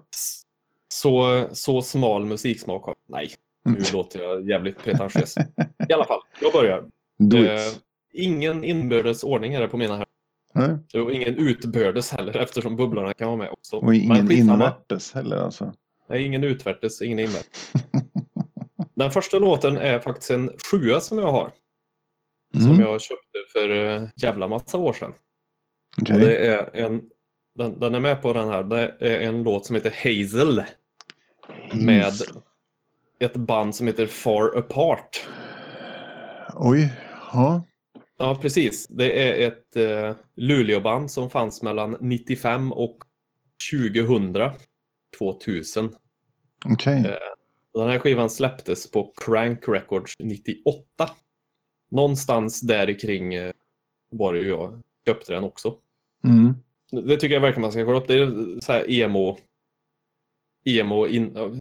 Så, 0.93 1.47
så 1.51 1.81
smal 1.81 2.25
musiksmak 2.25 2.85
har 2.85 2.95
Nej, 3.07 3.29
nu 3.71 3.83
låter 3.93 4.19
jag 4.21 4.49
jävligt 4.49 4.77
pretentiös. 4.77 5.37
I 5.89 5.93
alla 5.93 6.05
fall, 6.05 6.19
jag 6.41 6.53
börjar. 6.53 6.77
Eh, 7.45 7.73
ingen 8.13 8.63
inbördes 8.63 9.23
ordning 9.23 9.53
är 9.53 9.61
det 9.61 9.67
på 9.67 9.77
mina 9.77 9.97
här. 9.97 10.05
Nej. 10.53 11.01
Och 11.03 11.11
ingen 11.11 11.35
utbördes 11.35 12.11
heller 12.11 12.37
eftersom 12.37 12.75
bubblarna 12.75 13.13
kan 13.13 13.27
vara 13.27 13.37
med 13.37 13.49
också. 13.49 13.75
Och 13.77 13.95
ingen 13.95 14.31
invärtes 14.31 15.13
heller 15.13 15.37
alltså. 15.37 15.73
Nej, 16.09 16.23
ingen 16.25 16.43
utvärtes, 16.43 17.01
ingen 17.01 17.19
invärtes. 17.19 17.71
Den 18.95 19.11
första 19.11 19.39
låten 19.39 19.77
är 19.77 19.99
faktiskt 19.99 20.31
en 20.31 20.51
sjua 20.71 20.99
som 20.99 21.17
jag 21.17 21.31
har. 21.31 21.51
som 22.53 22.65
Mm. 22.65 22.79
jag 22.79 23.01
köpte 23.01 23.37
för 23.53 23.69
eh, 23.85 24.03
jävla 24.15 24.47
massa 24.47 24.77
år 24.77 24.93
sedan. 24.93 25.13
Och 26.13 26.19
det 26.19 26.47
är 26.47 26.69
en, 26.75 27.01
den, 27.55 27.79
den 27.79 27.95
är 27.95 27.99
med 27.99 28.21
på 28.21 28.33
den 28.33 28.47
här. 28.47 28.63
Det 28.63 28.95
är 28.99 29.19
en 29.19 29.43
låt 29.43 29.65
som 29.65 29.75
heter 29.75 29.89
Hazel 30.03 30.63
med 31.73 32.13
ett 33.19 33.35
band 33.35 33.75
som 33.75 33.87
heter 33.87 34.07
Far 34.07 34.57
Apart. 34.57 35.27
Oj, 36.55 36.93
ja. 37.33 37.63
Ja, 38.17 38.39
precis. 38.41 38.87
Det 38.87 39.29
är 39.29 39.47
ett 39.47 39.75
eh, 39.75 40.15
Luleåband 40.35 41.11
som 41.11 41.29
fanns 41.29 41.61
mellan 41.61 41.97
95 41.99 42.71
och 42.71 42.97
2000. 43.71 44.33
2000. 45.17 45.95
Okej. 46.65 46.97
Eh, 47.05 47.15
Den 47.73 47.89
här 47.89 47.99
skivan 47.99 48.29
släpptes 48.29 48.91
på 48.91 49.13
Crank 49.25 49.59
Records 49.67 50.13
98. 50.19 50.83
Någonstans 51.91 52.61
där 52.61 52.99
kring 52.99 53.33
eh, 53.33 53.51
var 54.09 54.33
det 54.33 54.39
ju 54.39 54.47
jag 54.47 54.81
köpte 55.05 55.33
den 55.33 55.43
också. 55.43 55.75
Mm. 56.23 56.53
Det 57.07 57.17
tycker 57.17 57.33
jag 57.33 57.41
verkligen 57.41 57.61
man 57.61 57.71
ska 57.71 57.85
kolla 57.85 57.97
upp. 57.97 58.07
Det 58.07 58.13
är 58.13 58.59
så 58.61 58.71
här 58.71 58.91
emo... 58.91 59.37
Emo... 60.65 61.07
In, 61.07 61.59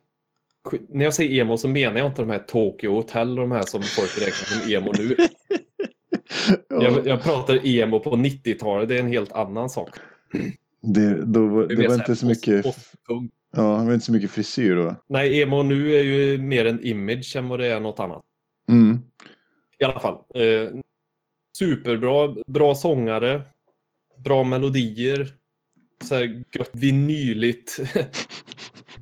när 0.89 1.05
jag 1.05 1.15
säger 1.15 1.41
emo 1.41 1.57
så 1.57 1.69
menar 1.69 1.99
jag 1.99 2.07
inte 2.07 2.23
de 2.23 2.31
här 2.31 2.39
Tokyo 2.39 2.91
Hotel 2.95 3.31
och 3.31 3.37
de 3.49 3.53
här 3.53 3.63
som 3.63 3.83
folk 3.83 4.19
räknar 4.19 4.61
som 4.61 4.73
emo 4.73 4.93
nu. 4.99 5.17
Ja, 6.69 6.83
Jag, 6.83 7.07
jag 7.07 7.23
pratar 7.23 7.67
emo 7.67 8.01
på 8.01 8.11
90-talet, 8.17 8.89
det 8.89 8.95
är 8.97 9.01
en 9.01 9.07
helt 9.09 9.33
annan 9.33 9.71
sak. 9.71 9.91
det, 10.83 11.25
då, 11.25 11.67
det 11.67 11.77
mer 11.77 11.89
var 11.89 11.95
inte 11.95 12.17
så 12.17 12.27
post- 12.27 12.47
mycket, 12.47 12.67
ja, 13.57 13.79
det 13.79 13.87
var 13.87 13.95
inte 13.95 14.07
så 14.07 14.13
mycket 14.13 14.31
frisyr 14.31 14.77
då. 14.77 14.97
Nej, 15.09 15.43
emo 15.43 15.63
nu 15.63 15.95
är 15.97 16.03
ju 16.03 16.39
mer 16.39 16.65
en 16.65 16.85
image 16.85 17.37
än 17.37 17.49
vad 17.49 17.61
det 17.61 17.67
är 17.67 17.81
något 17.81 18.01
annat. 18.01 18.23
Mm. 18.69 18.99
I 19.79 19.85
alla 19.85 20.01
fall. 20.01 20.15
Eh, 20.35 20.71
superbra, 21.59 22.37
bra 22.47 22.75
sångare, 22.75 23.43
bra 24.25 24.45
melodier, 24.45 25.29
så 26.05 26.15
här 26.15 26.45
gött 26.53 26.71
vinyligt, 26.73 27.79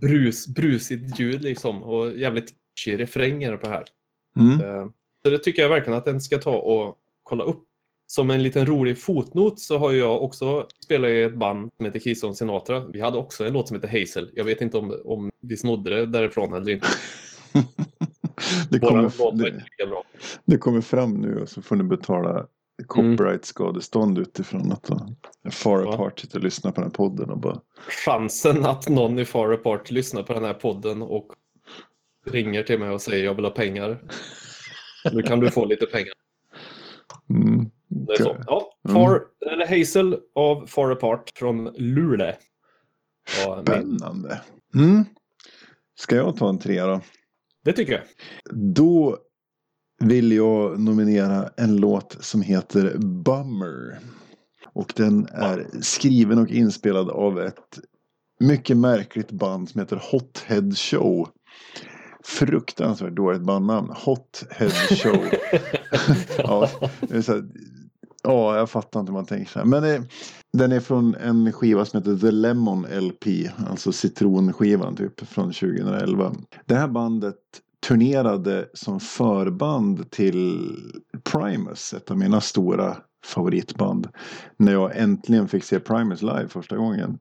brus, 0.04 0.46
brusigt 0.46 1.20
ljud 1.20 1.42
liksom 1.42 1.82
och 1.82 2.18
jävligt 2.18 2.52
catchy 2.74 2.96
refränger 2.96 3.56
på 3.56 3.68
här. 3.68 3.84
Mm. 4.36 4.60
Eh, 4.60 4.86
så 5.22 5.30
det 5.30 5.38
tycker 5.38 5.62
jag 5.62 5.68
verkligen 5.68 5.98
att 5.98 6.04
den 6.04 6.20
ska 6.20 6.38
ta 6.38 6.56
och 6.56 6.96
kolla 7.22 7.44
upp. 7.44 7.64
Som 8.06 8.30
en 8.30 8.42
liten 8.42 8.66
rolig 8.66 8.98
fotnot 8.98 9.60
så 9.60 9.78
har 9.78 9.92
jag 9.92 10.22
också 10.22 10.66
spelat 10.84 11.10
i 11.10 11.22
ett 11.22 11.36
band 11.36 11.70
som 11.76 11.86
heter 11.86 12.00
Keystone 12.00 12.34
Sinatra. 12.34 12.86
Vi 12.86 13.00
hade 13.00 13.18
också 13.18 13.46
en 13.46 13.52
låt 13.52 13.68
som 13.68 13.74
heter 13.74 14.00
Hazel. 14.00 14.30
Jag 14.34 14.44
vet 14.44 14.60
inte 14.60 14.78
om, 14.78 15.00
om 15.04 15.30
vi 15.40 15.56
snodde 15.56 15.90
det 15.90 16.06
därifrån 16.06 16.52
eller 16.54 16.72
inte. 16.72 16.86
Det, 18.70 18.78
kommer, 18.78 19.36
det, 19.36 19.64
det 20.44 20.58
kommer 20.58 20.80
fram 20.80 21.14
nu 21.14 21.40
och 21.40 21.48
så 21.48 21.62
får 21.62 21.76
ni 21.76 21.84
betala 21.84 22.46
copyright-skadestånd 22.86 24.18
utifrån 24.18 24.72
att 24.72 24.90
Far. 25.54 25.94
Apart 25.94 26.20
sitter 26.20 26.38
och 26.38 26.44
lyssnar 26.44 26.70
på 26.72 26.80
den 26.80 26.90
här 26.90 26.96
podden 26.96 27.30
och 27.30 27.38
bara 27.38 27.60
chansen 28.04 28.64
att 28.66 28.88
någon 28.88 29.18
i 29.18 29.24
Far 29.24 29.52
Apart 29.52 29.90
lyssnar 29.90 30.22
på 30.22 30.32
den 30.34 30.44
här 30.44 30.54
podden 30.54 31.02
och 31.02 31.26
ringer 32.26 32.62
till 32.62 32.78
mig 32.78 32.90
och 32.90 33.02
säger 33.02 33.24
jag 33.24 33.34
vill 33.34 33.44
ha 33.44 33.52
pengar. 33.52 34.02
Nu 35.12 35.22
kan 35.22 35.40
du 35.40 35.50
få 35.50 35.64
lite 35.64 35.86
pengar. 35.86 36.12
mm, 37.30 37.70
Det 37.88 38.12
är 38.12 38.22
så. 38.22 38.36
Ja, 38.46 38.70
Mm. 38.88 38.94
Far, 38.94 39.22
eller 39.52 39.66
Hazel 39.66 40.18
av 40.34 40.66
Far 40.66 40.90
Apart 40.90 41.32
från 41.34 41.64
Luleå. 41.64 42.32
Ja, 43.44 43.62
Spännande. 43.62 44.40
Mm. 44.74 45.04
Ska 45.98 46.16
jag 46.16 46.36
ta 46.36 46.48
en 46.48 46.58
trea 46.58 46.86
då? 46.86 47.00
det 47.64 47.72
tycker 47.72 47.92
jag. 47.92 48.02
Då 48.74 49.18
vill 50.00 50.32
jag 50.32 50.80
nominera 50.80 51.50
en 51.56 51.76
låt 51.76 52.16
som 52.20 52.42
heter 52.42 52.98
Bummer. 52.98 53.98
Och 54.72 54.92
den 54.96 55.26
är 55.32 55.68
skriven 55.80 56.38
och 56.38 56.50
inspelad 56.50 57.10
av 57.10 57.40
ett 57.40 57.78
mycket 58.40 58.76
märkligt 58.76 59.30
band 59.30 59.68
som 59.68 59.80
heter 59.80 60.02
Hothead 60.10 60.78
Show. 60.78 61.28
Fruktansvärt 62.24 63.16
dåligt 63.16 63.42
bandnamn. 63.42 63.90
Hothead 63.90 64.72
Show. 64.72 65.16
ja, 66.38 66.68
här, 67.10 67.44
ja, 68.22 68.56
jag 68.56 68.70
fattar 68.70 69.00
inte 69.00 69.12
hur 69.12 69.18
man 69.18 69.26
tänker 69.26 69.52
så 69.52 69.58
här. 69.58 69.66
Men 69.66 69.82
det, 69.82 70.02
den 70.52 70.72
är 70.72 70.80
från 70.80 71.14
en 71.14 71.52
skiva 71.52 71.84
som 71.84 71.98
heter 71.98 72.16
The 72.16 72.30
Lemon 72.30 72.86
LP. 73.00 73.26
Alltså 73.70 73.92
citronskivan 73.92 74.96
typ 74.96 75.20
från 75.26 75.52
2011. 75.52 76.34
Det 76.66 76.74
här 76.74 76.88
bandet 76.88 77.36
turnerade 77.88 78.68
som 78.74 79.00
förband 79.00 80.10
till 80.10 80.70
Primus. 81.32 81.94
Ett 81.94 82.10
av 82.10 82.18
mina 82.18 82.40
stora 82.40 82.96
favoritband. 83.24 84.08
När 84.56 84.72
jag 84.72 84.96
äntligen 84.98 85.48
fick 85.48 85.64
se 85.64 85.80
Primus 85.80 86.22
live 86.22 86.48
första 86.48 86.76
gången. 86.76 87.18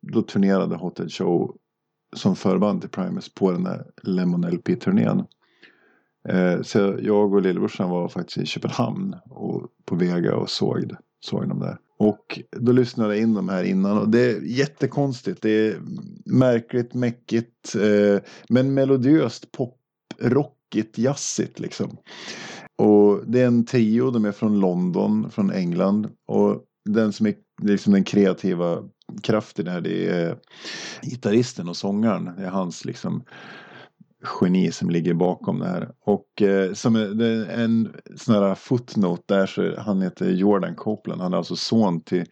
Då 0.00 0.22
turnerade 0.22 0.76
Hothead 0.76 1.12
Show 1.12 1.56
som 2.16 2.36
förband 2.36 2.80
till 2.80 2.90
Primus 2.90 3.34
på 3.34 3.50
den 3.52 3.64
där 3.64 3.84
Lemon 4.02 4.44
LP-turnén. 4.50 5.24
Eh, 6.28 6.62
så 6.62 6.98
jag 7.02 7.32
och 7.34 7.42
lillebrorsan 7.42 7.90
var 7.90 8.08
faktiskt 8.08 8.38
i 8.38 8.46
Köpenhamn 8.46 9.16
och 9.30 9.68
på 9.84 9.96
Vega 9.96 10.36
och 10.36 10.50
såg, 10.50 10.88
det- 10.88 10.98
såg 11.20 11.48
dem 11.48 11.58
där. 11.60 11.78
Och 11.98 12.40
då 12.50 12.72
lyssnade 12.72 13.14
jag 13.14 13.22
in 13.22 13.34
de 13.34 13.48
här 13.48 13.64
innan 13.64 13.98
och 13.98 14.08
det 14.08 14.20
är 14.20 14.40
jättekonstigt. 14.40 15.42
Det 15.42 15.50
är 15.68 15.80
märkligt, 16.24 16.94
mäckigt 16.94 17.74
eh, 17.74 18.22
men 18.48 18.74
melodiöst 18.74 19.52
rockigt, 20.18 20.98
jazzigt 20.98 21.60
liksom. 21.60 21.96
Och 22.78 23.20
det 23.26 23.40
är 23.40 23.46
en 23.46 23.66
trio, 23.66 24.10
de 24.10 24.24
är 24.24 24.32
från 24.32 24.60
London, 24.60 25.30
från 25.30 25.50
England. 25.50 26.08
Och 26.28 26.62
den 26.84 27.12
som 27.12 27.26
är 27.26 27.34
liksom 27.62 27.92
den 27.92 28.04
kreativa 28.04 28.82
kraften 29.22 29.66
här 29.66 29.80
det 29.80 30.08
är 30.08 30.36
gitarristen 31.02 31.68
och 31.68 31.76
sångaren. 31.76 32.24
Det 32.36 32.44
är 32.44 32.50
hans 32.50 32.84
liksom 32.84 33.24
geni 34.40 34.72
som 34.72 34.90
ligger 34.90 35.14
bakom 35.14 35.58
det 35.58 35.68
här. 35.68 35.90
Och 36.00 36.42
eh, 36.42 36.72
som 36.72 36.96
en, 36.96 37.20
en 37.50 37.94
sån 38.16 38.34
här 38.34 38.54
footnote 38.54 39.22
där 39.26 39.46
så 39.46 39.80
han 39.80 40.02
heter 40.02 40.30
Jordan 40.30 40.74
Copeland. 40.74 41.20
Han 41.20 41.32
är 41.32 41.36
alltså 41.36 41.56
son 41.56 42.00
till 42.00 42.24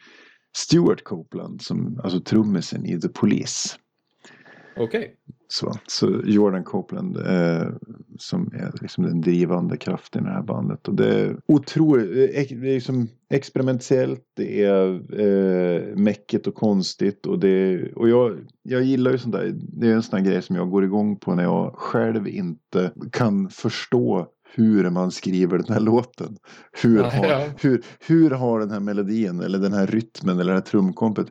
Stuart 0.57 1.05
Copeland 1.05 1.63
som 1.63 2.01
alltså 2.03 2.21
trummisen 2.21 2.87
i 2.87 3.01
The 3.01 3.09
Police. 3.09 3.77
Okej. 4.77 5.17
Så, 5.49 5.73
så 5.87 6.21
Jordan 6.25 6.65
Copeland 6.65 7.17
eh, 7.17 7.69
som 8.19 8.53
är 8.55 8.83
liksom 8.83 9.05
den 9.05 9.21
drivande 9.21 9.77
kraften 9.77 10.25
i 10.25 10.27
det 10.27 10.33
här 10.33 10.43
bandet. 10.43 10.89
Och 10.89 10.95
det 10.95 11.21
är 11.21 11.37
otroligt, 11.47 12.11
eh, 12.11 12.59
det 12.61 12.71
är 12.71 12.75
liksom 12.75 13.09
experimentellt, 13.31 14.25
det 14.37 14.65
är 14.65 15.21
eh, 15.21 15.97
mäckigt 15.97 16.47
och 16.47 16.55
konstigt. 16.55 17.27
Och, 17.27 17.39
det, 17.39 17.83
och 17.93 18.09
jag, 18.09 18.39
jag 18.63 18.83
gillar 18.83 19.11
ju 19.11 19.19
sånt 19.19 19.35
där, 19.35 19.53
det 19.55 19.89
är 19.89 19.95
en 19.95 20.03
sån 20.03 20.23
där 20.23 20.31
grej 20.31 20.43
som 20.43 20.57
jag 20.57 20.71
går 20.71 20.85
igång 20.85 21.17
på 21.17 21.35
när 21.35 21.43
jag 21.43 21.75
själv 21.75 22.29
inte 22.29 22.93
kan 23.13 23.49
förstå 23.49 24.29
hur 24.55 24.91
man 24.91 25.11
skriver 25.11 25.59
den 25.59 25.73
här 25.73 25.81
låten. 25.81 26.37
Hur 26.83 27.03
har, 27.03 27.63
hur, 27.63 27.85
hur 28.07 28.31
har 28.31 28.61
den 28.61 28.71
här 28.71 28.81
melodin 28.81 29.41
eller 29.41 29.59
den 29.59 29.73
här 29.73 29.87
rytmen 29.87 30.41
eller 30.41 30.53
det 30.53 30.59
här 30.59 30.67
trumkompet 30.67 31.27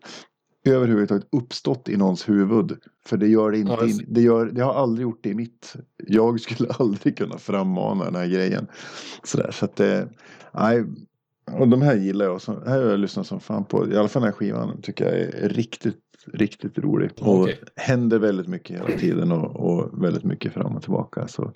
överhuvudtaget 0.65 1.27
uppstått 1.31 1.89
i 1.89 1.97
någons 1.97 2.29
huvud. 2.29 2.77
För 3.05 3.17
det 3.17 3.27
gör 3.27 3.51
det 3.51 3.57
inte. 3.57 3.71
Ja, 3.71 3.85
i, 3.85 4.05
det, 4.07 4.21
gör, 4.21 4.45
det 4.45 4.61
har 4.61 4.73
aldrig 4.73 5.03
gjort 5.03 5.19
det 5.23 5.29
i 5.29 5.35
mitt. 5.35 5.73
Jag 6.07 6.39
skulle 6.39 6.69
aldrig 6.79 7.17
kunna 7.17 7.37
frammana 7.37 8.05
den 8.05 8.15
här 8.15 8.27
grejen. 8.27 8.67
Sådär, 9.23 9.51
så 9.51 9.65
att 9.65 9.75
det, 9.75 10.09
nej. 10.53 10.85
Och 11.51 11.67
de 11.67 11.81
här 11.81 11.95
gillar 11.95 12.25
jag. 12.25 12.41
Så, 12.41 12.63
här 12.65 12.81
har 12.81 12.89
jag 12.89 12.99
lyssnat 12.99 13.27
som 13.27 13.39
fan 13.39 13.65
på. 13.65 13.91
I 13.91 13.97
alla 13.97 14.07
fall 14.07 14.21
den 14.21 14.31
här 14.31 14.37
skivan 14.37 14.81
tycker 14.81 15.05
jag 15.05 15.13
är 15.13 15.49
riktigt, 15.49 15.99
riktigt 16.33 16.77
rolig. 16.77 17.11
Och 17.19 17.41
Okej. 17.41 17.59
händer 17.75 18.19
väldigt 18.19 18.47
mycket 18.47 18.77
hela 18.77 18.99
tiden 18.99 19.31
och, 19.31 19.55
och 19.55 20.03
väldigt 20.03 20.23
mycket 20.23 20.53
fram 20.53 20.75
och 20.75 20.81
tillbaka. 20.81 21.27
Så, 21.27 21.53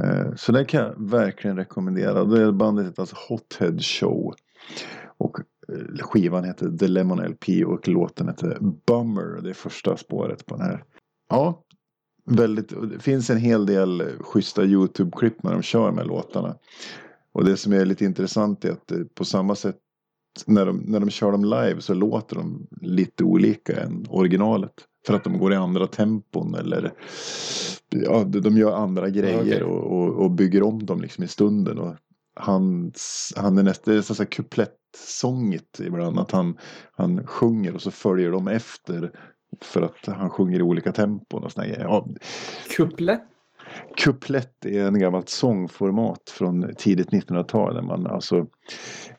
eh, 0.00 0.34
så 0.36 0.52
den 0.52 0.64
kan 0.64 0.80
jag 0.80 1.10
verkligen 1.10 1.56
rekommendera. 1.56 2.24
Det 2.24 2.42
är 2.42 2.52
bandet 2.52 2.86
heter 2.86 3.02
alltså 3.02 3.16
Hothead 3.28 3.84
Show. 3.84 4.34
Och 5.18 5.36
skivan 6.00 6.44
heter 6.44 6.70
The 6.78 6.88
Lemon 6.88 7.18
LP 7.18 7.64
och 7.66 7.88
låten 7.88 8.28
heter 8.28 8.58
Bummer. 8.86 9.40
Det 9.42 9.50
är 9.50 9.54
första 9.54 9.96
spåret 9.96 10.46
på 10.46 10.56
den 10.56 10.66
här. 10.66 10.84
Ja, 11.28 11.64
väldigt. 12.24 12.68
Det 12.90 12.98
finns 12.98 13.30
en 13.30 13.38
hel 13.38 13.66
del 13.66 14.02
schyssta 14.20 14.64
YouTube-klipp 14.64 15.42
när 15.42 15.52
de 15.52 15.62
kör 15.62 15.92
med 15.92 16.06
låtarna. 16.06 16.56
Och 17.32 17.44
det 17.44 17.56
som 17.56 17.72
är 17.72 17.84
lite 17.84 18.04
intressant 18.04 18.64
är 18.64 18.72
att 18.72 18.92
eh, 18.92 18.98
på 19.14 19.24
samma 19.24 19.54
sätt 19.54 19.76
när 20.46 20.66
de, 20.66 20.76
när 20.76 21.00
de 21.00 21.10
kör 21.10 21.32
dem 21.32 21.44
live 21.44 21.80
så 21.80 21.94
låter 21.94 22.36
de 22.36 22.66
lite 22.80 23.24
olika 23.24 23.82
än 23.82 24.06
originalet. 24.08 24.72
För 25.06 25.14
att 25.14 25.24
de 25.24 25.38
går 25.38 25.52
i 25.52 25.56
andra 25.56 25.86
tempon 25.86 26.54
eller 26.54 26.92
ja, 27.90 28.24
de 28.24 28.56
gör 28.56 28.72
andra 28.72 29.10
grejer 29.10 29.42
okej. 29.42 29.62
och, 29.62 29.92
och, 29.92 30.24
och 30.24 30.30
bygger 30.30 30.62
om 30.62 30.86
dem 30.86 31.00
liksom 31.00 31.24
i 31.24 31.28
stunden. 31.28 31.78
Och 31.78 31.94
hans, 32.36 33.32
han 33.36 33.58
är 33.58 33.62
nästan, 33.62 34.02
så 34.02 34.14
här 34.14 34.24
kuplettsångigt 34.90 35.80
ibland. 35.80 36.18
Att 36.18 36.30
han, 36.30 36.58
han 36.92 37.26
sjunger 37.26 37.74
och 37.74 37.82
så 37.82 37.90
följer 37.90 38.30
de 38.30 38.48
efter. 38.48 39.10
För 39.60 39.82
att 39.82 40.16
han 40.16 40.30
sjunger 40.30 40.58
i 40.58 40.62
olika 40.62 40.92
tempon 40.92 41.44
och 41.44 41.52
såna 41.52 41.66
grejer. 41.66 41.84
Ja, 41.84 42.06
Kuplett? 42.76 43.22
kuplett 43.96 44.64
är 44.64 44.84
en 44.84 44.98
gammalt 44.98 45.28
sångformat 45.28 46.30
från 46.30 46.74
tidigt 46.74 47.10
1900-tal 47.10 47.74
där 47.74 47.82
man 47.82 48.06
alltså 48.06 48.46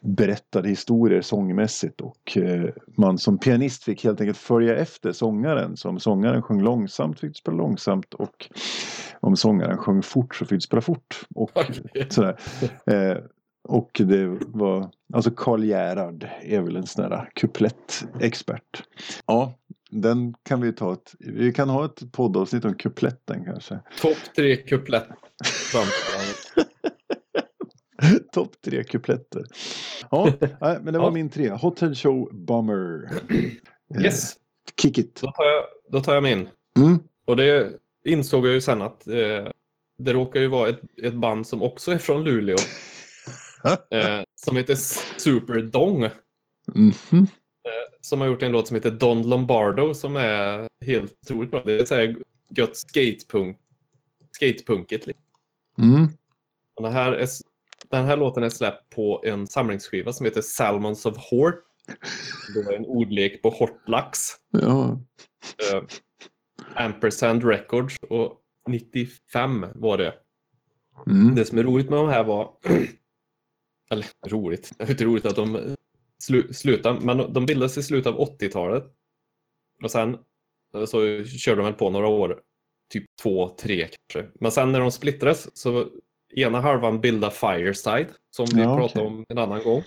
berättade 0.02 0.70
historier 0.70 1.22
sångmässigt 1.22 2.02
och 2.02 2.38
eh, 2.38 2.70
man 2.98 3.18
som 3.18 3.38
pianist 3.38 3.84
fick 3.84 4.04
helt 4.04 4.22
enkelt 4.22 4.38
följa 4.38 4.76
efter 4.76 5.12
sångaren. 5.12 5.78
Så 5.78 5.90
om 5.90 6.00
sångaren 6.00 6.42
sjöng 6.42 6.62
långsamt 6.62 7.20
fick 7.20 7.30
du 7.30 7.34
spela 7.34 7.58
långsamt 7.58 8.14
och 8.14 8.50
om 9.20 9.36
sångaren 9.36 9.78
sjöng 9.78 10.04
fort 10.04 10.36
så 10.36 10.46
fick 10.46 10.58
du 10.58 10.62
spela 10.62 10.82
fort. 10.82 11.22
Och, 11.36 11.52
sådär. 12.10 12.38
Eh, 13.70 13.76
och 13.76 14.02
det 14.06 14.40
var, 14.48 14.92
alltså 15.14 15.32
Karl 15.32 15.64
Gerhard 15.64 16.28
är 16.42 16.62
väl 16.62 16.76
en 16.76 16.88
sån 16.88 17.10
där 17.10 17.30
kuplettexpert. 17.36 18.84
Ja, 19.26 19.60
den 19.90 20.34
kan 20.44 20.62
vi 20.62 20.74
ta 20.74 20.94
ett, 20.94 21.16
vi 21.20 21.54
kan 21.54 21.70
ha 21.70 21.86
ett 21.86 22.12
poddavsnitt 22.12 22.66
om 22.66 22.74
kupletten 22.74 23.46
kanske. 23.46 23.80
Topp 24.02 24.18
tre 24.36 24.56
kuplett. 24.56 25.08
Topp 28.32 28.62
tre 28.66 28.84
kupletter. 28.84 29.46
Ja, 30.12 30.34
men 30.60 30.94
det 30.94 31.00
var 31.00 31.06
ja. 31.06 31.12
min 31.12 31.30
tre. 31.30 31.50
Hotel 31.50 31.96
Show 31.96 32.30
Bomber. 32.34 33.10
Yes. 34.04 34.34
Kick 34.82 34.98
it. 34.98 35.22
Då 35.22 35.32
tar 35.32 35.46
jag, 35.46 35.64
då 35.92 36.02
tar 36.02 36.14
jag 36.14 36.24
min. 36.24 36.50
Mm. 36.78 37.00
Och 37.26 37.36
det 37.36 37.72
insåg 38.06 38.48
jag 38.48 38.54
ju 38.54 38.62
sen 38.62 38.82
att 38.82 39.08
eh, 39.08 39.48
det 39.98 40.14
råkar 40.14 40.40
ju 40.40 40.48
vara 40.48 40.70
ett, 40.70 40.82
ett 41.04 41.14
band 41.14 41.48
som 41.48 41.62
också 41.62 41.92
är 41.92 41.98
från 41.98 42.24
Luleå. 42.24 42.58
Eh, 43.66 44.24
som 44.36 44.58
heter 44.58 44.76
Superdong. 45.20 46.04
Mm 46.04 46.92
-hmm. 46.92 47.22
eh, 47.22 47.98
som 48.02 48.22
har 48.22 48.28
gjort 48.28 48.44
en 48.44 48.52
låt 48.52 48.68
som 48.68 48.76
heter 48.76 48.92
Don 48.92 49.30
Lombardo 49.30 49.94
som 49.94 50.16
är 50.16 50.68
helt 50.86 51.18
otroligt 51.22 51.52
bra. 51.52 51.64
Det 51.66 51.80
är 51.80 51.86
så 51.86 51.96
här 51.96 52.16
gött 52.50 52.78
skatepunk, 52.78 53.58
skatepunket. 54.32 55.08
Liksom. 55.08 55.26
Mm. 55.78 56.08
Och 56.76 56.84
den, 56.84 56.94
här 56.94 57.12
är, 57.12 57.28
den 57.90 58.06
här 58.06 58.18
låten 58.18 58.44
är 58.44 58.50
släppt 58.50 58.90
på 58.90 59.24
en 59.26 59.48
samlingsskiva 59.48 60.14
som 60.14 60.26
heter 60.26 60.42
Salmons 60.42 61.06
of 61.06 61.18
Hort. 61.18 61.64
Det 62.54 62.60
är 62.60 62.76
en 62.76 62.86
ordlek 62.86 63.42
på 63.42 63.50
hortlax. 63.50 64.20
Ja. 64.52 65.00
Eh, 65.74 65.84
Ampersand 66.76 67.44
Records 67.44 67.98
och 68.10 68.42
95 68.68 69.66
var 69.76 69.98
det. 69.98 70.14
Mm. 71.08 71.36
Det 71.36 71.46
som 71.46 71.58
är 71.58 71.64
roligt 71.64 71.90
med 71.90 72.00
de 72.00 72.10
här 72.10 72.24
var 72.24 72.54
eller 73.92 74.06
roligt, 74.28 74.72
det 74.78 74.84
är 74.84 74.92
inte 74.92 75.06
roligt 75.06 75.26
att 75.26 75.36
de 75.36 75.76
slu, 76.24 76.54
slutar, 76.54 77.00
men 77.00 77.34
de 77.34 77.46
bildades 77.46 77.78
i 77.78 77.84
slutet 77.84 78.14
av 78.14 78.20
80-talet. 78.20 78.84
Och 79.84 79.92
sen 79.92 80.18
så 80.86 81.24
körde 81.24 81.62
de 81.62 81.66
väl 81.66 81.74
på 81.74 81.90
några 81.90 82.08
år, 82.08 82.42
typ 82.94 83.06
två, 83.22 83.56
tre 83.60 83.88
kanske. 83.88 84.32
Men 84.40 84.52
sen 84.52 84.72
när 84.72 84.80
de 84.80 84.92
splittrades 84.92 85.58
så 85.58 85.88
ena 86.36 86.62
halvan 86.62 87.02
bildade 87.02 87.34
Fireside, 87.34 88.08
som 88.30 88.46
vi 88.54 88.62
ja, 88.62 88.78
pratade 88.78 89.06
okay. 89.06 89.18
om 89.18 89.26
en 89.30 89.38
annan 89.38 89.64
gång. 89.64 89.84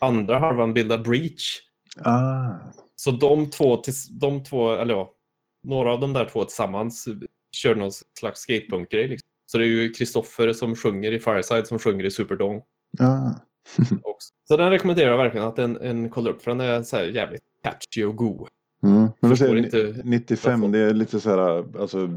Andra 0.00 0.38
halvan 0.38 0.74
bildade 0.74 1.02
Breach. 1.02 1.60
Ah. 2.04 2.48
Så 2.96 3.10
de 3.10 3.50
två, 3.50 3.82
de 4.10 4.44
två, 4.44 4.72
eller 4.72 4.94
ja, 4.94 5.14
några 5.62 5.92
av 5.92 6.00
de 6.00 6.12
där 6.12 6.24
två 6.24 6.44
tillsammans 6.44 7.08
kör 7.56 7.74
någon 7.74 7.92
slags 8.18 8.40
skatepunk-grej. 8.40 9.08
Liksom. 9.08 9.28
Så 9.46 9.58
det 9.58 9.64
är 9.64 9.68
ju 9.68 9.92
Kristoffer 9.92 10.52
som 10.52 10.76
sjunger 10.76 11.12
i 11.12 11.18
Fireside 11.18 11.66
som 11.66 11.78
sjunger 11.78 12.04
i 12.04 12.10
Superdome. 12.10 12.60
Ah. 12.98 13.30
så 14.48 14.56
den 14.56 14.70
rekommenderar 14.70 15.10
jag 15.10 15.18
verkligen 15.18 15.46
att 15.46 15.58
en, 15.58 15.80
en 15.80 16.10
kolla 16.10 16.30
upp 16.30 16.42
för 16.42 16.50
den 16.50 16.60
är 16.60 16.82
så 16.82 16.96
jävligt 16.96 17.42
catchy 17.62 18.04
och 18.04 18.16
god. 18.16 18.48
Mm. 18.82 19.08
Men 19.20 19.30
du 19.30 19.36
säger, 19.36 19.56
inte 19.56 19.94
95, 20.04 20.72
det 20.72 20.78
är 20.78 20.94
lite 20.94 21.20
så 21.20 21.30
här 21.30 21.64
alltså, 21.80 22.10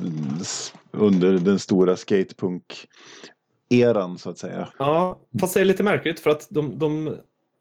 under 0.91 1.31
den 1.31 1.59
stora 1.59 1.95
skatepunk-eran 1.95 4.17
så 4.17 4.29
att 4.29 4.37
säga. 4.37 4.69
Ja, 4.79 5.19
fast 5.39 5.53
det 5.53 5.61
är 5.61 5.65
lite 5.65 5.83
märkligt 5.83 6.19
för 6.19 6.29
att 6.29 6.47
de, 6.49 6.79
de 6.79 7.17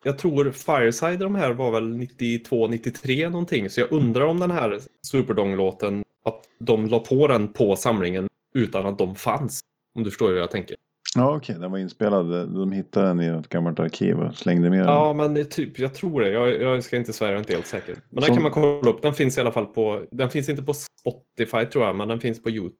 jag 0.07 0.19
tror 0.19 0.51
Fireside 0.51 1.19
de 1.19 1.35
här 1.35 1.53
var 1.53 1.71
väl 1.71 1.97
92, 1.97 2.69
93 2.69 3.29
någonting. 3.29 3.71
Så 3.71 3.81
jag 3.81 3.93
undrar 3.93 4.25
om 4.25 4.41
den 4.41 4.51
här 4.51 4.81
Superdong-låten, 5.03 6.05
att 6.25 6.45
de 6.59 6.87
la 6.87 6.99
på 6.99 7.27
den 7.27 7.53
på 7.53 7.77
samlingen 7.77 8.29
utan 8.55 8.87
att 8.87 8.99
de 8.99 9.15
fanns. 9.15 9.61
Om 9.95 10.05
du 10.05 10.11
förstår 10.11 10.29
hur 10.29 10.37
jag 10.37 10.51
tänker. 10.51 10.77
Ja 11.17 11.37
okej, 11.37 11.37
okay. 11.37 11.63
den 11.63 11.71
var 11.71 11.79
inspelad. 11.79 12.55
De 12.55 12.73
hittade 12.73 13.07
den 13.07 13.21
i 13.21 13.27
ett 13.27 13.49
gammalt 13.49 13.81
arkiv 13.81 14.19
och 14.19 14.35
slängde 14.35 14.71
med 14.71 14.79
den. 14.79 14.89
Ja, 14.89 15.13
men 15.13 15.49
typ, 15.49 15.79
jag 15.79 15.95
tror 15.95 16.21
det. 16.21 16.31
Jag, 16.31 16.63
jag 16.63 16.85
ska 16.85 16.97
inte 16.97 17.13
svära, 17.13 17.31
jag 17.31 17.37
är 17.37 17.41
inte 17.41 17.53
helt 17.53 17.67
säker. 17.67 17.97
Men 18.11 18.25
den 18.25 18.35
kan 18.35 18.43
man 18.43 18.53
kolla 18.53 18.91
upp. 18.91 19.03
Den 19.03 19.15
finns 19.15 19.39
i 19.39 19.41
alla 19.41 19.53
fall 19.53 19.67
på, 19.67 20.05
den 20.11 20.31
finns 20.31 20.49
inte 20.49 20.63
på 20.63 20.75
Spotify 20.75 21.65
tror 21.65 21.85
jag, 21.85 21.97
men 21.97 22.09
den 22.09 22.21
finns 22.21 22.43
på 22.43 22.51
YouTube. 22.51 22.77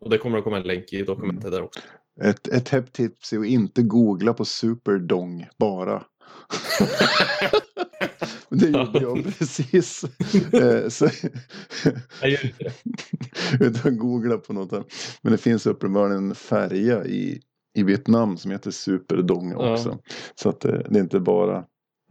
Och 0.00 0.10
det 0.10 0.18
kommer 0.18 0.38
att 0.38 0.44
komma 0.44 0.56
en 0.56 0.62
länk 0.62 0.92
i 0.92 1.02
dokumentet 1.02 1.44
mm. 1.44 1.50
där 1.50 1.62
också. 1.62 1.80
Ett, 2.22 2.48
ett 2.48 2.68
hett 2.68 2.92
tips 2.92 3.32
är 3.32 3.38
att 3.38 3.46
inte 3.46 3.82
googla 3.82 4.34
på 4.34 4.44
Superdong 4.44 5.46
bara. 5.58 6.04
det 8.48 8.66
gjorde 8.66 9.00
jag 9.00 9.24
precis. 9.38 10.04
Eh, 10.52 10.88
så, 10.88 11.08
jag 12.20 12.30
gör 12.30 12.44
inte 12.44 12.64
det. 12.64 12.72
Utan 13.64 13.98
googla 13.98 14.36
på 14.36 14.52
något. 14.52 14.72
Här. 14.72 14.84
Men 15.22 15.32
det 15.32 15.38
finns 15.38 15.66
uppenbarligen 15.66 16.28
en 16.28 16.34
färja 16.34 17.04
i, 17.04 17.40
i 17.74 17.82
Vietnam 17.82 18.36
som 18.36 18.50
heter 18.50 18.70
Superdong 18.70 19.54
också. 19.54 19.88
Ja. 19.88 20.14
Så 20.34 20.48
att 20.48 20.60
det, 20.60 20.86
det 20.90 20.98
är 20.98 21.02
inte 21.02 21.20
bara 21.20 21.64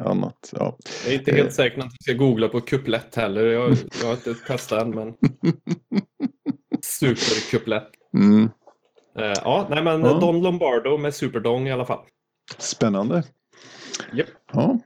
annat. 0.04 0.54
Ja. 0.56 0.78
Jag 1.06 1.14
är 1.14 1.20
inte 1.20 1.32
helt 1.32 1.50
eh. 1.50 1.54
säker 1.54 1.76
på 1.76 1.82
att 1.82 1.94
jag 2.00 2.04
ska 2.04 2.26
googla 2.26 2.48
på 2.48 2.62
kuplett 2.62 3.16
heller. 3.16 3.46
Jag, 3.46 3.78
jag 4.02 4.08
har 4.08 4.14
inte 4.14 4.34
testat 4.34 4.82
än 4.82 4.90
men 4.90 5.14
Superkuplett. 6.82 7.90
Mm. 8.14 8.44
Uh, 8.44 9.34
ja, 9.44 9.68
nej 9.70 9.84
men 9.84 10.02
ja. 10.02 10.20
Don 10.20 10.42
Lombardo 10.42 10.98
med 10.98 11.16
Superdong 11.16 11.68
i 11.68 11.72
alla 11.72 11.86
fall. 11.86 12.06
Spännande. 12.58 13.24
Yep. 14.14 14.28
Ja. 14.54 14.80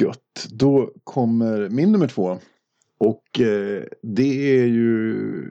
Gött. 0.00 0.46
Då 0.50 0.92
kommer 1.04 1.68
min 1.68 1.92
nummer 1.92 2.08
två. 2.08 2.38
Och 2.98 3.40
eh, 3.40 3.84
det 4.02 4.60
är 4.60 4.66
ju 4.66 5.46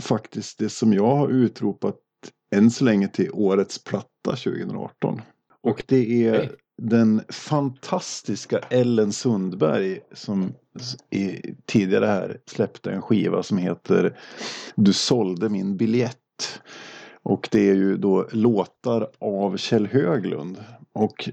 faktiskt 0.00 0.58
det 0.58 0.68
som 0.68 0.92
jag 0.92 1.16
har 1.16 1.28
utropat 1.28 1.96
än 2.56 2.70
så 2.70 2.84
länge 2.84 3.08
till 3.08 3.30
årets 3.32 3.84
platta 3.84 4.30
2018. 4.30 5.20
Och 5.62 5.84
det 5.86 6.26
är 6.26 6.52
den 6.82 7.22
fantastiska 7.28 8.58
Ellen 8.58 9.12
Sundberg 9.12 10.00
som 10.12 10.54
i, 11.10 11.54
tidigare 11.66 12.06
här 12.06 12.38
släppte 12.46 12.90
en 12.90 13.02
skiva 13.02 13.42
som 13.42 13.58
heter 13.58 14.18
Du 14.74 14.92
sålde 14.92 15.48
min 15.48 15.76
biljett. 15.76 16.60
Och 17.22 17.48
det 17.52 17.70
är 17.70 17.74
ju 17.74 17.96
då 17.96 18.28
låtar 18.32 19.08
av 19.18 19.56
Kjell 19.56 19.86
Höglund. 19.86 20.64
Och 20.98 21.28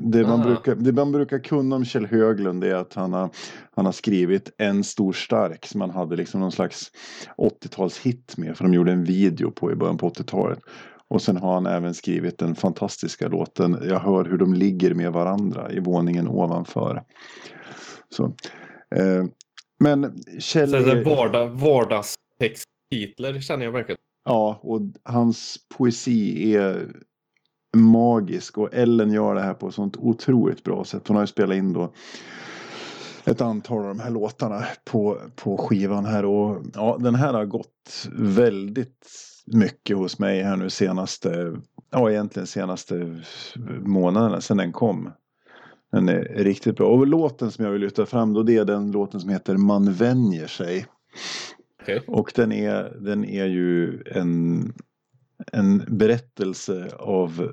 det 0.00 0.22
man, 0.26 0.42
brukar, 0.42 0.74
det 0.74 0.92
man 0.92 1.12
brukar 1.12 1.38
kunna 1.38 1.76
om 1.76 1.84
Kjell 1.84 2.06
Höglund 2.06 2.64
är 2.64 2.74
att 2.74 2.94
han 2.94 3.12
har, 3.12 3.30
han 3.76 3.84
har 3.84 3.92
skrivit 3.92 4.54
En 4.58 4.84
stor 4.84 5.12
stark 5.12 5.66
som 5.66 5.80
han 5.80 5.90
hade 5.90 6.16
liksom 6.16 6.40
någon 6.40 6.52
slags 6.52 6.90
80-talshit 7.36 8.34
med. 8.36 8.56
För 8.56 8.64
de 8.64 8.74
gjorde 8.74 8.92
en 8.92 9.04
video 9.04 9.50
på 9.50 9.72
i 9.72 9.74
början 9.74 9.98
på 9.98 10.08
80-talet. 10.10 10.58
Och 11.08 11.22
sen 11.22 11.36
har 11.36 11.54
han 11.54 11.66
även 11.66 11.94
skrivit 11.94 12.38
den 12.38 12.54
fantastiska 12.54 13.28
låten 13.28 13.78
Jag 13.88 14.00
hör 14.00 14.24
hur 14.24 14.38
de 14.38 14.54
ligger 14.54 14.94
med 14.94 15.12
varandra 15.12 15.72
i 15.72 15.80
våningen 15.80 16.28
ovanför. 16.28 17.02
Så, 18.08 18.24
eh, 18.94 19.24
men 19.80 20.22
Kjell... 20.38 20.70
Så 20.70 20.76
är... 20.76 21.04
vardag, 21.04 21.48
vardagstexttitlar 21.48 23.40
känner 23.40 23.64
jag 23.64 23.72
verkligen. 23.72 23.98
Ja, 24.24 24.60
och 24.62 24.80
hans 25.04 25.58
poesi 25.78 26.54
är 26.54 26.88
magisk 27.76 28.58
och 28.58 28.74
Ellen 28.74 29.12
gör 29.12 29.34
det 29.34 29.40
här 29.42 29.54
på 29.54 29.68
ett 29.68 29.74
sånt 29.74 29.96
otroligt 29.96 30.64
bra 30.64 30.84
sätt. 30.84 31.08
Hon 31.08 31.16
har 31.16 31.22
ju 31.22 31.26
spelat 31.26 31.56
in 31.56 31.72
då 31.72 31.92
ett 33.24 33.40
antal 33.40 33.78
av 33.78 33.88
de 33.88 34.00
här 34.00 34.10
låtarna 34.10 34.64
på, 34.84 35.18
på 35.36 35.56
skivan 35.56 36.04
här 36.04 36.24
och 36.24 36.62
ja, 36.74 36.96
den 37.00 37.14
här 37.14 37.34
har 37.34 37.44
gått 37.44 38.08
väldigt 38.12 39.06
mycket 39.46 39.96
hos 39.96 40.18
mig 40.18 40.42
här 40.42 40.56
nu 40.56 40.70
senaste, 40.70 41.56
ja 41.90 42.10
egentligen 42.10 42.46
senaste 42.46 43.20
månaderna 43.80 44.40
sedan 44.40 44.56
den 44.56 44.72
kom. 44.72 45.10
Den 45.92 46.08
är 46.08 46.22
riktigt 46.22 46.76
bra. 46.76 46.88
Och 46.88 47.06
låten 47.06 47.50
som 47.50 47.64
jag 47.64 47.72
vill 47.72 47.80
lyfta 47.80 48.06
fram 48.06 48.32
då 48.32 48.42
det 48.42 48.56
är 48.56 48.64
den 48.64 48.90
låten 48.90 49.20
som 49.20 49.30
heter 49.30 49.56
Man 49.56 49.92
vänjer 49.92 50.46
sig. 50.46 50.86
Okay. 51.82 52.00
Och 52.06 52.32
den 52.34 52.52
är, 52.52 52.96
den 53.00 53.24
är 53.24 53.46
ju 53.46 54.02
en, 54.06 54.72
en 55.52 55.84
berättelse 55.98 56.90
av 56.98 57.52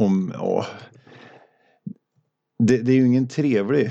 om, 0.00 0.32
ja, 0.34 0.66
det, 2.58 2.76
det, 2.76 2.92
är 2.92 2.96
ju 2.96 3.06
ingen 3.06 3.28
trevlig 3.28 3.90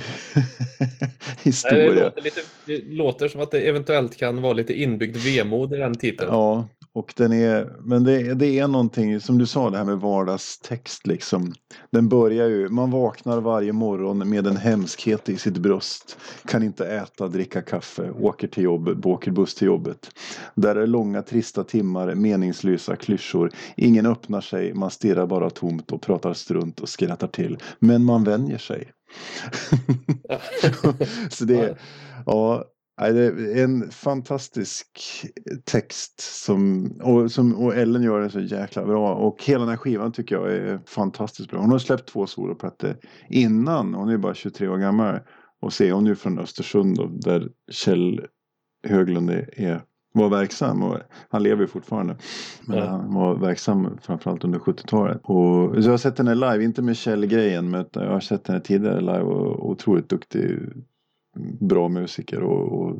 historia. 1.43 1.87
Nej, 1.93 1.93
det, 1.93 2.01
låter 2.01 2.21
lite, 2.21 2.41
det 2.65 2.85
låter 2.85 3.27
som 3.27 3.41
att 3.41 3.51
det 3.51 3.61
eventuellt 3.61 4.15
kan 4.15 4.41
vara 4.41 4.53
lite 4.53 4.73
inbyggd 4.73 5.17
vemod 5.17 5.73
i 5.73 5.77
den 5.77 5.95
titeln. 5.95 6.29
Ja, 6.31 6.67
och 6.99 7.13
den 7.17 7.33
är, 7.33 7.73
men 7.83 8.03
det, 8.03 8.33
det 8.33 8.59
är 8.59 8.67
någonting 8.67 9.19
som 9.19 9.37
du 9.37 9.45
sa 9.45 9.69
det 9.69 9.77
här 9.77 9.85
med 9.85 9.99
vardagstext 9.99 11.07
liksom. 11.07 11.53
Den 11.91 12.09
börjar 12.09 12.47
ju, 12.47 12.69
man 12.69 12.91
vaknar 12.91 13.41
varje 13.41 13.73
morgon 13.73 14.29
med 14.29 14.47
en 14.47 14.57
hemskhet 14.57 15.29
i 15.29 15.37
sitt 15.37 15.57
bröst. 15.57 16.17
Kan 16.45 16.63
inte 16.63 16.85
äta, 16.87 17.27
dricka 17.27 17.61
kaffe, 17.61 18.11
åker 18.11 18.47
till 18.47 18.63
jobbet, 18.63 19.05
åker 19.05 19.31
buss 19.31 19.55
till 19.55 19.67
jobbet. 19.67 20.09
Där 20.55 20.75
är 20.75 20.87
långa 20.87 21.21
trista 21.21 21.63
timmar, 21.63 22.15
meningslösa 22.15 22.95
klyschor. 22.95 23.51
Ingen 23.77 24.05
öppnar 24.05 24.41
sig, 24.41 24.73
man 24.73 24.91
stirrar 24.91 25.25
bara 25.27 25.49
tomt 25.49 25.91
och 25.91 26.01
pratar 26.01 26.33
strunt 26.33 26.79
och 26.79 26.89
skrattar 26.89 27.27
till. 27.27 27.57
Men 27.79 28.03
man 28.03 28.23
vänjer 28.23 28.57
sig. 28.57 28.91
Så 31.29 31.45
det, 31.45 31.77
ja, 32.25 32.65
det 32.99 33.25
är 33.59 33.63
en 33.63 33.91
fantastisk 33.91 34.87
text 35.65 36.43
som 36.45 36.91
och, 37.03 37.31
som, 37.31 37.55
och 37.55 37.75
Ellen 37.75 38.03
gör 38.03 38.21
det 38.21 38.29
så 38.29 38.39
jäkla 38.39 38.85
bra. 38.85 39.15
Och 39.15 39.43
hela 39.43 39.59
den 39.59 39.69
här 39.69 39.77
skivan 39.77 40.11
tycker 40.11 40.35
jag 40.35 40.51
är 40.51 40.79
fantastiskt 40.85 41.49
bra. 41.49 41.59
Hon 41.59 41.71
har 41.71 41.79
släppt 41.79 42.09
två 42.09 42.27
soloplattor 42.27 42.95
innan. 43.29 43.93
Hon 43.93 44.09
är 44.09 44.17
bara 44.17 44.33
23 44.33 44.67
år 44.67 44.77
gammal. 44.77 45.19
Och 45.61 45.73
se, 45.73 45.91
hon 45.91 46.07
är 46.07 46.15
från 46.15 46.39
Östersund 46.39 46.97
då, 46.97 47.07
där 47.07 47.49
Kjell 47.71 48.25
Höglund 48.87 49.29
är, 49.29 49.83
var 50.13 50.29
verksam. 50.29 50.83
Och 50.83 50.97
han 51.29 51.43
lever 51.43 51.61
ju 51.61 51.67
fortfarande. 51.67 52.17
Men 52.65 52.77
ja. 52.77 52.85
han 52.85 53.13
var 53.13 53.35
verksam 53.35 53.97
framförallt 54.01 54.43
under 54.43 54.59
70-talet. 54.59 55.21
Och 55.23 55.75
så 55.75 55.81
jag 55.81 55.93
har 55.93 55.97
sett 55.97 56.17
henne 56.17 56.35
live, 56.35 56.63
inte 56.63 56.81
med 56.81 56.97
Kjell-grejen. 56.97 57.69
Men 57.69 57.85
jag 57.91 58.11
har 58.11 58.19
sett 58.19 58.47
henne 58.47 58.59
tidigare 58.59 59.01
live 59.01 59.21
och 59.21 59.69
otroligt 59.69 60.09
duktig 60.09 60.59
bra 61.59 61.89
musiker 61.89 62.43
och, 62.43 62.81
och 62.81 62.95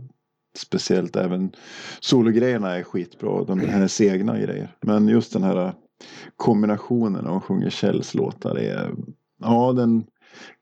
speciellt 0.58 1.16
även 1.16 1.52
sologrejerna 2.00 2.76
är 2.76 2.84
skitbra. 2.84 3.44
De, 3.44 3.60
hennes 3.60 4.02
egna 4.02 4.40
grejer. 4.40 4.76
Men 4.82 5.08
just 5.08 5.34
den 5.34 5.44
här 5.44 5.74
kombinationen 6.36 7.24
när 7.24 7.32
hon 7.32 7.42
sjunger 7.42 7.70
Kjells 7.70 8.14
låtar 8.14 8.56
är 8.56 8.92
ja 9.42 9.74
den 9.74 10.04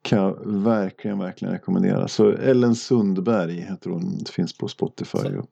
kan 0.02 0.20
jag 0.20 0.40
verkligen, 0.46 1.20
verkligen 1.20 1.54
rekommendera. 1.54 2.08
Så 2.08 2.32
Ellen 2.32 2.76
Sundberg 2.76 3.54
heter 3.54 3.90
hon, 3.90 4.26
finns 4.32 4.58
på 4.58 4.68
Spotify. 4.68 5.18
Så. 5.18 5.48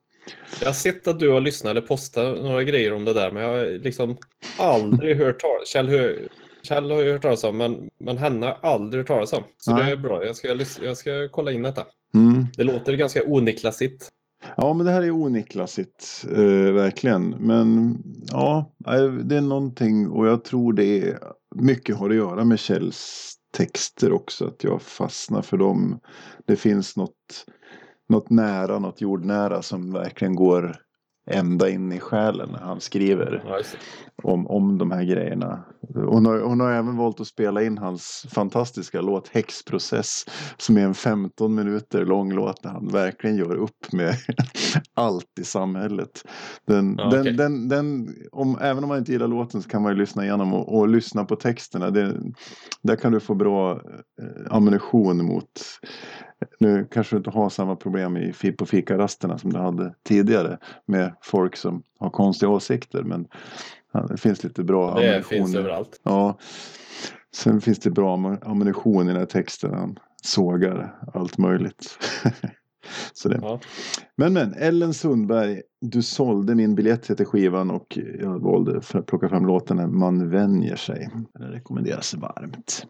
Jag 0.60 0.68
har 0.68 0.74
sett 0.74 1.08
att 1.08 1.20
du 1.20 1.30
har 1.30 1.42
lyssnat 1.42 1.72
eller 1.72 1.82
postat 1.82 2.44
några 2.44 2.64
grejer 2.64 2.94
om 2.94 3.06
det 3.06 3.14
där 3.14 3.32
men 3.32 3.44
jag 3.44 3.50
har 3.50 3.80
liksom 3.80 4.18
aldrig 4.60 5.18
hört 5.18 5.40
talas 5.40 5.68
Kjell, 5.68 6.30
Kjell 6.66 6.92
har 6.92 7.02
ju 7.02 7.12
hört 7.12 7.22
talas 7.22 7.44
om 7.44 7.58
men, 7.58 7.90
men 8.00 8.18
henne 8.18 8.46
har 8.46 8.58
jag 8.62 8.72
aldrig 8.72 9.02
hört 9.02 9.08
talas 9.08 9.34
om. 9.34 9.44
Så 9.58 9.76
Nej. 9.76 9.86
det 9.86 9.92
är 9.92 9.98
bra, 9.98 10.26
jag 10.26 10.36
ska, 10.36 10.48
jag 10.82 10.98
ska 10.98 11.28
kolla 11.32 11.52
in 11.52 11.62
detta. 11.62 11.86
Mm. 12.14 12.46
Det 12.58 12.64
låter 12.64 12.94
ganska 12.94 13.24
oniklasigt. 13.24 14.10
Ja, 14.58 14.74
men 14.74 14.86
det 14.86 14.92
här 14.92 15.02
är 15.02 15.12
oniklasigt, 15.12 16.26
eh, 16.32 16.74
verkligen. 16.74 17.30
Men 17.30 17.98
ja, 18.32 18.74
det 19.24 19.38
är 19.38 19.42
någonting 19.42 20.08
och 20.08 20.28
jag 20.28 20.44
tror 20.44 20.74
det 20.74 21.02
är 21.02 21.20
mycket 21.56 21.96
har 21.96 22.10
att 22.10 22.16
göra 22.16 22.44
med 22.44 22.60
Kjells 22.60 23.32
texter 23.58 24.12
också. 24.12 24.46
Att 24.48 24.64
jag 24.64 24.82
fastnar 24.82 25.42
för 25.42 25.58
dem. 25.58 26.00
Det 26.46 26.56
finns 26.56 26.98
något, 26.98 27.46
något 28.10 28.30
nära, 28.30 28.80
något 28.80 29.02
jordnära 29.02 29.62
som 29.62 29.94
verkligen 29.94 30.36
går 30.36 30.76
ända 31.32 31.70
in 31.70 31.92
i 31.92 32.00
själen 32.00 32.50
när 32.52 32.60
han 32.60 32.82
skriver 32.82 33.44
om, 34.26 34.48
om 34.48 34.78
de 34.78 34.92
här 34.92 35.04
grejerna. 35.04 35.64
Hon 35.94 36.26
har, 36.26 36.40
hon 36.40 36.60
har 36.60 36.72
även 36.72 36.98
valt 36.98 37.20
att 37.20 37.28
spela 37.28 37.64
in 37.64 37.78
hans 37.78 38.26
fantastiska 38.30 39.02
låt 39.02 39.28
Häxprocess 39.28 40.26
som 40.58 40.78
är 40.78 40.82
en 40.82 40.94
15 40.94 41.56
minuter 41.56 42.06
lång 42.06 42.34
låt 42.34 42.64
där 42.64 42.70
han 42.70 42.88
verkligen 42.88 43.36
gör 43.36 43.56
upp 43.56 43.92
med 43.92 44.16
allt 44.94 45.40
i 45.40 45.44
samhället. 45.44 46.24
Den, 46.66 46.96
ja, 46.98 47.08
okay. 47.08 47.24
den, 47.24 47.38
den, 47.38 47.70
den, 47.70 48.16
om, 48.32 48.58
även 48.62 48.84
om 48.84 48.88
man 48.88 48.98
inte 48.98 49.12
gillar 49.12 49.28
låten 49.28 49.62
så 49.62 49.70
kan 49.70 49.82
man 49.82 49.92
ju 49.92 49.98
lyssna 49.98 50.24
igenom 50.24 50.54
och, 50.54 50.78
och 50.78 50.88
lyssna 50.88 51.26
på 51.26 51.36
texterna. 51.36 51.90
Det, 51.90 52.16
där 52.82 52.96
kan 52.96 53.12
du 53.12 53.20
få 53.20 53.36
bra 53.36 53.72
eh, 53.72 54.56
ammunition 54.56 55.26
mot 55.26 55.62
nu 56.60 56.88
kanske 56.92 57.16
du 57.16 57.18
inte 57.18 57.30
har 57.30 57.50
samma 57.50 57.76
problem 57.76 58.18
i, 58.18 58.52
på 58.58 58.66
fikarasterna 58.66 59.38
som 59.38 59.54
du 59.54 59.60
hade 59.60 59.94
tidigare 60.04 60.58
med 60.86 61.16
folk 61.22 61.56
som 61.56 61.84
har 62.00 62.10
konstiga 62.10 62.50
åsikter. 62.50 63.04
Men 63.04 63.28
det 64.02 64.18
finns 64.18 64.44
lite 64.44 64.64
bra 64.64 64.86
det 64.86 64.92
ammunition. 64.92 65.22
Det 65.22 65.24
finns 65.24 65.56
överallt. 65.56 66.00
Ja. 66.04 66.38
Sen 67.36 67.62
finns 67.62 67.80
det 67.80 67.92
bra 67.92 68.38
ammunition 68.42 69.06
i 69.06 69.08
den 69.08 69.20
här 69.20 69.26
texten. 69.26 69.74
Han 69.74 70.00
sågar 70.24 70.96
allt 71.14 71.38
möjligt. 71.38 72.00
Så 73.14 73.30
det. 73.30 73.40
Ja. 73.42 73.60
Men 74.16 74.34
men, 74.34 74.54
Ellen 74.54 74.94
Sundberg, 74.94 75.62
du 75.82 76.02
sålde 76.02 76.56
min 76.56 76.76
biljett 76.76 77.04
till 77.04 77.26
skivan 77.26 77.72
och 77.72 78.00
jag 78.20 78.40
valde 78.40 78.82
för 78.82 79.00
att 79.00 79.06
plocka 79.06 79.30
fram 79.30 79.46
låten 79.46 79.98
Man 79.98 80.30
vänjer 80.30 80.76
sig. 80.76 81.10
Den 81.34 81.52
rekommenderas 81.52 82.14
varmt. 82.14 82.86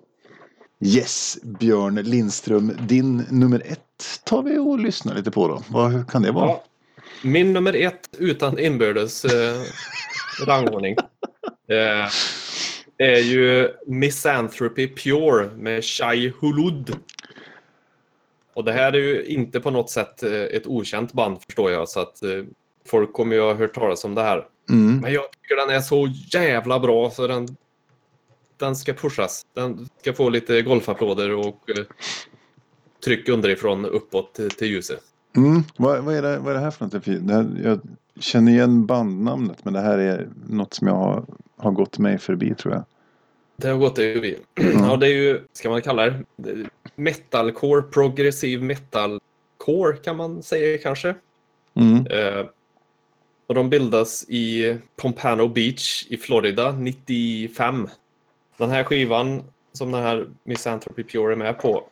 Yes, 0.79 1.37
Björn 1.59 1.95
Lindström, 1.95 2.71
din 2.87 3.17
nummer 3.17 3.61
ett 3.65 4.21
tar 4.23 4.43
vi 4.43 4.57
och 4.57 4.79
lyssnar 4.79 5.15
lite 5.15 5.31
på 5.31 5.47
då. 5.47 5.61
Vad 5.69 6.09
kan 6.09 6.21
det 6.21 6.31
vara? 6.31 6.47
Ja, 6.47 6.63
min 7.21 7.53
nummer 7.53 7.73
ett 7.73 8.09
utan 8.17 8.59
inbördes 8.59 9.25
eh, 9.25 9.61
rangordning 10.47 10.95
eh, 11.67 12.09
är 12.97 13.19
ju 13.19 13.71
Misanthropy 13.87 14.87
Pure 14.87 15.49
med 15.55 15.83
Shai 15.85 16.33
Hulud. 16.39 16.95
Och 18.53 18.63
det 18.63 18.73
här 18.73 18.93
är 18.93 18.97
ju 18.97 19.25
inte 19.25 19.59
på 19.59 19.71
något 19.71 19.89
sätt 19.89 20.23
eh, 20.23 20.31
ett 20.31 20.67
okänt 20.67 21.13
band 21.13 21.41
förstår 21.41 21.71
jag 21.71 21.89
så 21.89 21.99
att 21.99 22.23
eh, 22.23 22.43
folk 22.85 23.13
kommer 23.13 23.35
ju 23.35 23.41
ha 23.41 23.53
hört 23.53 23.75
talas 23.75 24.05
om 24.05 24.15
det 24.15 24.21
här. 24.21 24.47
Mm. 24.69 24.97
Men 24.97 25.13
jag 25.13 25.31
tycker 25.31 25.55
den 25.55 25.75
är 25.75 25.81
så 25.81 26.13
jävla 26.31 26.79
bra 26.79 27.11
så 27.11 27.27
den 27.27 27.57
den 28.57 28.75
ska 28.75 28.93
pushas. 28.93 29.45
Den 29.53 29.89
ska 30.01 30.13
få 30.13 30.29
lite 30.29 30.61
golfapplåder 30.61 31.31
och 31.31 31.69
eh, 31.69 31.85
tryck 33.05 33.29
underifrån 33.29 33.85
uppåt 33.85 34.33
till, 34.33 34.49
till 34.49 34.67
ljuset. 34.67 35.03
Mm. 35.35 35.63
Vad, 35.77 36.03
vad, 36.03 36.15
är 36.15 36.21
det, 36.21 36.39
vad 36.39 36.51
är 36.51 36.53
det 36.53 36.63
här 36.63 36.71
för 36.71 36.85
något? 36.85 37.05
Det 37.27 37.33
här, 37.33 37.47
jag 37.63 37.79
känner 38.19 38.51
igen 38.51 38.85
bandnamnet 38.85 39.65
men 39.65 39.73
det 39.73 39.79
här 39.79 39.97
är 39.97 40.29
något 40.49 40.73
som 40.73 40.87
jag 40.87 40.95
har, 40.95 41.25
har 41.57 41.71
gått 41.71 41.97
mig 41.97 42.17
förbi 42.17 42.55
tror 42.55 42.73
jag. 42.73 42.83
Det 43.57 43.67
har 43.67 43.77
gått 43.77 43.95
dig 43.95 44.13
förbi. 44.13 44.37
Mm. 44.55 44.83
Ja, 44.83 44.97
det 44.97 45.07
är 45.07 45.13
ju, 45.13 45.41
ska 45.53 45.69
man 45.69 45.81
kalla 45.81 46.13
det, 46.35 46.69
metalcore, 46.95 47.81
progressiv 47.81 48.63
metalcore 48.63 49.97
kan 50.03 50.17
man 50.17 50.43
säga 50.43 50.77
kanske. 50.77 51.15
Mm. 51.73 52.07
Eh, 52.07 52.45
och 53.47 53.55
de 53.55 53.69
bildas 53.69 54.25
i 54.29 54.77
Pompano 54.95 55.47
Beach 55.47 56.05
i 56.09 56.17
Florida 56.17 56.71
95. 56.71 57.87
Den 58.57 58.69
här 58.69 58.83
skivan 58.83 59.43
som 59.73 59.91
den 59.91 60.03
här 60.03 60.27
Misanthropy 60.43 61.03
Pure 61.03 61.31
är 61.31 61.35
med 61.35 61.59
på 61.59 61.83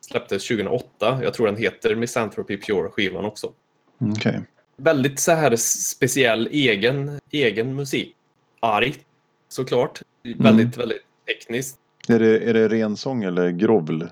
släpptes 0.00 0.48
2008. 0.48 1.20
Jag 1.22 1.34
tror 1.34 1.46
den 1.46 1.56
heter 1.56 1.94
Misanthropy 1.94 2.56
Pure 2.56 2.88
skivan 2.88 3.24
också. 3.24 3.52
Okay. 3.98 4.40
Väldigt 4.76 5.20
så 5.20 5.32
här 5.32 5.56
speciell 5.56 6.48
egen, 6.52 7.20
egen 7.30 7.74
musik. 7.74 8.16
Argt 8.60 9.00
såklart. 9.48 10.02
Mm. 10.24 10.38
Väldigt, 10.38 10.76
väldigt 10.76 11.02
tekniskt. 11.26 11.78
Är 12.08 12.18
det, 12.18 12.38
är 12.38 12.54
det 12.54 12.68
ren 12.68 12.96
sång 12.96 13.24
eller 13.24 13.50
grovl? 13.50 14.04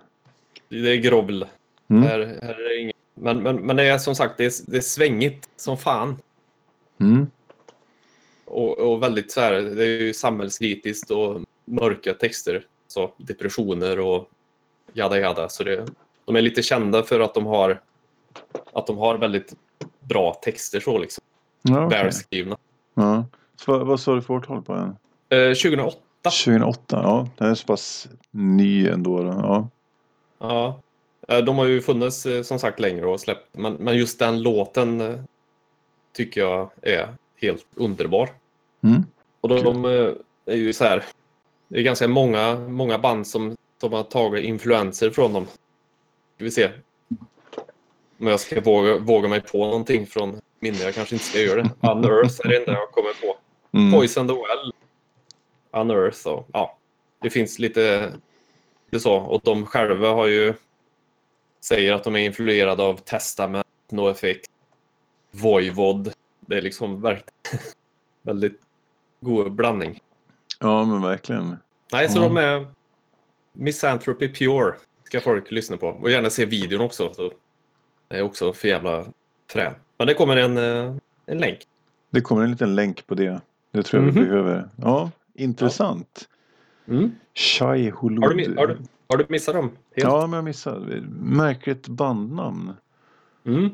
Det 0.68 0.92
är 0.92 0.96
grovl. 0.96 1.44
Mm. 1.88 2.02
Här, 2.02 2.38
här 2.42 2.60
är 2.60 2.68
det 2.68 2.80
inget. 2.80 2.96
Men, 3.14 3.42
men, 3.42 3.56
men 3.56 3.76
det 3.76 3.82
är 3.82 3.98
som 3.98 4.14
sagt 4.14 4.38
det 4.38 4.44
är, 4.44 4.52
det 4.70 4.76
är 4.76 4.80
svängigt 4.80 5.48
som 5.56 5.78
fan. 5.78 6.16
Mm. 7.00 7.26
Och, 8.44 8.78
och 8.78 9.02
väldigt 9.02 9.30
så 9.30 9.40
här, 9.40 9.52
det 9.52 9.84
är 9.84 10.00
ju 10.00 10.14
samhällskritiskt 10.14 11.10
och 11.10 11.40
mörka 11.64 12.14
texter. 12.14 12.66
Så 12.88 13.14
depressioner 13.16 13.98
och 13.98 14.30
jada 14.96 15.18
jada. 15.18 15.48
Så 15.48 15.64
det, 15.64 15.86
de 16.24 16.36
är 16.36 16.42
lite 16.42 16.62
kända 16.62 17.02
för 17.02 17.20
att 17.20 17.34
de 17.34 17.46
har 17.46 17.80
att 18.72 18.86
de 18.86 18.98
har 18.98 19.18
väldigt 19.18 19.54
bra 20.00 20.34
texter 20.34 20.80
så 20.80 20.98
liksom. 20.98 21.24
Ja, 21.62 21.86
okay. 21.86 22.02
Välskrivna. 22.02 22.56
Ja. 22.94 23.24
Så, 23.56 23.84
vad 23.84 24.00
sa 24.00 24.14
du 24.14 24.22
för 24.22 24.34
årtal 24.34 24.62
på 24.62 24.74
den? 24.74 24.96
Eh, 25.28 25.54
2008. 25.54 25.98
2008, 26.22 26.80
ja. 26.90 27.28
Den 27.36 27.50
är 27.50 27.54
så 27.54 27.66
pass 27.66 28.08
ny 28.30 28.88
ändå. 28.88 29.22
Då. 29.22 29.28
Ja. 29.28 29.68
ja. 30.38 30.80
Eh, 31.28 31.44
de 31.44 31.58
har 31.58 31.64
ju 31.64 31.82
funnits 31.82 32.26
eh, 32.26 32.42
som 32.42 32.58
sagt 32.58 32.80
längre 32.80 33.06
och 33.06 33.20
släppt. 33.20 33.48
Men, 33.52 33.72
men 33.72 33.96
just 33.96 34.18
den 34.18 34.42
låten 34.42 35.00
eh, 35.00 35.20
tycker 36.12 36.40
jag 36.40 36.70
är 36.82 37.08
helt 37.36 37.66
underbar. 37.74 38.30
Mm. 38.82 39.04
Och 39.40 39.48
de, 39.48 39.64
de 39.64 39.84
är 40.46 40.56
ju 40.56 40.72
så 40.72 40.84
här. 40.84 41.04
Det 41.68 41.78
är 41.78 41.82
ganska 41.82 42.08
många, 42.08 42.54
många 42.54 42.98
band 42.98 43.26
som, 43.26 43.56
som 43.86 43.92
har 43.92 44.02
tagit 44.02 44.44
influenser 44.44 45.10
från 45.10 45.32
dem. 45.32 45.46
Ska 46.34 46.44
vi 46.44 46.50
se. 46.50 46.70
Om 48.20 48.26
jag 48.26 48.40
ska 48.40 48.60
våga, 48.60 48.98
våga 48.98 49.28
mig 49.28 49.40
på 49.40 49.58
någonting 49.58 50.06
från 50.06 50.40
minne. 50.60 50.78
Jag 50.78 50.94
kanske 50.94 51.14
inte 51.14 51.24
ska 51.24 51.38
göra 51.38 51.62
det. 51.62 51.70
Unearth 51.90 52.40
är 52.44 52.48
det 52.48 52.56
enda 52.56 52.72
jag 52.72 52.90
kommer 52.90 53.10
på. 53.10 53.36
Mm. 53.78 53.92
Poison 53.92 54.28
the 54.28 54.34
Well. 54.34 54.72
Unearth 55.72 56.28
och 56.28 56.48
ja. 56.52 56.78
Det 57.22 57.30
finns 57.30 57.58
lite, 57.58 58.12
lite 58.90 59.02
så. 59.02 59.14
Och 59.16 59.40
de 59.44 59.66
själva 59.66 60.08
har 60.08 60.26
ju 60.26 60.54
säger 61.60 61.92
att 61.92 62.04
de 62.04 62.16
är 62.16 62.20
influerade 62.20 62.82
av 62.82 62.96
Testament, 62.96 63.66
NoFX, 63.90 64.40
Voivod. 65.30 66.12
Det 66.40 66.56
är 66.56 66.62
liksom 66.62 67.00
verkligen 67.00 67.64
väldigt 68.22 68.60
god 69.20 69.52
blandning. 69.52 70.00
Ja, 70.60 70.84
men 70.84 71.02
verkligen. 71.02 71.56
Nej, 71.92 72.08
så 72.08 72.18
Ja. 72.18 72.22
de 72.22 72.36
är 72.36 72.66
Misanthropy 73.56 74.28
Pure 74.32 74.74
ska 75.04 75.20
folk 75.20 75.50
lyssna 75.50 75.76
på. 75.76 75.86
Och 75.88 76.10
gärna 76.10 76.30
se 76.30 76.44
videon 76.46 76.80
också. 76.80 77.14
Så 77.14 77.32
det 78.08 78.16
är 78.16 78.22
också 78.22 78.52
för 78.52 78.68
jävla 78.68 79.04
frän. 79.50 79.72
Men 79.98 80.06
det 80.06 80.14
kommer 80.14 80.36
en, 80.36 80.56
eh, 80.58 80.94
en 81.26 81.38
länk. 81.38 81.58
Det 82.10 82.20
kommer 82.20 82.42
en 82.42 82.50
liten 82.50 82.74
länk 82.74 83.06
på 83.06 83.14
det. 83.14 83.40
Det 83.72 83.82
tror 83.82 84.02
jag 84.04 84.12
vi 84.12 84.20
Mhm. 84.20 84.28
behöver. 84.28 84.68
Ja, 84.76 85.10
intressant. 85.34 86.28
Mm. 86.88 87.10
Shai 87.34 87.90
Hulud. 87.90 88.24
Har, 88.24 88.34
du, 88.34 88.54
har, 88.56 88.66
du, 88.66 88.78
har 89.08 89.16
du 89.16 89.26
missat 89.28 89.54
dem? 89.54 89.64
Helt? 89.64 90.08
Ja, 90.08 90.26
men 90.26 90.36
jag 90.36 90.44
missade. 90.44 91.00
Märkligt 91.20 91.88
bandnamn. 91.88 92.72
Mm. 93.46 93.70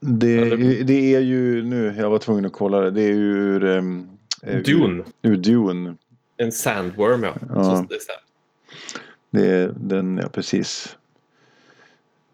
Det, 0.00 0.38
Eller- 0.38 0.84
det 0.84 1.14
är 1.14 1.20
ju 1.20 1.62
nu, 1.62 1.94
jag 1.98 2.10
var 2.10 2.18
tvungen 2.18 2.44
att 2.46 2.52
kolla 2.52 2.80
det. 2.80 2.90
Det 2.90 3.02
är 3.02 3.12
ur, 3.12 3.64
um, 3.64 4.08
Dune. 4.64 5.04
Ur, 5.22 5.30
ur 5.30 5.36
Dune. 5.36 5.94
En 6.36 6.52
sandworm, 6.52 7.22
ja. 7.22 7.34
Ja. 7.54 7.64
Så 7.64 7.70
det 7.70 7.94
här. 8.08 8.25
Det 9.30 9.46
är 9.46 9.72
den, 9.76 10.18
ja 10.22 10.28
precis. 10.28 10.96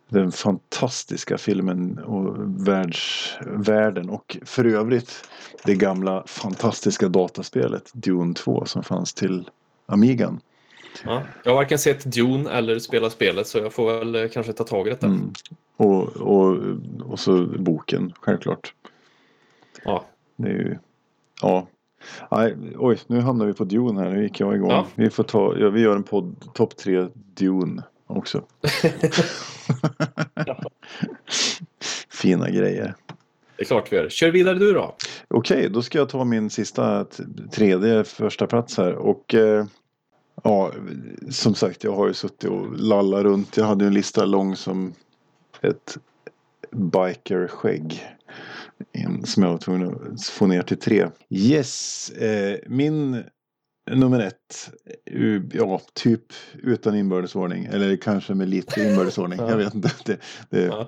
Den 0.08 0.32
fantastiska 0.32 1.38
filmen 1.38 1.98
och 1.98 2.34
världs, 2.68 3.32
världen 3.46 4.10
och 4.10 4.36
för 4.44 4.64
övrigt 4.64 5.28
det 5.64 5.74
gamla 5.74 6.22
fantastiska 6.26 7.08
dataspelet 7.08 7.90
Dune 7.92 8.34
2 8.34 8.64
som 8.64 8.82
fanns 8.82 9.14
till 9.14 9.50
Amigan. 9.86 10.40
Ja. 11.04 11.22
Jag 11.44 11.50
har 11.50 11.56
varken 11.56 11.78
sett 11.78 12.04
Dune 12.04 12.50
eller 12.50 12.78
spelat 12.78 13.12
spelet 13.12 13.46
så 13.46 13.58
jag 13.58 13.72
får 13.72 13.98
väl 13.98 14.14
eh, 14.14 14.28
kanske 14.28 14.52
ta 14.52 14.64
tag 14.64 14.86
i 14.86 14.90
detta. 14.90 15.06
Mm. 15.06 15.32
Och, 15.76 16.08
och, 16.16 16.58
och 17.04 17.20
så 17.20 17.46
boken, 17.46 18.12
självklart. 18.20 18.74
Ja. 19.84 20.04
Det 20.36 20.48
är 20.48 20.54
ju, 20.54 20.78
ja. 21.42 21.66
Nej, 22.30 22.56
oj, 22.78 22.98
nu 23.06 23.20
hamnar 23.20 23.46
vi 23.46 23.52
på 23.52 23.64
Dune 23.64 24.00
här. 24.00 24.10
Nu 24.10 24.22
gick 24.22 24.40
jag 24.40 24.54
igång. 24.54 24.70
Ja. 24.70 24.86
Vi 24.94 25.10
får 25.10 25.24
ta, 25.24 25.58
ja, 25.58 25.70
vi 25.70 25.80
gör 25.80 25.96
en 25.96 26.02
podd, 26.02 26.34
topp 26.54 26.76
tre 26.76 27.06
Dune 27.14 27.82
också. 28.06 28.42
Fina 32.10 32.50
grejer. 32.50 32.94
Det 33.56 33.62
är 33.62 33.66
klart 33.66 33.92
vi 33.92 33.96
gör. 33.96 34.08
Kör 34.08 34.30
vidare 34.30 34.58
du 34.58 34.72
då. 34.72 34.96
Okej, 35.28 35.68
då 35.68 35.82
ska 35.82 35.98
jag 35.98 36.08
ta 36.08 36.24
min 36.24 36.50
sista 36.50 37.06
tredje 37.52 38.04
första 38.04 38.46
plats 38.46 38.76
här. 38.76 38.94
Och 38.94 39.34
eh, 39.34 39.66
ja, 40.42 40.70
som 41.30 41.54
sagt, 41.54 41.84
jag 41.84 41.92
har 41.92 42.08
ju 42.08 42.14
suttit 42.14 42.50
och 42.50 42.78
lallat 42.78 43.22
runt. 43.22 43.56
Jag 43.56 43.64
hade 43.64 43.84
ju 43.84 43.88
en 43.88 43.94
lista 43.94 44.24
lång 44.24 44.56
som 44.56 44.92
ett 45.60 45.98
biker-skägg. 46.70 48.02
In, 48.92 49.26
som 49.26 49.42
jag 49.42 49.50
var 49.50 49.58
tvungen 49.58 50.12
att 50.12 50.22
få 50.24 50.46
ner 50.46 50.62
till 50.62 50.78
tre. 50.78 51.08
Yes, 51.30 52.10
eh, 52.10 52.58
min 52.66 53.24
nummer 53.90 54.20
ett. 54.20 54.70
eh, 55.10 55.40
Ja, 55.52 55.80
typ 55.94 56.22
utan 56.62 56.94
inbördesordning. 56.94 57.64
Eller 57.64 57.96
kanske 57.96 58.34
med 58.34 58.48
lite 58.48 58.80
inbördesordning. 58.88 59.38
Ja. 59.38 59.50
Jag 59.50 59.56
vet 59.56 59.74
inte. 59.74 59.90
Det, 60.04 60.18
det, 60.50 60.86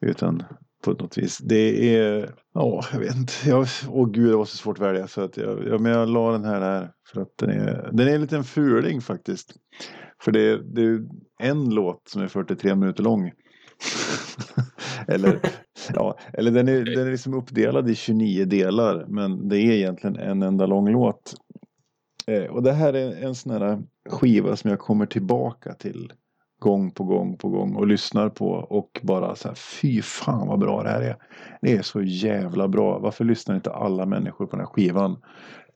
utan 0.00 0.42
på 0.84 0.90
något 0.90 1.18
vis. 1.18 1.38
Det 1.38 1.96
är, 1.96 2.34
ja, 2.54 2.84
jag 2.92 2.98
vet 2.98 3.16
inte. 3.16 3.32
Jag, 3.46 3.66
åh 3.88 4.10
gud, 4.10 4.30
det 4.30 4.36
var 4.36 4.44
så 4.44 4.56
svårt 4.56 4.78
att 4.78 4.86
välja. 4.86 5.08
Så 5.08 5.20
att 5.20 5.36
jag, 5.36 5.66
ja, 5.68 5.78
men 5.78 5.92
jag 5.92 6.08
la 6.08 6.32
den 6.32 6.44
här 6.44 6.60
där. 6.60 6.90
För 7.12 7.20
att 7.20 7.32
den 7.38 7.50
är, 7.50 7.90
den 7.92 8.08
är 8.08 8.14
en 8.14 8.20
liten 8.20 8.44
fuling 8.44 9.00
faktiskt. 9.00 9.54
För 10.24 10.32
det, 10.32 10.74
det 10.74 10.82
är 10.82 11.00
en 11.42 11.64
låt 11.70 12.08
som 12.08 12.22
är 12.22 12.28
43 12.28 12.74
minuter 12.74 13.02
lång. 13.02 13.32
eller, 15.08 15.40
ja, 15.94 16.18
eller 16.32 16.50
den 16.50 16.68
är, 16.68 16.84
den 16.84 17.06
är 17.06 17.10
liksom 17.10 17.34
uppdelad 17.34 17.90
i 17.90 17.94
29 17.94 18.44
delar. 18.44 19.04
Men 19.08 19.48
det 19.48 19.58
är 19.58 19.72
egentligen 19.72 20.16
en 20.16 20.42
enda 20.42 20.66
lång 20.66 20.92
låt. 20.92 21.34
Eh, 22.26 22.44
och 22.44 22.62
det 22.62 22.72
här 22.72 22.92
är 22.92 23.24
en 23.24 23.34
sån 23.34 23.52
här 23.52 23.82
skiva 24.08 24.56
som 24.56 24.70
jag 24.70 24.78
kommer 24.78 25.06
tillbaka 25.06 25.74
till 25.74 26.12
gång 26.60 26.90
på 26.90 27.04
gång 27.04 27.36
på 27.36 27.48
gång 27.48 27.76
och 27.76 27.86
lyssnar 27.86 28.28
på 28.28 28.46
och 28.50 29.00
bara 29.02 29.34
så 29.34 29.48
här 29.48 29.54
fy 29.54 30.02
fan 30.02 30.48
vad 30.48 30.58
bra 30.58 30.82
det 30.82 30.88
här 30.88 31.02
är. 31.02 31.16
Det 31.62 31.72
är 31.72 31.82
så 31.82 32.02
jävla 32.02 32.68
bra. 32.68 32.98
Varför 32.98 33.24
lyssnar 33.24 33.54
inte 33.54 33.70
alla 33.70 34.06
människor 34.06 34.46
på 34.46 34.56
den 34.56 34.66
här 34.66 34.72
skivan 34.72 35.16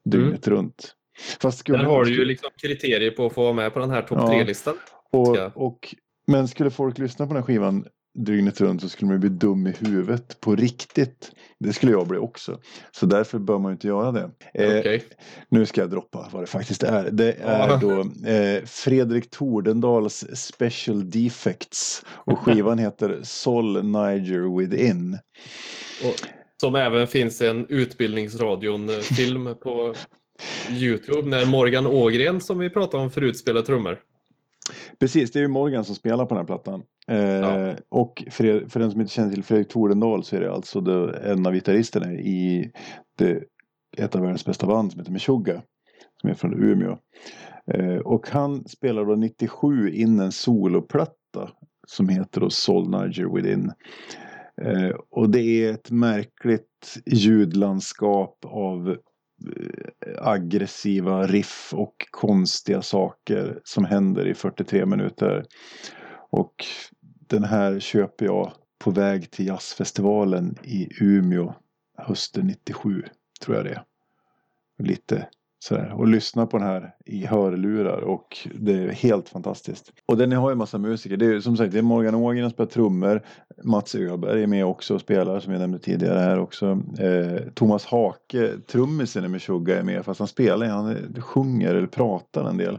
dygnet 0.05 0.49
runt? 0.49 0.95
Fast 1.41 1.59
skulle, 1.59 1.79
Där 1.79 1.85
har 1.85 2.05
du 2.05 2.15
ju 2.15 2.25
liksom 2.25 2.51
kriterier 2.63 3.11
på 3.11 3.27
att 3.27 3.33
få 3.33 3.43
vara 3.43 3.53
med 3.53 3.73
på 3.75 3.79
den 3.79 3.91
här 3.91 4.03
topp 4.03 4.19
Ja. 4.21 4.29
tre-listan. 4.29 4.75
och, 5.13 5.37
och, 5.55 5.95
men 6.27 6.49
skulle 6.49 6.71
folk 6.71 6.99
lyssna 6.99 7.27
på 7.27 7.33
den 7.33 7.43
här 7.43 7.47
skivan 7.47 7.87
dygnet 8.25 8.61
runt 8.61 8.83
så 8.83 8.89
skulle 8.89 9.11
man 9.11 9.21
bli 9.21 9.29
dum 9.29 9.67
i 9.67 9.75
huvudet 9.81 10.41
på 10.41 10.57
riktigt. 10.57 11.31
Det 11.59 11.73
skulle 11.73 11.93
jag 11.93 12.09
bli 12.09 12.19
också. 12.19 12.61
Så 12.91 13.07
därför 13.07 13.39
bör 13.39 13.59
man 13.59 13.73
inte 13.73 13.87
göra 13.87 14.13
det. 14.13 14.31
Eh, 14.55 14.79
Okej. 14.79 15.05
Nu 15.49 15.67
ska 15.67 15.81
jag 15.81 15.91
droppa 15.91 16.29
vad 16.33 16.43
det 16.43 16.47
faktiskt 16.47 16.83
är. 16.83 17.11
Det 17.11 17.33
är 17.33 17.81
då 17.81 18.01
eh, 18.31 18.65
Fredrik 18.65 19.31
Tordendals 19.31 20.25
Special 20.35 21.11
Defects. 21.11 22.05
Och 22.09 22.39
skivan 22.39 22.79
heter 22.79 23.21
Sol 23.23 23.85
Niger 23.85 24.59
Within. 24.59 25.19
Och 26.05 26.15
som 26.61 26.75
även 26.75 27.07
finns 27.07 27.41
en 27.41 27.67
Utbildningsradion-film 27.69 29.55
på 29.63 29.95
Youtube 30.71 31.29
när 31.29 31.47
Morgan 31.47 31.87
Ågren 31.87 32.41
som 32.41 32.59
vi 32.59 32.71
pratade 32.71 33.03
om 33.03 33.11
förut 33.11 33.39
spelar 33.39 33.63
trummor. 33.63 33.99
Precis, 35.01 35.33
det 35.33 35.39
är 35.39 35.41
ju 35.41 35.49
Morgan 35.49 35.85
som 35.85 35.95
spelar 35.95 36.27
på 36.27 36.35
den 36.35 36.39
här 36.39 36.47
plattan. 36.47 36.83
Eh, 37.09 37.19
Ja. 37.19 37.75
Och 37.89 38.25
för, 38.31 38.69
för 38.69 38.81
den 38.81 38.91
som 38.91 39.01
inte 39.01 39.13
känner 39.13 39.33
till 39.33 39.45
Fredrik 39.45 39.69
Tordendal 39.69 40.25
så 40.25 40.37
är 40.37 40.41
det 40.41 40.53
alltså 40.53 40.81
det, 40.81 41.17
en 41.17 41.47
av 41.47 41.53
gitarristerna 41.53 42.13
i 42.13 42.71
det, 43.19 43.43
ett 43.97 44.15
av 44.15 44.21
världens 44.21 44.45
bästa 44.45 44.67
band 44.67 44.93
som 44.93 45.01
heter 45.01 45.13
Meshuggah. 45.13 45.61
Som 46.21 46.31
är 46.31 46.35
från 46.35 46.65
Umeå. 46.65 46.99
Eh, 47.75 47.97
och 47.97 48.29
han 48.31 48.69
spelar 48.69 49.05
då 49.05 49.15
97 49.15 49.91
in 49.91 50.21
en 50.21 50.33
soloplatta 50.33 51.51
som 51.87 52.09
heter 52.09 52.41
då 52.41 52.51
Soul 52.51 52.91
Niger 52.91 53.35
Within. 53.35 53.73
Eh, 54.63 54.91
och 55.11 55.31
det 55.31 55.41
är 55.41 55.73
ett 55.73 55.91
märkligt 55.91 56.99
ljudlandskap 57.07 58.39
av 58.45 58.97
aggressiva 60.19 61.27
riff 61.27 61.75
och 61.75 61.95
konstiga 62.11 62.83
saker 62.83 63.61
som 63.65 63.85
händer 63.85 64.27
i 64.27 64.35
43 64.35 64.87
minuter. 64.87 65.45
Och 66.31 66.55
den 67.03 67.45
här 67.45 67.81
köper 67.81 68.27
jag 68.27 68.53
på 68.79 68.91
väg 68.91 69.31
till 69.31 69.47
jazzfestivalen 69.47 70.57
i 70.63 70.89
Umeå 71.01 71.55
hösten 71.97 72.47
97, 72.47 73.03
tror 73.41 73.57
jag 73.57 73.65
det 73.65 73.71
är. 73.71 73.85
Lite 74.79 75.29
sådär. 75.59 75.93
Och 75.97 76.09
lyssna 76.09 76.47
på 76.47 76.59
den 76.59 76.67
här 76.67 76.95
i 77.07 77.27
hörlurar 77.27 78.01
och 78.01 78.49
det 78.55 78.73
är 78.73 78.89
helt 78.89 79.29
fantastiskt. 79.29 79.93
Och 80.07 80.17
den 80.17 80.33
har 80.33 80.51
ju 80.51 80.57
massa 80.57 80.79
musiker. 80.79 81.17
Det 81.17 81.27
är 81.27 81.41
som 81.41 81.57
sagt 81.57 81.73
det 81.73 81.79
är 81.79 81.83
Morgan 81.83 82.15
Ågren 82.15 82.45
som 82.45 82.51
spelar 82.51 82.71
trummor. 82.71 83.23
Mats 83.65 83.95
Öberg 83.95 84.43
är 84.43 84.47
med 84.47 84.65
också 84.65 84.95
och 84.95 85.01
spelar 85.01 85.41
som 85.41 85.53
jag 85.53 85.61
nämnde 85.61 85.79
tidigare 85.79 86.19
här 86.19 86.39
också. 86.39 86.83
Eh, 86.99 87.53
Thomas 87.55 87.87
Hake, 87.87 88.53
trummisen 88.67 89.25
i 89.25 89.29
Meshuggah 89.29 89.79
är 89.79 89.83
med 89.83 90.05
fast 90.05 90.19
han 90.19 90.29
spelar, 90.29 90.67
han 90.67 91.23
sjunger 91.23 91.75
eller 91.75 91.87
pratar 91.87 92.45
en 92.45 92.57
del. 92.57 92.75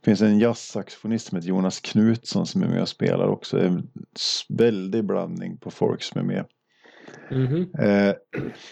Det 0.00 0.04
finns 0.04 0.22
en 0.22 0.38
jazzsaxofonist 0.38 1.28
som 1.28 1.36
heter 1.36 1.48
Jonas 1.48 1.80
Knutsson 1.80 2.46
som 2.46 2.62
är 2.62 2.68
med 2.68 2.82
och 2.82 2.88
spelar 2.88 3.28
också. 3.28 3.60
En 3.60 3.88
väldig 4.48 5.04
blandning 5.04 5.56
på 5.56 5.70
folk 5.70 6.02
som 6.02 6.20
är 6.20 6.24
med. 6.24 6.44
Mhm. 7.30 7.70
Eh, 7.78 8.14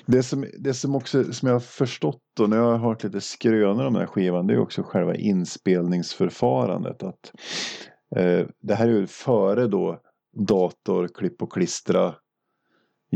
det, 0.07 0.23
som, 0.23 0.47
det 0.59 0.75
som 0.75 0.95
också 0.95 1.33
som 1.33 1.49
jag 1.49 1.55
har 1.55 1.61
förstått 1.61 2.41
och 2.41 2.51
när 2.51 2.57
jag 2.57 2.65
har 2.65 2.79
hört 2.79 3.05
lite 3.05 3.21
skrönor 3.21 3.87
om 3.87 3.93
den 3.93 4.03
här 4.03 4.07
skivan 4.07 4.47
det 4.47 4.55
är 4.55 4.59
också 4.59 4.83
själva 4.83 5.15
inspelningsförfarandet. 5.15 7.03
Att, 7.03 7.33
eh, 8.17 8.47
det 8.61 8.75
här 8.75 8.89
är 8.89 8.93
ju 8.93 9.07
före 9.07 9.67
då 9.67 10.01
dator, 10.37 11.09
klipp 11.09 11.43
och 11.43 11.53
klistra 11.53 12.15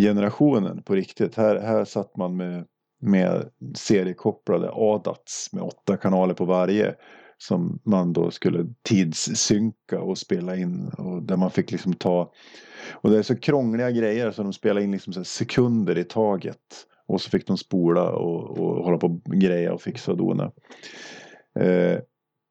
generationen 0.00 0.82
på 0.82 0.94
riktigt. 0.94 1.34
Här, 1.34 1.56
här 1.60 1.84
satt 1.84 2.16
man 2.16 2.36
med, 2.36 2.64
med 3.00 3.50
seriekopplade 3.74 4.70
ADATs 4.72 5.52
med 5.52 5.62
åtta 5.62 5.96
kanaler 5.96 6.34
på 6.34 6.44
varje. 6.44 6.94
Som 7.38 7.78
man 7.84 8.12
då 8.12 8.30
skulle 8.30 8.66
tidssynka 8.82 10.00
och 10.00 10.18
spela 10.18 10.56
in. 10.56 10.88
Och 10.88 11.22
där 11.22 11.36
man 11.36 11.50
fick 11.50 11.72
liksom 11.72 11.92
ta 11.94 12.32
och 12.92 13.10
det 13.10 13.18
är 13.18 13.22
så 13.22 13.36
krångliga 13.36 13.90
grejer 13.90 14.30
så 14.30 14.42
de 14.42 14.52
spelade 14.52 14.84
in 14.84 14.92
liksom 14.92 15.12
så 15.12 15.20
här 15.20 15.24
sekunder 15.24 15.98
i 15.98 16.04
taget. 16.04 16.86
Och 17.06 17.20
så 17.20 17.30
fick 17.30 17.46
de 17.46 17.58
spola 17.58 18.10
och, 18.10 18.58
och 18.58 18.84
hålla 18.84 18.98
på 18.98 19.06
och 19.06 19.34
greja 19.34 19.72
och 19.72 19.82
fixa 19.82 20.10
och 20.10 20.16
dona. 20.16 20.52
Eh, 21.60 21.98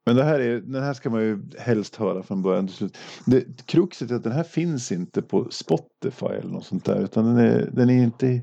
men 0.06 0.16
det 0.16 0.24
här 0.24 0.40
är, 0.40 0.60
den 0.60 0.82
här 0.82 0.94
ska 0.94 1.10
man 1.10 1.20
ju 1.20 1.42
helst 1.58 1.96
höra 1.96 2.22
från 2.22 2.42
början 2.42 2.66
till 2.66 2.76
slut. 2.76 2.98
Det, 3.26 3.66
kruxet 3.66 4.10
är 4.10 4.14
att 4.14 4.22
den 4.22 4.32
här 4.32 4.42
finns 4.42 4.92
inte 4.92 5.22
på 5.22 5.46
Spotify 5.50 6.26
eller 6.26 6.52
något 6.52 6.66
sånt 6.66 6.84
där. 6.84 7.04
Utan 7.04 7.24
den 7.24 7.46
är, 7.46 7.70
den 7.72 7.90
är 7.90 8.02
inte 8.02 8.42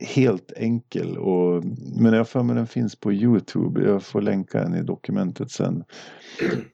helt 0.00 0.52
enkel. 0.56 1.18
Och, 1.18 1.64
men 2.00 2.12
jag 2.12 2.28
för 2.28 2.42
mig 2.42 2.56
den 2.56 2.66
finns 2.66 2.96
på 2.96 3.12
Youtube. 3.12 3.82
Jag 3.82 4.02
får 4.02 4.22
länka 4.22 4.60
den 4.60 4.74
i 4.74 4.82
dokumentet 4.82 5.50
sen. 5.50 5.84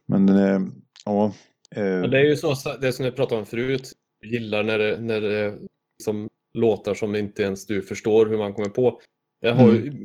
Men 0.07 0.29
är, 0.29 0.61
ja. 1.05 1.33
eh, 1.71 1.83
Men 1.85 2.11
det 2.11 2.19
är 2.19 2.25
ju 2.25 2.37
så, 2.37 2.55
det 2.81 2.93
som 2.93 3.05
jag 3.05 3.17
pratade 3.17 3.41
om 3.41 3.47
förut. 3.47 3.93
Jag 4.21 4.31
gillar 4.31 4.63
när 4.63 4.79
det, 4.79 5.01
när 5.01 5.21
det 5.21 5.59
som 6.03 6.29
låtar 6.55 6.95
som 6.95 7.15
inte 7.15 7.43
ens 7.43 7.67
du 7.67 7.83
förstår 7.83 8.27
hur 8.27 8.39
man 8.39 8.55
kommer 8.55 8.69
på. 8.69 9.01
Jag 9.41 9.55
har 9.55 9.73
ju 9.73 10.05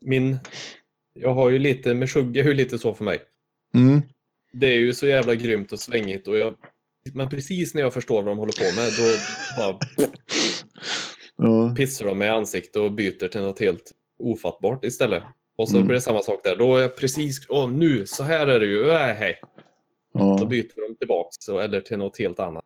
min... 0.00 0.38
Jag 1.20 1.34
har 1.34 1.50
ju 1.50 1.58
lite, 1.58 1.94
med 1.94 2.10
Shugga 2.10 2.42
är 2.42 2.48
ju 2.48 2.54
lite 2.54 2.78
så 2.78 2.94
för 2.94 3.04
mig. 3.04 3.18
Mm. 3.74 4.02
Det 4.52 4.66
är 4.66 4.78
ju 4.78 4.94
så 4.94 5.06
jävla 5.06 5.34
grymt 5.34 5.72
och 5.72 5.80
svängigt 5.80 6.28
och 6.28 6.38
jag... 6.38 6.54
Men 7.14 7.28
precis 7.28 7.74
när 7.74 7.82
jag 7.82 7.94
förstår 7.94 8.22
vad 8.22 8.26
de 8.26 8.38
håller 8.38 8.52
på 8.52 8.80
med, 8.80 8.90
då 8.98 9.16
bara 9.58 9.78
Ja. 11.36 11.74
pissar 11.76 12.06
de 12.06 12.18
mig 12.18 12.28
i 12.28 12.30
ansiktet 12.30 12.76
och 12.82 12.92
byter 12.92 13.28
till 13.28 13.40
något 13.40 13.60
helt 13.60 13.92
ofattbart 14.18 14.84
istället. 14.84 15.22
Och 15.56 15.68
så 15.68 15.76
Mm. 15.76 15.86
blir 15.86 15.94
det 15.94 16.00
samma 16.00 16.22
sak 16.22 16.40
där. 16.44 16.56
Då 16.56 16.76
är 16.76 16.82
jag 16.82 16.96
precis, 16.96 17.46
åh 17.48 17.70
nu, 17.70 18.06
så 18.06 18.22
här 18.22 18.46
är 18.46 18.60
det 18.60 18.66
ju, 18.66 18.90
äh, 18.90 18.96
hej. 18.98 19.40
Då 20.14 20.36
Ja. 20.40 20.46
byter 20.46 20.88
de 20.88 20.96
tillbaks 20.96 21.48
eller 21.48 21.80
till 21.80 21.98
något 21.98 22.18
helt 22.18 22.40
annat. 22.40 22.64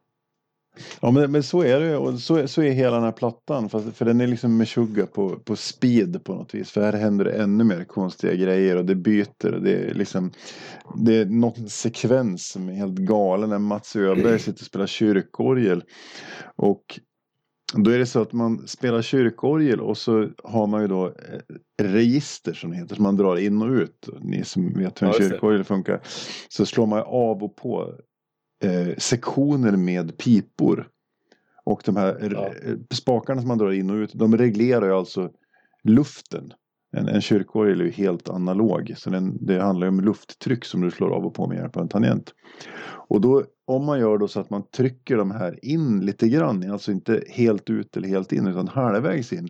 Ja 1.01 1.11
men, 1.11 1.33
men 1.33 1.43
så 1.43 1.63
är 1.63 1.81
det 1.81 1.97
och 1.97 2.19
så, 2.19 2.49
så 2.49 2.63
är 2.63 2.71
hela 2.71 2.95
den 2.97 3.05
här 3.05 3.13
plattan. 3.13 3.69
Fast, 3.69 3.97
för 3.97 4.05
den 4.05 4.21
är 4.21 4.27
liksom 4.27 4.57
med 4.57 4.69
tjugga 4.69 5.07
på, 5.07 5.37
på 5.39 5.57
speed 5.57 6.25
på 6.25 6.35
något 6.35 6.55
vis. 6.55 6.71
För 6.71 6.81
här 6.83 6.93
händer 6.93 7.25
det 7.25 7.33
ännu 7.33 7.65
mer 7.65 7.85
konstiga 7.85 8.35
grejer 8.35 8.77
och 8.77 8.85
det 8.85 8.95
byter. 8.95 9.55
Och 9.55 9.63
det 9.63 9.73
är 9.73 9.95
liksom 9.95 10.31
Det 10.97 11.17
är 11.17 11.25
någon 11.25 11.69
sekvens 11.69 12.49
som 12.49 12.69
är 12.69 12.73
helt 12.73 12.99
galen. 12.99 13.51
När 13.51 13.59
Mats 13.59 13.97
Öberg 13.97 14.39
sitter 14.39 14.63
och 14.63 14.67
spelar 14.67 14.87
kyrkorgel. 14.87 15.85
Och 16.57 17.01
då 17.75 17.91
är 17.91 17.99
det 17.99 18.07
så 18.07 18.21
att 18.23 18.33
man 18.33 18.69
spelar 18.69 19.03
kyrkorgel 19.03 19.81
och 19.81 19.99
så 19.99 20.29
har 20.45 20.67
man 20.67 20.83
ju 20.83 20.89
då 20.89 21.07
eh, 21.07 21.83
register 21.83 22.53
som 22.53 22.71
det 22.71 22.77
heter. 22.77 22.95
Som 22.95 23.03
man 23.03 23.17
drar 23.17 23.37
in 23.37 23.63
och 23.63 23.69
ut. 23.71 24.09
Ni 24.21 24.45
som 24.45 24.73
vet 24.73 25.03
hur 25.03 25.07
en 25.07 25.13
Ja, 25.13 25.19
kyrkorgel 25.19 25.65
funkar. 25.65 26.01
Så 26.49 26.67
slår 26.67 26.87
man 26.87 27.03
av 27.07 27.43
och 27.45 27.57
på 27.57 27.95
eh, 28.65 28.97
sektioner 28.99 29.77
med 29.77 30.19
pipor. 30.19 30.89
Och 31.65 31.83
de 31.85 31.97
här 31.97 32.31
Ja. 32.33 32.47
eh, 32.47 32.77
spakarna 32.91 33.41
som 33.41 33.49
man 33.49 33.59
drar 33.59 33.71
in 33.73 33.91
och 33.91 33.95
ut, 33.97 34.13
de 34.15 34.37
reglerar 34.37 34.87
ju 34.87 34.93
alltså 34.93 35.31
luften. 35.85 36.53
En, 36.97 37.09
en 37.09 37.21
kyrkorgel 37.21 37.81
är 37.81 37.85
ju 37.85 37.91
helt 37.91 38.29
analog. 38.29 38.95
Så 38.97 39.11
den, 39.11 39.47
det 39.47 39.61
handlar 39.63 39.87
ju 39.87 39.89
om 39.89 40.01
lufttryck 40.01 40.65
som 40.65 40.81
du 40.81 40.91
slår 40.91 41.11
av 41.11 41.27
och 41.27 41.35
på 41.35 41.47
med 41.47 41.57
hjälp 41.57 41.77
av 41.77 41.83
en 41.83 41.89
tangent. 41.89 42.35
Och 43.09 43.21
då, 43.21 43.45
om 43.69 43.85
man 43.85 43.99
gör 44.01 44.19
då 44.19 44.29
så 44.29 44.41
att 44.41 44.51
man 44.51 44.63
trycker 44.71 45.17
de 45.17 45.31
här 45.31 45.59
in 45.65 46.01
lite 46.01 46.29
grann, 46.29 46.71
alltså 46.71 46.93
inte 46.93 47.25
helt 47.29 47.71
ut 47.71 47.97
eller 47.97 48.09
helt 48.09 48.33
in 48.33 48.47
utan 48.47 48.69
halvvägs 48.69 49.33
in. 49.33 49.49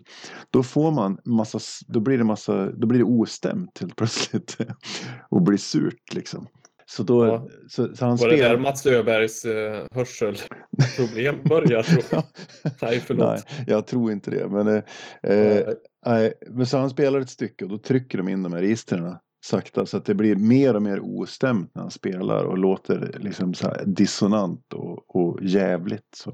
Då 0.49 0.63
får 0.63 0.91
man 0.91 1.17
massa, 1.25 1.59
då 1.87 1.99
blir 1.99 2.17
det 2.17 2.23
massa, 2.23 2.71
då 2.71 2.87
blir 2.87 2.99
det 2.99 3.05
ostämt 3.05 3.79
helt 3.79 3.95
plötsligt. 3.95 4.57
och 5.29 5.41
blir 5.41 5.57
surt 5.57 6.13
liksom. 6.13 6.47
Så 6.85 7.03
då, 7.03 7.25
Ja. 7.25 7.47
så, 7.69 7.95
så 7.95 8.05
han 8.05 8.17
Var 8.17 8.29
det 8.29 8.35
där. 8.37 8.57
Mats 8.57 8.85
Öbergs 8.85 9.45
eh, 9.45 9.85
hörselproblem 9.91 11.35
börjar? 11.49 11.83
Tror 11.83 12.03
jag. 12.11 12.23
Nej, 12.81 12.99
förlåt. 12.99 13.27
Nej, 13.27 13.65
jag 13.67 13.87
tror 13.87 14.11
inte 14.11 14.31
det. 14.31 14.49
Men, 14.49 14.67
eh, 14.67 14.83
eh, 15.23 15.57
Eh, 15.57 15.67
nej, 16.05 16.33
men 16.49 16.65
så 16.65 16.77
han 16.77 16.89
spelar 16.89 17.19
ett 17.19 17.29
stycke 17.29 17.65
och 17.65 17.71
då 17.71 17.77
trycker 17.77 18.17
de 18.17 18.27
in 18.29 18.43
de 18.43 18.53
här 18.53 18.61
registren 18.61 19.15
sakta 19.45 19.85
så 19.85 19.97
att 19.97 20.05
det 20.05 20.13
blir 20.15 20.35
mer 20.35 20.75
och 20.75 20.81
mer 20.81 20.99
ostämt 20.99 21.71
när 21.75 21.81
han 21.81 21.91
spelar 21.91 22.43
och 22.43 22.57
låter 22.57 23.15
liksom 23.19 23.53
så 23.53 23.67
här 23.67 23.83
dissonant 23.85 24.73
och, 24.73 25.15
och 25.15 25.39
jävligt. 25.41 26.15
Så. 26.15 26.33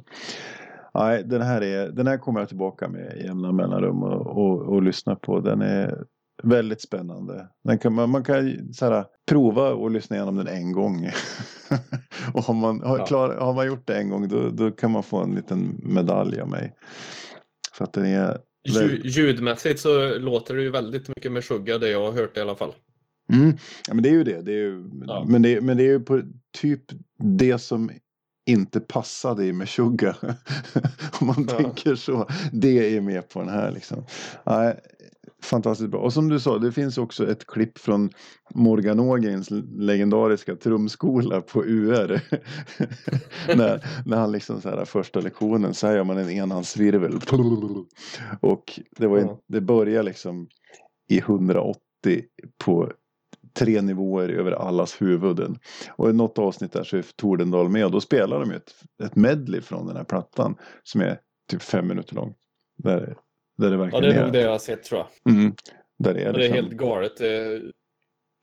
Nej, 0.93 1.23
den 1.23 1.41
här, 1.41 1.61
är, 1.63 1.91
den 1.91 2.07
här 2.07 2.17
kommer 2.17 2.39
jag 2.39 2.47
tillbaka 2.49 2.87
med 2.87 3.17
i 3.17 3.25
jämna 3.25 3.51
mellanrum 3.51 4.03
och, 4.03 4.27
och, 4.37 4.61
och 4.61 4.83
lyssna 4.83 5.15
på. 5.15 5.39
Den 5.39 5.61
är 5.61 6.03
väldigt 6.43 6.81
spännande. 6.81 7.47
Den 7.63 7.77
kan, 7.79 7.93
man, 7.93 8.09
man 8.09 8.23
kan 8.23 8.73
så 8.73 8.85
här, 8.85 9.05
prova 9.29 9.73
och 9.73 9.91
lyssna 9.91 10.15
igenom 10.15 10.35
den 10.35 10.47
en 10.47 10.71
gång. 10.71 11.09
och 12.33 12.43
har 12.43 12.53
man, 12.53 12.81
har, 12.81 12.97
Ja. 12.97 13.05
klar, 13.05 13.35
har 13.35 13.53
man 13.53 13.67
gjort 13.67 13.87
det 13.87 13.97
en 13.97 14.09
gång 14.09 14.27
då, 14.27 14.49
då 14.49 14.71
kan 14.71 14.91
man 14.91 15.03
få 15.03 15.17
en 15.23 15.35
liten 15.35 15.79
medalj 15.83 16.41
av 16.41 16.49
mig. 16.49 16.73
För 17.73 17.83
att 17.83 17.93
den 17.93 18.05
är 18.05 18.37
Lju- 18.69 19.01
Ljudmässigt 19.03 19.79
så 19.79 20.17
låter 20.19 20.55
det 20.55 20.61
ju 20.61 20.69
väldigt 20.71 21.07
mycket 21.07 21.31
med 21.31 21.43
Shugga, 21.45 21.77
det 21.77 21.89
jag 21.89 22.05
har 22.05 22.11
hört 22.11 22.37
i 22.37 22.41
alla 22.41 22.55
fall. 22.55 22.73
Mm. 23.33 23.57
Ja, 23.87 23.93
men 23.93 24.03
det 24.03 24.09
är 24.09 24.13
ju 24.13 24.23
det. 24.23 24.41
det, 24.41 24.51
är 24.51 24.55
ju, 24.57 24.89
Ja. 25.07 25.25
men, 25.27 25.41
det 25.41 25.61
men 25.61 25.77
det 25.77 25.83
är 25.83 25.87
ju 25.91 25.99
på 25.99 26.21
typ 26.57 26.81
det 27.19 27.59
som 27.59 27.89
inte 28.47 28.79
passade 28.79 29.45
i 29.45 29.53
Meshuggah. 29.53 30.15
Om 31.21 31.27
man 31.27 31.47
Ja. 31.49 31.57
tänker 31.57 31.95
så. 31.95 32.27
Det 32.51 32.95
är 32.95 33.01
med 33.01 33.29
på 33.29 33.39
den 33.39 33.49
här 33.49 33.71
liksom. 33.71 34.03
Nej, 34.45 34.79
fantastiskt 35.43 35.89
bra. 35.91 35.99
Och 35.99 36.13
som 36.13 36.29
du 36.29 36.39
sa, 36.39 36.57
det 36.57 36.71
finns 36.71 36.97
också 36.97 37.31
ett 37.31 37.45
klipp 37.47 37.77
från 37.77 38.09
Morgan 38.53 38.99
Ågrens 38.99 39.47
legendariska 39.77 40.55
trumskola 40.55 41.41
på 41.41 41.63
UR. 41.65 42.21
när, 43.57 43.85
när 44.05 44.17
han 44.17 44.31
liksom 44.31 44.61
så 44.61 44.69
här 44.69 44.85
första 44.85 45.19
lektionen, 45.19 45.73
så 45.73 45.87
här 45.87 45.95
gör 45.95 46.03
man 46.03 46.17
en 46.17 46.29
enhandsvirvel. 46.29 47.19
Och 48.41 48.79
det, 48.97 49.07
var 49.07 49.17
Ja. 49.19 49.39
det 49.47 49.61
börjar 49.61 50.03
liksom 50.03 50.47
i 51.09 51.17
180 51.19 51.77
på 52.65 52.91
tre 53.57 53.81
nivåer 53.81 54.29
över 54.29 54.51
allas 54.51 55.01
huvuden. 55.01 55.59
Och 55.95 56.09
i 56.09 56.13
något 56.13 56.39
avsnitt 56.39 56.71
där 56.71 56.83
så 56.83 56.97
är 56.97 57.05
Tordendal 57.15 57.69
med 57.69 57.85
och 57.85 57.91
då 57.91 58.01
spelar 58.01 58.39
de 58.39 58.51
ett, 58.51 58.75
ett 59.03 59.15
medley 59.15 59.61
från 59.61 59.87
den 59.87 59.95
här 59.95 60.03
plattan 60.03 60.55
som 60.83 61.01
är 61.01 61.19
typ 61.51 61.61
fem 61.61 61.87
minuter 61.87 62.15
lång. 62.15 62.33
Där, 62.77 63.17
där 63.57 63.69
det 63.69 63.75
Ja, 63.75 63.81
verkligen 63.81 64.03
det 64.09 64.19
är 64.19 64.23
nog 64.23 64.33
det 64.33 64.41
jag 64.41 64.51
har 64.51 64.57
sett 64.59 64.83
tror 64.83 65.05
jag. 65.23 65.33
Mm, 65.35 65.55
där 65.99 66.13
det 66.13 66.21
är, 66.21 66.27
Och 66.27 66.33
det 66.33 66.45
är 66.45 66.49
liksom, 66.49 66.55
helt 66.65 66.71
galet. 66.77 67.13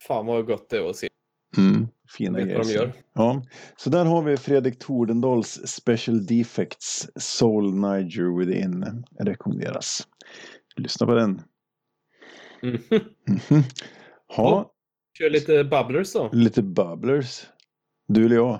Fan 0.08 0.26
vad 0.26 0.46
gott 0.46 0.70
det 0.70 0.76
är 0.76 0.90
att 0.90 0.96
se. 0.96 1.08
mm, 1.56 1.88
fina 2.18 2.38
Vet 2.38 2.56
vad 2.56 2.66
de 2.66 2.68
grejer. 2.68 2.80
gör. 2.82 2.92
Ja, 3.12 3.42
så 3.76 3.90
där 3.90 4.04
har 4.04 4.22
vi 4.22 4.36
Fredrik 4.36 4.78
Tordendals 4.78 5.60
Special 5.66 6.26
Defects 6.26 7.08
Soul 7.16 7.74
Niger 7.74 8.38
Within. 8.38 9.04
Rekommenderas. 9.20 10.08
Lyssna 10.76 11.06
på 11.06 11.14
den. 11.14 11.42
Mhm. 12.62 12.78
Mhm. 13.50 13.62
Ha, 14.36 14.71
Kör 15.18 15.30
lite 15.30 15.64
bubblers 15.64 16.12
då. 16.12 16.30
lite 16.32 16.62
bubblers. 16.62 17.46
Du 18.08 18.24
eller 18.26 18.36
jag? 18.36 18.54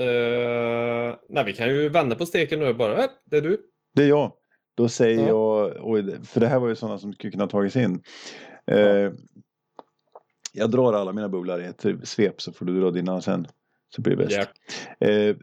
Eh, 0.00 1.16
nej, 1.28 1.44
vi 1.44 1.52
kan 1.52 1.68
ju 1.68 1.88
vända 1.88 2.16
på 2.16 2.26
steken 2.26 2.58
nu 2.60 2.74
bara. 2.74 3.04
Äh, 3.04 3.10
det 3.24 3.36
är 3.36 3.40
du. 3.42 3.60
Det 3.94 4.02
är 4.02 4.08
jag. 4.08 4.32
Då 4.74 4.88
säger 4.88 5.28
Ja. 5.28 5.68
jag, 5.76 6.26
för 6.26 6.40
det 6.40 6.46
här 6.46 6.58
var 6.58 6.68
ju 6.68 6.74
sådana 6.76 6.98
som 6.98 7.12
skulle 7.12 7.30
kunna 7.30 7.46
tagits 7.46 7.76
in. 7.76 8.02
Eh, 8.66 9.12
jag 10.52 10.70
drar 10.70 10.92
alla 10.92 11.12
mina 11.12 11.28
bubblor 11.28 11.60
i 11.60 11.64
ett 11.66 11.86
svep 12.08 12.40
så 12.40 12.52
får 12.52 12.66
du 12.66 12.80
dra 12.80 12.90
dina 12.90 13.20
sen. 13.20 13.46
Så 13.94 14.02
blir 14.02 14.16
det 14.16 14.24
bäst. 14.26 14.50
Ja. 14.98 15.06
Eh, 15.06 15.36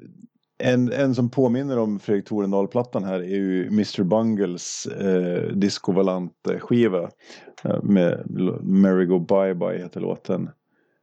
en, 0.59 0.91
en 0.91 1.15
som 1.15 1.29
påminner 1.29 1.77
om 1.79 1.99
Fredrik 1.99 2.25
Torendal-plattan 2.27 3.03
här 3.03 3.19
är 3.19 3.35
ju 3.35 3.67
Mr 3.67 4.03
Bungles 4.03 4.85
eh, 4.85 5.53
Disco 5.53 5.91
Valante-skiva. 5.91 7.09
Eh, 7.63 7.83
med 7.83 8.23
Merry 8.63 9.05
Go 9.05 9.19
Bye 9.19 9.55
Bye 9.55 9.77
heter 9.77 9.99
låten. 10.01 10.49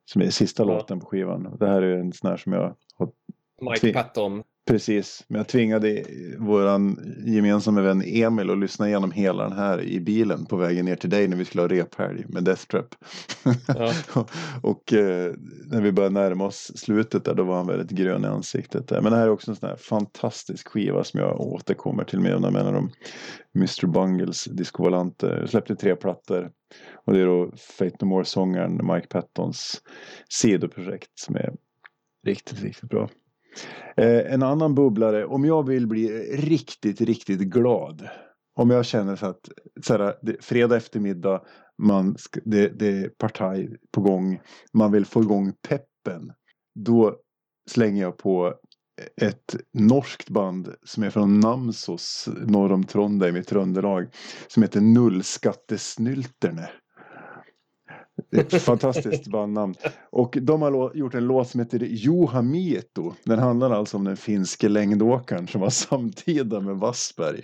Som 0.05 0.23
är 0.23 0.31
sista 0.31 0.63
Ja. 0.63 0.67
låten 0.67 1.01
på 1.01 1.07
skivan. 1.07 1.57
Det 1.61 1.69
här 1.69 1.83
är 1.83 1.97
en 1.99 2.13
sån 2.13 2.31
här 2.31 2.37
som 2.37 2.53
jag 2.53 2.75
har 2.99 3.09
Mike 3.71 3.93
Patton. 3.93 4.43
Precis, 4.67 5.25
men 5.29 5.39
jag 5.39 5.49
tvingade 5.49 6.05
våran 6.39 7.15
gemensamma 7.25 7.81
vän 7.81 8.03
Emil 8.07 8.51
att 8.51 8.59
lyssna 8.59 8.89
igenom 8.89 9.11
hela 9.11 9.43
den 9.43 9.59
här 9.59 9.83
i 9.83 10.01
bilen 10.01 10.47
på 10.47 10.57
vägen 10.57 10.85
ner 10.85 10.97
till 10.97 11.11
dig 11.11 11.29
när 11.29 11.37
vi 11.37 11.45
skulle 11.45 11.63
ha 11.63 11.69
rephelg 11.69 12.25
med 12.29 12.45
Death 12.45 12.67
Trap. 12.67 12.95
Ja. 13.69 13.93
och 14.63 14.93
eh, 14.93 15.35
när 15.67 15.81
vi 15.81 15.93
började 15.93 16.15
närma 16.15 16.45
oss 16.45 16.73
slutet 16.77 17.25
där 17.25 17.35
då 17.35 17.45
var 17.45 17.57
han 17.57 17.67
väldigt 17.67 17.91
grön 17.91 18.25
i 18.25 18.27
ansiktet. 18.27 18.89
Där. 18.89 19.01
Men 19.01 19.13
det 19.13 19.19
här 19.19 19.27
är 19.27 19.31
också 19.31 19.51
en 19.51 19.57
sån 19.57 19.69
här 19.69 19.77
fantastisk 19.77 20.69
skiva 20.69 21.05
som 21.05 21.21
jag 21.21 21.41
återkommer 21.41 22.05
till 22.05 22.21
med 22.21 22.31
jämna 22.31 22.51
mellanrum. 22.51 22.91
Mr 23.55 23.87
Bungles. 23.87 24.49
Jag 25.21 25.49
släppte 25.49 25.77
tre 25.77 25.97
plattor. 25.97 26.51
Och 26.95 27.13
det 27.13 27.21
är 27.21 27.27
då 27.27 27.53
Fate 27.79 27.97
No 28.01 28.07
More-sångaren 28.07 28.95
Mike 28.95 29.07
Pattons 29.07 29.83
sidoprojekt 30.29 31.11
som 31.15 31.37
är 31.37 31.55
riktigt, 32.27 32.63
riktigt 32.63 32.91
bra. 32.91 33.09
Eh, 33.97 34.33
en 34.33 34.43
annan 34.43 34.75
bubblare, 34.75 35.27
om 35.27 35.45
jag 35.45 35.67
vill 35.67 35.87
bli 35.87 36.09
riktigt, 36.37 37.01
riktigt 37.01 37.41
glad. 37.41 38.09
Om 38.59 38.71
jag 38.71 38.87
känner 38.87 39.17
så 39.17 39.27
att 39.27 39.49
så 39.83 39.93
här, 39.93 40.37
fredag 40.41 40.77
eftermiddag, 40.77 41.43
man 41.83 42.17
det, 42.45 42.69
det 42.69 42.87
är 42.87 43.09
partaj 43.09 43.77
på 43.93 44.01
gång, 44.01 44.41
man 44.73 44.93
vill 44.93 45.07
få 45.07 45.23
igång 45.23 45.53
peppen. 45.69 46.33
Då 46.75 47.17
slänger 47.71 48.03
jag 48.03 48.17
på 48.17 48.55
ett 49.21 49.57
norskt 49.73 50.31
band 50.31 50.75
som 50.83 51.03
är 51.03 51.11
från 51.11 51.41
Namsos 51.41 52.29
norr 52.47 52.73
om 52.73 52.85
Trondheim 52.85 53.37
i 53.37 53.43
Tröndelag. 53.43 54.09
Som 54.49 54.63
heter 54.63 54.81
Nullskattesnylterne. 54.81 56.69
Det 58.31 58.53
är 58.53 58.57
ett 58.57 58.63
fantastiskt 58.63 59.27
bandnamn. 59.27 59.75
Och 60.11 60.39
de 60.43 60.63
har 60.63 60.97
gjort 60.97 61.15
en 61.15 61.27
låt 61.27 61.49
som 61.49 61.61
heter 61.61 61.79
Juha 61.79 62.43
Mieto. 62.43 63.13
Den 63.25 63.39
handlar 63.39 63.71
alltså 63.71 63.97
om 63.97 64.05
den 64.05 64.17
finske 64.17 64.69
längdåkaren 64.69 65.47
som 65.47 65.61
var 65.61 65.71
samtida 65.71 66.61
med 66.61 66.77
Wassberg. 66.77 67.41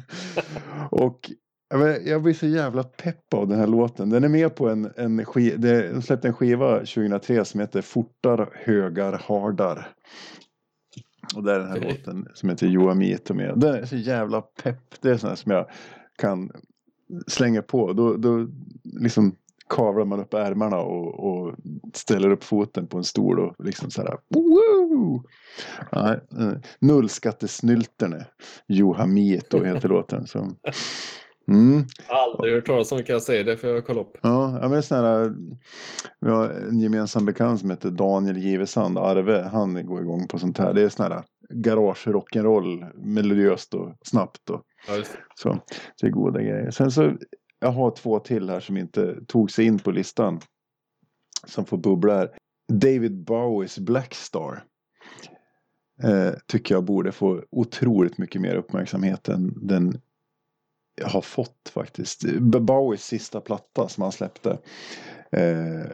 och 0.90 1.30
jag 2.04 2.22
blir 2.22 2.34
så 2.34 2.46
jävla 2.46 2.82
pepp 2.82 3.34
av 3.34 3.48
den 3.48 3.58
här 3.58 3.66
låten. 3.66 4.10
Den 4.10 4.24
är 4.24 4.28
med 4.28 4.54
på 4.54 4.68
en, 4.68 4.90
en 4.96 5.24
skiva, 5.24 5.56
de 5.56 6.02
släppte 6.02 6.28
en 6.28 6.34
skiva 6.34 6.78
2003 6.78 7.44
som 7.44 7.60
heter 7.60 7.82
Fortar, 7.82 8.50
högar, 8.54 9.22
hardar. 9.26 9.88
Och 11.36 11.44
där 11.44 11.54
är 11.54 11.58
den 11.58 11.68
här 11.68 11.78
Okej. 11.78 11.90
låten 11.90 12.28
som 12.34 12.48
heter 12.48 12.94
Mieto 12.94 13.34
med. 13.34 13.58
Den 13.58 13.74
är 13.74 13.84
så 13.84 13.96
jävla 13.96 14.40
pepp. 14.40 15.00
Det 15.00 15.10
är 15.10 15.16
sån 15.16 15.28
här 15.28 15.36
som 15.36 15.52
jag 15.52 15.66
kan 16.18 16.50
slänger 17.26 17.62
på. 17.62 17.92
Då, 17.92 18.16
då 18.16 18.48
liksom 18.82 19.36
kavlar 19.68 20.04
man 20.04 20.20
upp 20.20 20.34
ärmarna 20.34 20.78
och, 20.78 21.28
och 21.28 21.54
ställer 21.94 22.30
upp 22.30 22.44
foten 22.44 22.86
på 22.86 22.98
en 22.98 23.04
stol 23.04 23.40
och 23.40 23.54
liksom 23.64 23.90
så 23.90 24.02
här. 24.02 24.18
Woo! 24.28 25.22
Nej, 25.92 26.20
eh, 26.38 26.58
Nullskattesnylterne. 26.78 28.26
Juha 28.68 29.06
Mieto 29.06 29.64
heter 29.64 29.88
låten. 29.88 30.26
Så. 30.26 30.50
Mm. 31.48 31.84
Aldrig 32.08 32.54
hört 32.54 32.66
talas 32.66 32.92
om 32.92 32.98
kan 32.98 33.12
jag 33.12 33.22
säga, 33.22 33.44
det 33.44 33.56
får 33.56 33.70
jag 33.70 33.86
kolla 33.86 34.00
upp. 34.00 34.18
Ja, 34.22 34.58
ja 34.62 34.68
men 34.68 34.82
sån 34.82 34.98
här, 34.98 35.34
vi 36.20 36.30
har 36.30 36.48
en 36.48 36.80
gemensam 36.80 37.24
bekant 37.24 37.60
som 37.60 37.70
heter 37.70 37.90
Daniel 37.90 38.36
Givesand, 38.36 38.98
Arve, 38.98 39.48
han 39.52 39.86
går 39.86 40.02
igång 40.02 40.28
på 40.28 40.38
sånt 40.38 40.58
här. 40.58 40.74
Det 40.74 40.82
är 40.82 40.88
sån 40.88 41.12
här 41.12 41.22
garage 41.54 42.06
rock'n'roll, 42.06 42.92
melodiöst 42.94 43.74
och 43.74 43.94
snabbt 44.02 44.50
och 44.50 44.62
Ja, 44.88 45.02
så. 45.34 45.52
Så 45.54 45.60
det 46.00 46.06
är 46.06 46.10
goda 46.10 46.40
grejer. 46.40 46.70
Sen 46.70 46.90
så, 46.90 47.12
jag 47.60 47.72
har 47.72 47.90
två 47.90 48.18
till 48.18 48.50
här 48.50 48.60
som 48.60 48.76
inte 48.76 49.24
tog 49.26 49.50
sig 49.50 49.64
in 49.64 49.78
på 49.78 49.90
listan. 49.90 50.40
Som 51.46 51.64
får 51.64 51.76
bubbla 51.76 52.14
här. 52.14 52.38
David 52.72 53.24
Bowies 53.24 53.78
Blackstar. 53.78 54.64
Eh, 56.02 56.32
tycker 56.46 56.74
jag 56.74 56.84
borde 56.84 57.12
få 57.12 57.42
otroligt 57.50 58.18
mycket 58.18 58.40
mer 58.40 58.54
uppmärksamhet 58.54 59.28
än 59.28 59.66
den 59.66 60.00
har 61.04 61.20
fått 61.20 61.70
faktiskt. 61.72 62.24
Bowies 62.40 63.04
sista 63.04 63.40
platta 63.40 63.88
som 63.88 64.02
han 64.02 64.12
släppte 64.12 64.58
eh, 65.32 65.86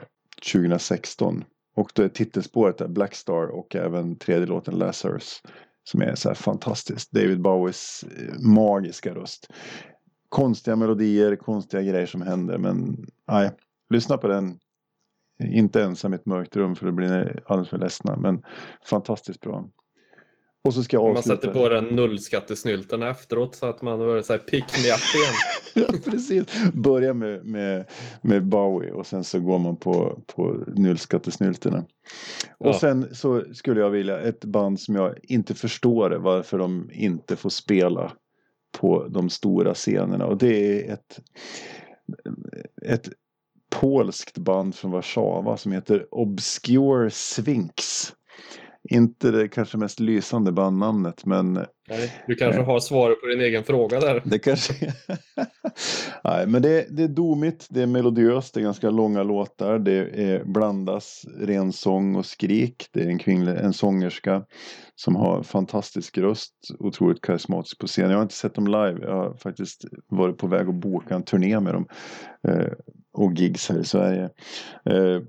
2016. 0.53 1.45
Och 1.77 1.91
då 1.95 2.03
är 2.03 2.09
titelspåret 2.09 2.79
där 2.79 2.89
Blackstar 2.89 3.47
och 3.47 3.77
även 3.77 4.19
tredje 4.19 4.47
låten 4.47 4.79
Lazarus. 4.79 5.43
Som 5.85 6.03
är 6.03 6.15
så 6.15 6.29
här 6.29 6.35
fantastiskt. 6.35 7.11
David 7.11 7.41
Bowies 7.41 8.05
eh, 8.19 8.41
magiska 8.41 9.15
röst. 9.15 9.49
Konstiga 10.35 10.77
melodier, 10.77 11.37
konstiga 11.37 11.83
grejer 11.83 12.07
som 12.07 12.23
händer. 12.23 12.59
Men 12.59 13.07
nej, 13.29 13.51
lyssna 13.91 14.17
på 14.19 14.29
den. 14.29 14.59
Inte 15.45 15.83
ensam 15.83 16.13
i 16.13 16.17
ett 16.17 16.27
mörkt 16.27 16.57
rum 16.57 16.77
för 16.77 16.87
då 16.87 16.93
blir 16.93 17.09
ni 17.09 17.41
alldeles 17.47 17.69
för 17.71 17.79
ledsna. 17.79 18.17
Men 18.17 18.43
fantastiskt 18.91 19.41
bra. 19.41 19.69
Och 20.65 20.75
så 20.75 20.83
ska 20.83 20.97
jag 20.97 21.03
Man 21.05 21.17
avsluta. 21.17 21.37
sätter 21.41 21.53
på 21.61 21.69
den 21.69 21.85
nullskattesnylten 21.85 23.03
efteråt 23.03 23.55
så 23.55 23.67
att 23.67 23.83
man 23.83 23.99
börjar 23.99 24.23
så 24.23 24.33
här 24.33 24.41
pick 24.41 24.65
me 24.65 24.93
up 24.93 25.15
igen. 25.15 25.35
ja, 26.03 26.11
precis. 26.11 26.45
Börja 26.73 27.15
med, 27.15 27.45
med, 27.47 27.85
med 28.23 28.45
Bowie 28.47 28.91
och 28.93 29.07
sen 29.07 29.25
så 29.25 29.41
går 29.41 29.59
man 29.59 29.77
på, 29.77 30.23
på 30.27 30.65
nullskattesnylterna. 30.77 31.79
Och 32.59 32.67
Ja. 32.67 32.79
sen 32.79 33.15
så 33.15 33.43
skulle 33.55 33.81
jag 33.81 33.91
vilja 33.91 34.21
ett 34.21 34.45
band 34.45 34.81
som 34.81 34.95
jag 34.95 35.15
inte 35.23 35.55
förstår 35.55 36.11
varför 36.11 36.59
de 36.59 36.91
inte 36.93 37.37
får 37.37 37.51
spela 37.51 38.13
på 38.81 39.09
de 39.09 39.31
stora 39.31 39.75
scenerna. 39.75 40.27
Och 40.27 40.39
det 40.39 40.87
är 40.89 40.93
ett, 40.93 41.21
ett 42.83 43.09
polskt 43.71 44.39
band 44.39 44.75
från 44.75 44.91
Warszawa 44.91 45.57
som 45.57 45.73
heter 45.73 46.07
Obscure 46.11 47.11
Sphinx. 47.11 48.13
Inte 48.91 49.31
det 49.31 49.49
kanske 49.49 49.79
mest 49.79 50.01
lysande 50.01 50.53
bandnamnet 50.53 51.25
men 51.25 51.53
Nej, 51.89 52.23
du 52.27 52.35
kanske 52.35 52.63
har 52.63 52.81
svaret 52.81 53.21
på 53.21 53.27
din 53.27 53.41
egen 53.41 53.65
fråga 53.65 54.01
där. 54.01 54.23
det 54.25 54.39
kanske... 54.39 54.75
Nej, 56.25 56.47
men 56.47 56.63
det, 56.63 56.87
det 56.91 57.03
är 57.03 57.09
domigt, 57.09 57.67
det 57.71 57.83
är 57.83 57.87
melodiöst, 57.87 58.55
det 58.55 58.61
är 58.61 58.65
ganska 58.65 58.91
långa 58.91 59.23
låtar. 59.23 59.79
Det 59.79 60.23
är, 60.25 60.45
blandas 60.45 61.25
ren 61.39 61.73
sång 61.73 62.17
och 62.17 62.27
skrik. 62.27 62.89
Det 62.93 63.01
är 63.01 63.07
en, 63.07 63.19
kvinnlig, 63.19 63.53
en 63.57 63.73
sångerska 63.73 64.45
som 64.95 65.17
har 65.17 65.43
fantastisk 65.43 66.19
röst, 66.19 66.55
otroligt 66.79 67.21
karismatisk 67.21 67.79
på 67.79 67.87
scen. 67.87 68.11
Jag 68.11 68.17
har 68.17 68.23
inte 68.23 68.35
sett 68.35 68.55
dem 68.55 68.67
live, 68.67 68.99
jag 69.03 69.15
har 69.15 69.35
faktiskt 69.35 69.85
varit 70.09 70.39
på 70.39 70.47
väg 70.47 70.69
att 70.69 70.75
boka 70.75 71.15
en 71.15 71.23
turné 71.23 71.61
med 71.61 71.75
dem. 71.75 71.87
Eh, 72.49 72.73
och 73.13 73.33
gigs 73.35 73.69
här 73.69 73.81
i 73.81 73.85
Sverige. 73.85 74.31
Eh, 74.85 75.21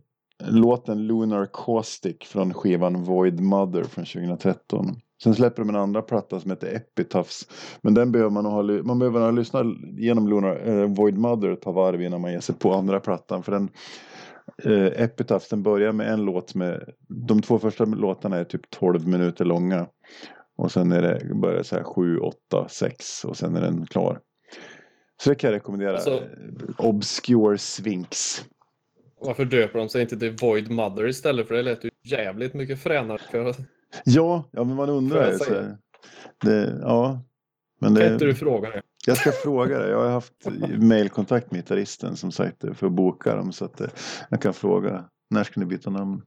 låten 0.44 1.08
Lunar 1.08 1.48
Caustic 1.54 2.18
från 2.26 2.54
skivan 2.54 3.04
Void 3.04 3.40
Mother 3.40 3.84
från 3.84 4.06
2013. 4.06 4.96
Sen 5.24 5.36
släpper 5.36 5.62
de 5.62 5.70
en 5.70 5.76
andra 5.76 6.02
platta 6.02 6.40
som 6.40 6.52
heter 6.52 6.76
Epitaphs. 6.76 7.48
Men 7.82 7.94
den 7.94 8.12
behöver 8.12 8.32
man 8.32 8.46
ha, 8.46 8.64
man 8.64 9.00
behöver 9.00 9.22
ha 9.22 9.32
lyssnat 9.32 9.66
igenom 9.98 10.28
Lunar, 10.28 10.68
eh, 10.68 10.88
Void 10.96 11.18
Mother 11.18 11.50
ett 11.50 11.62
par 11.62 11.74
varv 11.74 12.02
innan 12.02 12.22
man 12.22 12.32
ger 12.32 12.40
sig 12.40 12.56
på 12.56 12.74
andra 12.74 13.00
plattan. 13.00 13.44
För 13.44 13.52
den 13.52 13.70
eh, 14.64 15.04
Epitaphs 15.04 15.50
den 15.50 15.64
börjar 15.64 15.92
med 15.92 16.14
en 16.14 16.22
låt 16.26 16.56
med, 16.56 16.90
de 17.08 17.42
två 17.42 17.60
första 17.60 17.86
låtarna 17.86 18.38
är 18.38 18.44
typ 18.44 18.70
12 18.70 19.08
minuter 19.08 19.46
långa. 19.46 19.88
Och 20.58 20.72
sen 20.72 20.92
är 20.92 21.02
det, 21.02 21.36
börjar 21.36 21.58
det 21.58 21.64
så 21.64 21.76
här 21.76 21.84
7, 21.84 22.20
8, 22.20 22.68
6 22.70 23.26
och 23.26 23.38
sen 23.38 23.56
är 23.56 23.62
den 23.62 23.86
klar. 23.86 24.20
Så 25.24 25.30
det 25.30 25.36
kan 25.36 25.50
jag 25.50 25.56
rekommendera. 25.56 25.94
Alltså- 25.94 26.24
Obscure 26.78 27.58
Sphinx. 27.58 28.42
Varför 29.20 29.46
döper 29.46 29.80
de 29.80 29.90
sig 29.90 30.02
inte 30.02 30.18
till 30.20 30.36
Void 30.42 30.72
Mother 30.72 31.08
istället? 31.08 31.48
För 31.48 31.56
det 31.56 31.62
lät 31.62 31.84
ju 31.84 31.90
jävligt 32.04 32.54
mycket 32.54 32.80
fränare. 32.80 33.22
För... 33.32 33.56
Ja, 34.04 34.50
ja 34.52 34.64
men 34.64 34.76
man 34.76 34.90
undrar 34.90 35.22
jag 35.22 35.32
ju. 35.32 35.38
så. 35.38 35.78
Det, 36.46 36.80
ja. 36.82 37.22
Men 37.80 37.96
Kan 37.96 38.14
inte 38.14 38.26
det, 38.26 38.32
du 38.32 38.36
fråga 38.36 38.70
det? 38.70 38.82
jag 39.08 39.18
ska 39.18 39.32
fråga 39.32 39.80
det. 39.80 39.90
Jag 39.90 40.00
har 40.00 40.10
haft 40.10 40.34
mailkontakt 40.78 41.52
med 41.52 41.60
gitarristen 41.60 42.18
som 42.18 42.32
sagt 42.32 42.62
för 42.74 42.88
att 42.88 42.92
boka 42.92 43.36
dem. 43.36 43.52
Så 43.52 43.66
att 43.66 43.82
eh, 43.82 43.88
jag 44.30 44.42
kan 44.42 44.54
fråga. 44.54 45.06
När 45.30 45.44
ska 45.44 45.60
ni 45.60 45.66
byta 45.66 45.90
namn? 45.90 46.22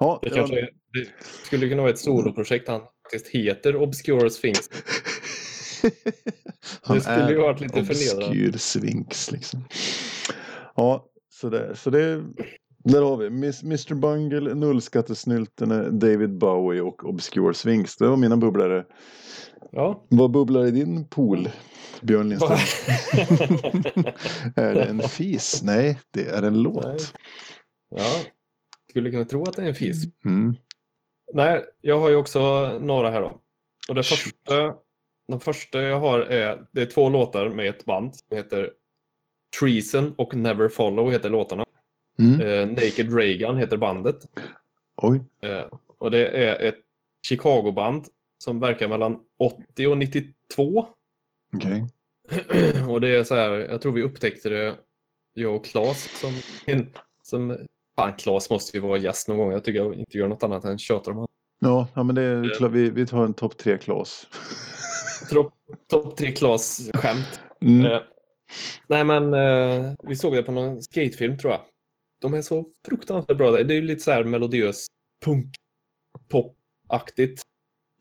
Ja, 0.00 0.18
Det, 0.22 0.28
ja, 0.28 0.34
kanske 0.34 0.58
är, 0.58 0.70
det 0.92 1.08
skulle 1.44 1.68
kunna 1.68 1.82
vara 1.82 1.90
ett 1.90 1.98
soloprojekt. 1.98 2.68
Han 2.68 2.80
faktiskt 3.02 3.34
heter 3.34 3.76
Obscure 3.76 4.30
Sphinx. 4.30 4.60
han 6.82 6.96
det 6.96 7.02
skulle 7.02 7.30
ju 7.30 7.38
varit 7.38 7.60
lite 7.60 7.84
förnedrande. 7.84 8.26
Obskyr 8.26 8.58
Sphinx 8.58 9.32
liksom. 9.32 9.64
Ja, 10.76 11.06
så 11.40 11.48
det, 11.48 11.76
så 11.76 11.90
det 11.90 12.24
där 12.84 13.02
har 13.02 13.16
vi 13.16 13.30
Miss- 13.30 13.62
Mr 13.62 13.94
Bungle, 13.94 14.54
Nullskattesnyltene, 14.54 15.90
David 15.90 16.38
Bowie 16.38 16.80
och 16.82 17.04
Obscure 17.04 17.54
Sphinx. 17.54 17.96
Det 17.96 18.08
var 18.08 18.16
mina 18.16 18.36
bubblare. 18.36 18.84
Ja. 19.70 20.04
Vad 20.08 20.30
bubblar 20.30 20.66
i 20.66 20.70
din 20.70 21.08
pool, 21.08 21.48
Björn 22.02 22.28
Lindström? 22.28 22.58
är 24.56 24.74
det 24.74 24.84
en 24.84 25.02
fis? 25.02 25.62
Nej, 25.62 26.00
det 26.10 26.28
är 26.28 26.42
en 26.42 26.62
låt. 26.62 26.84
Nej. 26.84 26.98
ja. 27.90 28.20
Skulle 28.90 29.10
kunna 29.10 29.24
tro 29.24 29.42
att 29.42 29.56
det 29.56 29.62
är 29.62 29.66
en 29.68 29.74
fis. 29.74 30.04
Mm. 30.24 30.56
Nej, 31.34 31.64
jag 31.80 32.00
har 32.00 32.08
ju 32.08 32.16
också 32.16 32.68
några 32.78 33.10
här 33.10 33.20
då. 33.20 33.40
Och 33.88 33.94
det 33.94 34.02
första, 34.02 34.74
den 35.28 35.40
första 35.40 35.82
jag 35.82 36.00
har 36.00 36.18
är, 36.20 36.66
det 36.72 36.82
är 36.82 36.86
två 36.86 37.08
låtar 37.08 37.48
med 37.48 37.68
ett 37.68 37.84
band 37.84 38.16
som 38.16 38.36
heter 38.36 38.70
Treason 39.60 40.14
och 40.18 40.34
Never 40.34 40.68
Follow 40.68 41.12
heter 41.12 41.30
låtarna. 41.30 41.64
Mm. 42.18 42.40
Eh, 42.40 42.68
Naked 42.68 43.14
Reagan 43.14 43.56
heter 43.56 43.76
bandet. 43.76 44.16
Oj. 44.96 45.22
Eh, 45.42 45.64
och 45.98 46.10
det 46.10 46.28
är 46.28 46.68
ett 46.68 46.78
Chicago-band 47.28 48.06
som 48.38 48.60
verkar 48.60 48.88
mellan 48.88 49.18
80 49.38 49.86
och 49.86 49.98
92. 49.98 50.86
Okej. 51.56 51.86
och 52.88 53.00
det 53.00 53.16
är 53.16 53.24
så 53.24 53.34
här, 53.34 53.50
jag 53.50 53.82
tror 53.82 53.92
vi 53.92 54.02
upptäckte 54.02 54.48
det, 54.48 54.76
jag 55.34 55.56
och 55.56 55.64
Claes 55.64 56.20
som, 56.20 56.32
som 57.22 57.58
fan 57.96 58.12
Claes 58.18 58.50
måste 58.50 58.76
ju 58.76 58.82
vara 58.82 58.98
gäst 58.98 59.28
någon 59.28 59.38
gång. 59.38 59.52
Jag 59.52 59.64
tycker 59.64 59.78
jag 59.78 59.94
inte 59.94 60.18
gör 60.18 60.28
något 60.28 60.42
annat 60.42 60.64
än 60.64 60.78
tjatar 60.78 61.10
om 61.10 61.16
honom. 61.16 61.28
Ja, 61.60 61.88
ja, 61.94 62.02
men 62.02 62.14
det 62.14 62.22
är 62.22 62.54
klart. 62.54 62.70
Vi, 62.70 62.90
vi 62.90 63.06
tar 63.06 63.24
en 63.24 63.34
topp 63.34 63.56
tre 63.56 63.78
Klas. 63.78 64.26
Topp 65.30 65.54
top 65.90 66.16
tre 66.16 66.32
Claes 66.32 66.90
skämt. 66.94 67.40
Mm. 67.60 68.02
Nej 68.86 69.04
men 69.04 69.34
eh, 69.34 69.92
vi 70.02 70.16
såg 70.16 70.34
det 70.34 70.42
på 70.42 70.52
någon 70.52 70.82
skatefilm 70.82 71.38
tror 71.38 71.52
jag. 71.52 71.60
De 72.20 72.34
är 72.34 72.42
så 72.42 72.66
fruktansvärt 72.88 73.36
bra. 73.36 73.50
Det 73.50 73.60
är 73.74 73.76
ju 73.76 73.82
lite 73.82 74.00
så 74.02 74.10
här 74.10 74.24
melodiös 74.24 74.86
punk 75.24 75.54
pop-aktigt. 76.28 77.42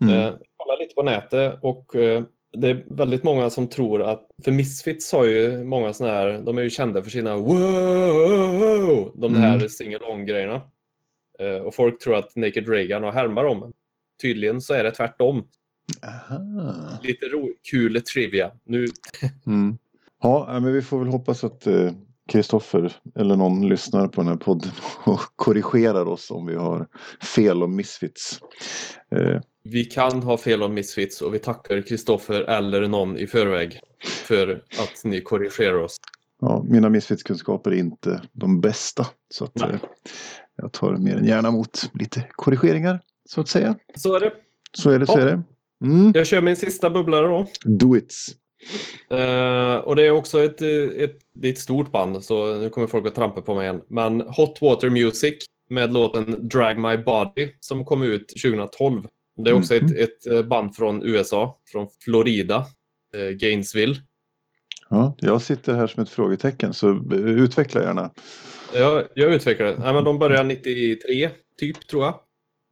Mm. 0.01 0.13
Eh, 0.13 0.33
kolla 0.57 0.75
lite 0.79 0.95
på 0.95 1.03
nätet 1.03 1.59
och 1.61 1.95
eh, 1.95 2.23
det 2.57 2.67
är 2.69 2.85
väldigt 2.87 3.23
många 3.23 3.49
som 3.49 3.67
tror 3.67 4.01
att, 4.01 4.27
för 4.43 4.51
Misfits 4.51 5.11
har 5.11 5.25
ju 5.25 5.63
många 5.63 5.93
sådana 5.93 6.13
här, 6.15 6.41
de 6.45 6.57
är 6.57 6.61
ju 6.61 6.69
kända 6.69 7.03
för 7.03 7.09
sina 7.09 7.35
wow, 7.37 9.11
de 9.15 9.35
här 9.35 9.55
Mm. 9.55 9.69
sing-along-grejerna. 9.69 10.61
Eh, 11.39 11.55
och 11.57 11.75
folk 11.75 11.99
tror 12.01 12.15
att 12.15 12.35
Naked 12.35 12.69
Reagan 12.69 13.03
har 13.03 13.11
härmar 13.11 13.43
dem. 13.43 13.73
Tydligen 14.21 14.61
så 14.61 14.73
är 14.73 14.83
det 14.83 14.91
tvärtom. 14.91 15.47
Aha. 16.03 16.99
Lite 17.03 17.25
ro- 17.25 17.53
kul 17.71 18.01
trivia. 18.01 18.51
Nu, 18.63 18.85
Mm. 19.47 19.77
Ja, 20.23 20.59
men 20.61 20.73
vi 20.73 20.81
får 20.81 20.99
väl 20.99 21.07
hoppas 21.07 21.43
att 21.43 21.67
eh, 21.67 21.91
Kristoffer 22.31 22.95
eller 23.15 23.35
någon 23.35 23.69
lyssnar 23.69 24.07
på 24.07 24.21
den 24.21 24.27
här 24.27 24.35
podden 24.37 24.71
och 25.03 25.19
korrigerar 25.35 26.05
oss 26.07 26.31
om 26.31 26.45
vi 26.45 26.55
har 26.55 26.87
fel 27.35 27.63
om 27.63 27.75
Misfits. 27.75 28.39
Eh, 29.15 29.41
vi 29.63 29.85
kan 29.85 30.23
ha 30.23 30.37
fel 30.37 30.63
om 30.63 30.73
Misfits 30.73 31.21
och 31.21 31.33
vi 31.33 31.39
tackar 31.39 31.81
Kristoffer 31.81 32.41
eller 32.41 32.87
någon 32.87 33.17
i 33.17 33.27
förväg 33.27 33.79
för 34.27 34.63
att 34.79 35.03
ni 35.03 35.21
korrigerar 35.21 35.77
oss. 35.83 35.97
ja, 36.41 36.63
mina 36.69 36.89
Misfits-kunskaper 36.89 37.71
är 37.71 37.75
inte 37.77 38.21
de 38.33 38.61
bästa. 38.61 39.07
Så 39.29 39.43
att, 39.45 39.55
Nej. 39.55 39.69
eh, 39.69 39.79
jag 40.55 40.71
tar 40.71 40.97
mer 40.97 41.15
än 41.17 41.25
gärna 41.25 41.47
emot 41.47 41.89
lite 41.93 42.23
korrigeringar, 42.31 42.99
så 43.29 43.41
att 43.41 43.47
säga. 43.47 43.75
Så 43.95 44.15
är 44.15 44.19
det. 44.19 44.31
Så 44.71 44.89
är 44.89 44.99
det, 44.99 45.05
så 45.05 45.13
Ja. 45.13 45.21
är 45.21 45.25
det. 45.25 45.43
Mm. 45.85 46.11
Jag 46.15 46.27
kör 46.27 46.41
min 46.41 46.55
sista 46.55 46.89
bubblare 46.89 47.27
då. 47.27 47.47
Do 47.65 47.97
it. 47.97 48.13
Eh, 49.09 49.75
och 49.75 49.95
det 49.95 50.03
är 50.07 50.11
också 50.11 50.43
ett, 50.43 50.61
ett, 50.61 51.19
det 51.33 51.47
är 51.47 51.51
ett 51.51 51.59
stort 51.59 51.91
band, 51.91 52.23
så 52.23 52.55
nu 52.55 52.69
kommer 52.69 52.87
folk 52.87 53.07
att 53.07 53.15
trampa 53.15 53.41
på 53.41 53.55
mig 53.55 53.63
igen. 53.63 53.81
Men 53.87 54.21
Hot 54.21 54.61
Water 54.61 54.89
Music 54.89 55.45
med 55.69 55.93
låten 55.93 56.47
Drag 56.49 56.77
My 56.77 56.97
Body 56.97 57.49
som 57.59 57.85
kom 57.85 58.03
ut 58.03 58.27
2012. 58.43 59.03
Det 59.43 59.49
är 59.49 59.53
också 59.53 59.73
Mhm. 59.73 59.85
ett, 59.85 59.97
ett 59.97 60.27
eh, 60.27 60.41
band 60.43 60.75
från 60.75 61.03
USA, 61.03 61.59
från 61.71 61.87
Florida, 62.03 62.65
eh, 63.15 63.29
Gainesville. 63.29 63.95
Ja, 64.89 65.15
jag 65.19 65.41
sitter 65.41 65.73
här 65.73 65.87
som 65.87 66.03
ett 66.03 66.09
frågetecken 66.09 66.73
så 66.73 67.13
utveckla 67.15 67.81
gärna. 67.81 68.11
Jag, 68.73 69.03
jag 69.13 69.33
utvecklade 69.33 69.75
Nej, 69.79 69.93
men 69.93 70.03
De 70.03 70.19
började 70.19 70.43
93, 70.43 71.29
typ, 71.59 71.87
tror 71.87 72.03
jag. 72.03 72.19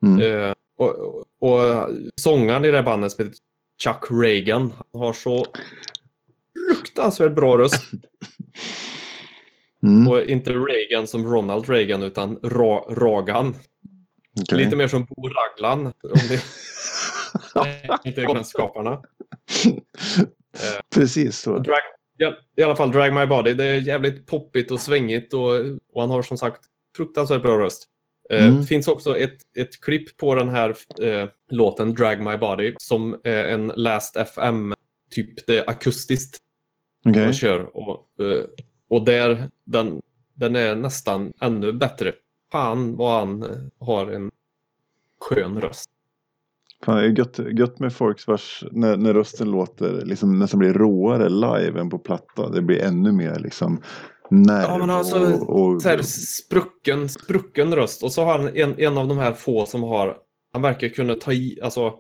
Mm. 0.05 0.21
Eh, 0.43 0.53
och, 0.77 0.99
och, 0.99 1.25
och 1.39 1.89
sångaren 2.15 2.65
i 2.65 2.71
det 2.71 2.77
här 2.77 2.83
bandet 2.83 3.11
som 3.11 3.25
heter 3.25 3.39
Chuck 3.84 4.11
Reagan 4.11 4.73
han 4.91 5.01
har 5.01 5.13
så 5.13 5.45
fruktansvärt 6.69 7.36
bra 7.36 7.57
röst. 7.57 7.84
Mm. 9.84 10.07
Och 10.07 10.21
inte 10.21 10.53
Reagan 10.53 11.07
som 11.07 11.26
Ronald 11.26 11.69
Reagan 11.69 12.03
utan 12.03 12.39
Ra 12.43 12.86
Ragan. 12.89 13.55
okej. 14.41 14.57
Lite 14.57 14.76
mer 14.76 14.88
som 14.88 15.05
Bo 15.05 15.30
Raglan. 15.30 15.86
Om 15.86 15.93
det 16.30 16.41
inte 18.09 18.43
skaparna. 18.43 19.01
Precis 20.95 21.39
så. 21.39 21.57
Drag, 21.57 21.80
I 22.57 22.63
alla 22.63 22.76
fall 22.76 22.91
Drag 22.91 23.13
My 23.13 23.26
Body. 23.26 23.53
Det 23.53 23.65
är 23.65 23.82
jävligt 23.82 24.28
poppigt 24.28 24.71
och 24.71 24.80
svängigt 24.80 25.34
och, 25.34 25.51
och 25.93 26.01
han 26.01 26.09
har 26.09 26.21
som 26.21 26.38
sagt 26.38 26.61
fruktansvärt 26.97 27.41
bra 27.41 27.59
röst. 27.59 27.88
Eh, 28.30 28.47
Mm. 28.47 28.61
Det 28.61 28.67
finns 28.67 28.88
också 28.88 29.17
ett, 29.17 29.38
ett 29.57 29.82
klipp 29.82 30.17
på 30.17 30.36
den 30.36 30.49
här 30.49 30.76
eh, 31.01 31.30
låten 31.49 31.93
Drag 31.93 32.21
My 32.21 32.38
Body 32.38 32.76
som 32.78 33.19
är 33.23 33.43
en 33.45 33.67
Last 33.76 34.15
FM, 34.17 34.73
typ 35.11 35.47
det 35.47 35.57
är 35.57 35.69
akustiskt 35.69 36.38
Okej. 37.05 37.23
man 37.23 37.34
kör. 37.34 37.78
Och, 37.78 38.26
eh, 38.26 38.43
och 38.89 39.05
där, 39.05 39.49
den, 39.63 40.01
den 40.34 40.55
är 40.55 40.76
nästan 40.76 41.34
ännu 41.41 41.73
bättre. 41.73 42.13
Fan 42.51 42.95
vad 42.95 43.19
han 43.19 43.43
eh, 43.43 43.49
har 43.80 44.07
en 44.07 44.32
skön 45.19 45.61
röst. 45.61 45.89
Fan, 46.86 46.97
det 46.97 47.03
är 47.03 47.17
gött, 47.17 47.39
gött 47.59 47.80
med 47.80 47.93
folks 47.93 48.28
vars, 48.28 48.63
när, 48.71 48.97
när 48.97 49.13
rösten 49.13 49.51
låter 49.51 50.05
liksom 50.05 50.39
nästan 50.39 50.59
blir 50.59 50.73
råare 50.73 51.30
live 51.30 51.80
än 51.80 51.89
på 51.89 51.99
platta. 51.99 52.49
Det 52.49 52.61
blir 52.61 52.82
ännu 52.82 53.11
mer 53.11 53.39
liksom 53.39 53.82
nerv 54.30 54.61
Ja, 54.61 54.78
men 54.78 54.89
alltså, 54.89 55.34
och, 55.34 55.73
och 55.73 55.82
Så 55.82 56.03
sprucken, 56.03 57.09
sprucken 57.09 57.76
röst. 57.76 58.03
Och 58.03 58.11
så 58.11 58.23
har 58.23 58.39
han 58.39 58.57
en, 58.57 58.80
en 58.80 58.97
av 58.97 59.07
de 59.07 59.17
här 59.17 59.34
få 59.34 59.65
som 59.65 59.84
har, 59.84 60.17
han 60.53 60.61
verkar 60.61 60.88
kunna 60.89 61.15
ta 61.15 61.34
i, 61.34 61.59
alltså 61.63 61.93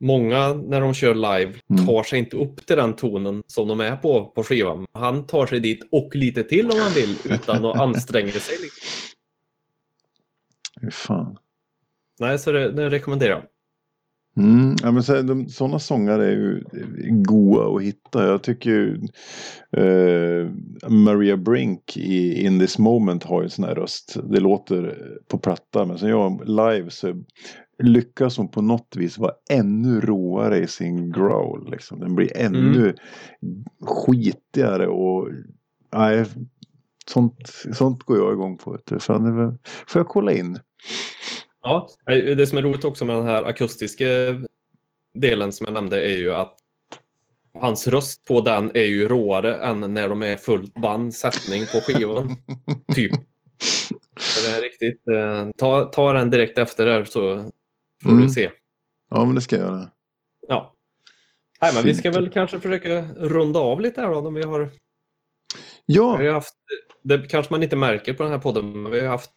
många 0.00 0.54
när 0.54 0.80
de 0.80 0.94
kör 0.94 1.14
live 1.14 1.54
Mm. 1.70 1.86
tar 1.86 2.02
sig 2.02 2.18
inte 2.18 2.36
upp 2.36 2.66
till 2.66 2.76
den 2.76 2.96
tonen 2.96 3.42
som 3.46 3.68
de 3.68 3.80
är 3.80 3.96
på 3.96 4.24
på 4.24 4.44
skivan. 4.44 4.86
Han 4.92 5.26
tar 5.26 5.46
sig 5.46 5.60
dit 5.60 5.88
och 5.92 6.16
lite 6.16 6.44
till 6.44 6.70
om 6.70 6.78
han 6.78 6.92
vill 6.92 7.16
utan 7.24 7.64
att 7.64 7.76
anstränga 7.80 8.32
sig. 8.32 8.56
Hur 10.80 10.90
fan. 10.90 11.36
Nej, 12.20 12.38
så 12.38 12.52
det, 12.52 12.72
det 12.72 12.90
rekommenderar 12.90 13.30
jag. 13.30 13.42
Mm, 14.40 14.76
ja, 14.82 14.90
men 14.90 15.02
så 15.02 15.14
här, 15.14 15.22
de, 15.22 15.48
sådana 15.48 15.78
sångare 15.78 16.26
är 16.26 16.30
ju 16.30 16.64
goa 17.10 17.76
att 17.76 17.82
hitta. 17.82 18.26
Jag 18.26 18.42
tycker 18.42 18.70
ju 18.70 19.00
eh, 19.76 20.50
Maria 20.88 21.36
Brink 21.36 21.96
i 21.96 22.44
In 22.46 22.60
This 22.60 22.78
Moment 22.78 23.24
har 23.24 23.40
ju 23.40 23.44
en 23.44 23.50
sån 23.50 23.64
här 23.64 23.74
röst. 23.74 24.16
Det 24.24 24.40
låter 24.40 24.98
på 25.28 25.38
platta 25.38 25.86
men 25.86 25.98
sen 25.98 26.08
jag 26.08 26.48
live 26.48 26.90
så 26.90 27.14
lyckas 27.82 28.36
hon 28.36 28.48
på 28.48 28.62
något 28.62 28.96
vis 28.96 29.18
vara 29.18 29.32
ännu 29.50 30.00
råare 30.00 30.58
i 30.58 30.66
sin 30.66 31.12
growl. 31.12 31.70
Liksom. 31.70 32.00
Den 32.00 32.14
blir 32.14 32.36
ännu 32.36 32.94
skitigare 33.86 34.86
och 34.86 35.28
nej, 35.94 36.26
sånt, 37.06 37.52
sånt 37.72 38.02
går 38.02 38.18
jag 38.18 38.32
igång 38.32 38.58
på. 38.58 38.78
Fan, 38.98 39.58
får 39.86 40.00
jag 40.00 40.08
kolla 40.08 40.32
in? 40.32 40.58
Ja, 41.62 41.88
det 42.06 42.46
som 42.48 42.58
är 42.58 42.62
roligt 42.62 42.84
också 42.84 43.04
med 43.04 43.16
den 43.16 43.26
här 43.26 43.42
akustiska 43.44 44.06
delen 45.14 45.52
som 45.52 45.64
jag 45.66 45.74
nämnde 45.74 46.02
är 46.04 46.16
ju 46.16 46.34
att 46.34 46.56
hans 47.54 47.86
röst 47.88 48.24
på 48.26 48.40
den 48.40 48.70
är 48.74 48.84
ju 48.84 49.08
råare 49.08 49.54
än 49.56 49.94
när 49.94 50.08
de 50.08 50.22
är 50.22 50.36
fullt 50.36 50.74
band, 50.74 51.14
sättning 51.14 51.62
på 51.66 51.80
skivan. 51.80 52.36
typ. 52.94 53.12
Så 54.20 54.50
det 54.50 54.56
är 54.56 54.62
riktigt. 54.62 55.08
eh, 55.08 55.48
Ta, 55.58 55.84
ta 55.84 56.12
den 56.12 56.30
direkt 56.30 56.58
efter 56.58 56.86
där 56.86 57.04
så 57.04 57.50
får 58.02 58.10
Mm. 58.10 58.22
du 58.22 58.28
se. 58.28 58.50
Ja 59.10 59.24
men 59.24 59.34
det 59.34 59.40
ska 59.40 59.56
jag 59.56 59.64
göra. 59.66 59.90
Ja. 60.48 60.74
Nej, 61.62 61.74
men 61.74 61.84
vi 61.84 61.94
ska 61.94 62.10
väl 62.10 62.30
kanske 62.30 62.60
försöka 62.60 63.02
runda 63.16 63.60
av 63.60 63.80
lite 63.80 64.00
här 64.00 64.08
då. 64.08 64.16
Om 64.18 64.34
vi 64.34 64.42
har, 64.42 64.60
vi 64.60 64.70
Ja, 65.86 66.02
har 66.16 66.22
ju 66.22 66.30
haft, 66.32 66.54
det 67.02 67.28
kanske 67.30 67.52
man 67.54 67.62
inte 67.62 67.76
märker 67.76 68.14
på 68.14 68.22
den 68.22 68.32
här 68.32 68.38
podden, 68.38 68.82
men 68.82 68.92
vi 68.92 69.00
har 69.00 69.08
haft 69.08 69.30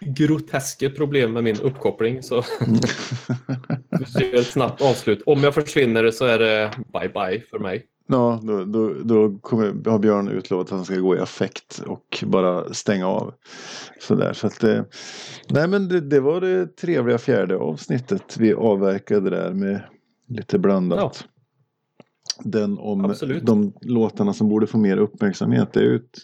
groteska 0.00 0.90
problem 0.90 1.32
med 1.32 1.44
min 1.44 1.60
uppkoppling. 1.60 2.22
Så 2.22 2.42
vi 3.98 4.04
ser 4.04 4.34
ett 4.34 4.46
snabbt 4.46 4.82
avslut. 4.82 5.22
Om 5.26 5.44
jag 5.44 5.54
försvinner 5.54 6.10
så 6.10 6.24
är 6.24 6.38
det 6.38 6.70
bye 6.92 7.08
bye 7.08 7.40
för 7.50 7.58
mig. 7.58 7.86
Ja, 8.10 8.40
då, 8.42 8.64
då, 8.64 8.94
då 9.04 9.38
kommer, 9.38 9.90
har 9.90 9.98
Björn 9.98 10.28
utlovat 10.28 10.66
att 10.66 10.70
han 10.70 10.84
ska 10.84 10.96
gå 10.96 11.16
i 11.16 11.18
affekt 11.18 11.82
och 11.86 12.24
bara 12.26 12.74
stänga 12.74 13.06
av. 13.06 13.34
Sådär, 14.00 14.32
så 14.32 14.46
att 14.46 14.60
det, 14.60 14.84
nej 15.48 15.68
men 15.68 15.88
det, 15.88 16.00
det 16.00 16.20
var 16.20 16.40
det 16.40 16.76
trevliga 16.76 17.18
fjärde 17.18 17.56
avsnittet 17.56 18.36
vi 18.38 18.54
avverkade 18.54 19.30
där 19.30 19.52
med 19.52 19.82
lite 20.28 20.58
blandat. 20.58 21.24
Den 22.44 22.78
om 22.78 23.04
Absolut. 23.04 23.46
de 23.46 23.72
låtarna 23.80 24.32
som 24.32 24.48
borde 24.48 24.66
få 24.66 24.78
mer 24.78 24.96
uppmärksamhet. 24.96 25.72
Det 25.72 25.80
är 25.80 25.84
ju 25.84 25.96
ett, 25.96 26.18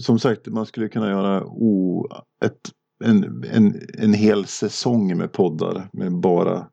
som 0.00 0.18
sagt, 0.18 0.46
man 0.46 0.66
skulle 0.66 0.88
kunna 0.88 1.10
göra 1.10 1.44
o, 1.46 2.06
ett, 2.44 2.70
en, 3.04 3.44
en, 3.52 3.80
en 3.98 4.14
hel 4.14 4.46
säsong 4.46 5.16
med 5.16 5.32
poddar 5.32 5.88
med 5.92 6.12
bara 6.12 6.66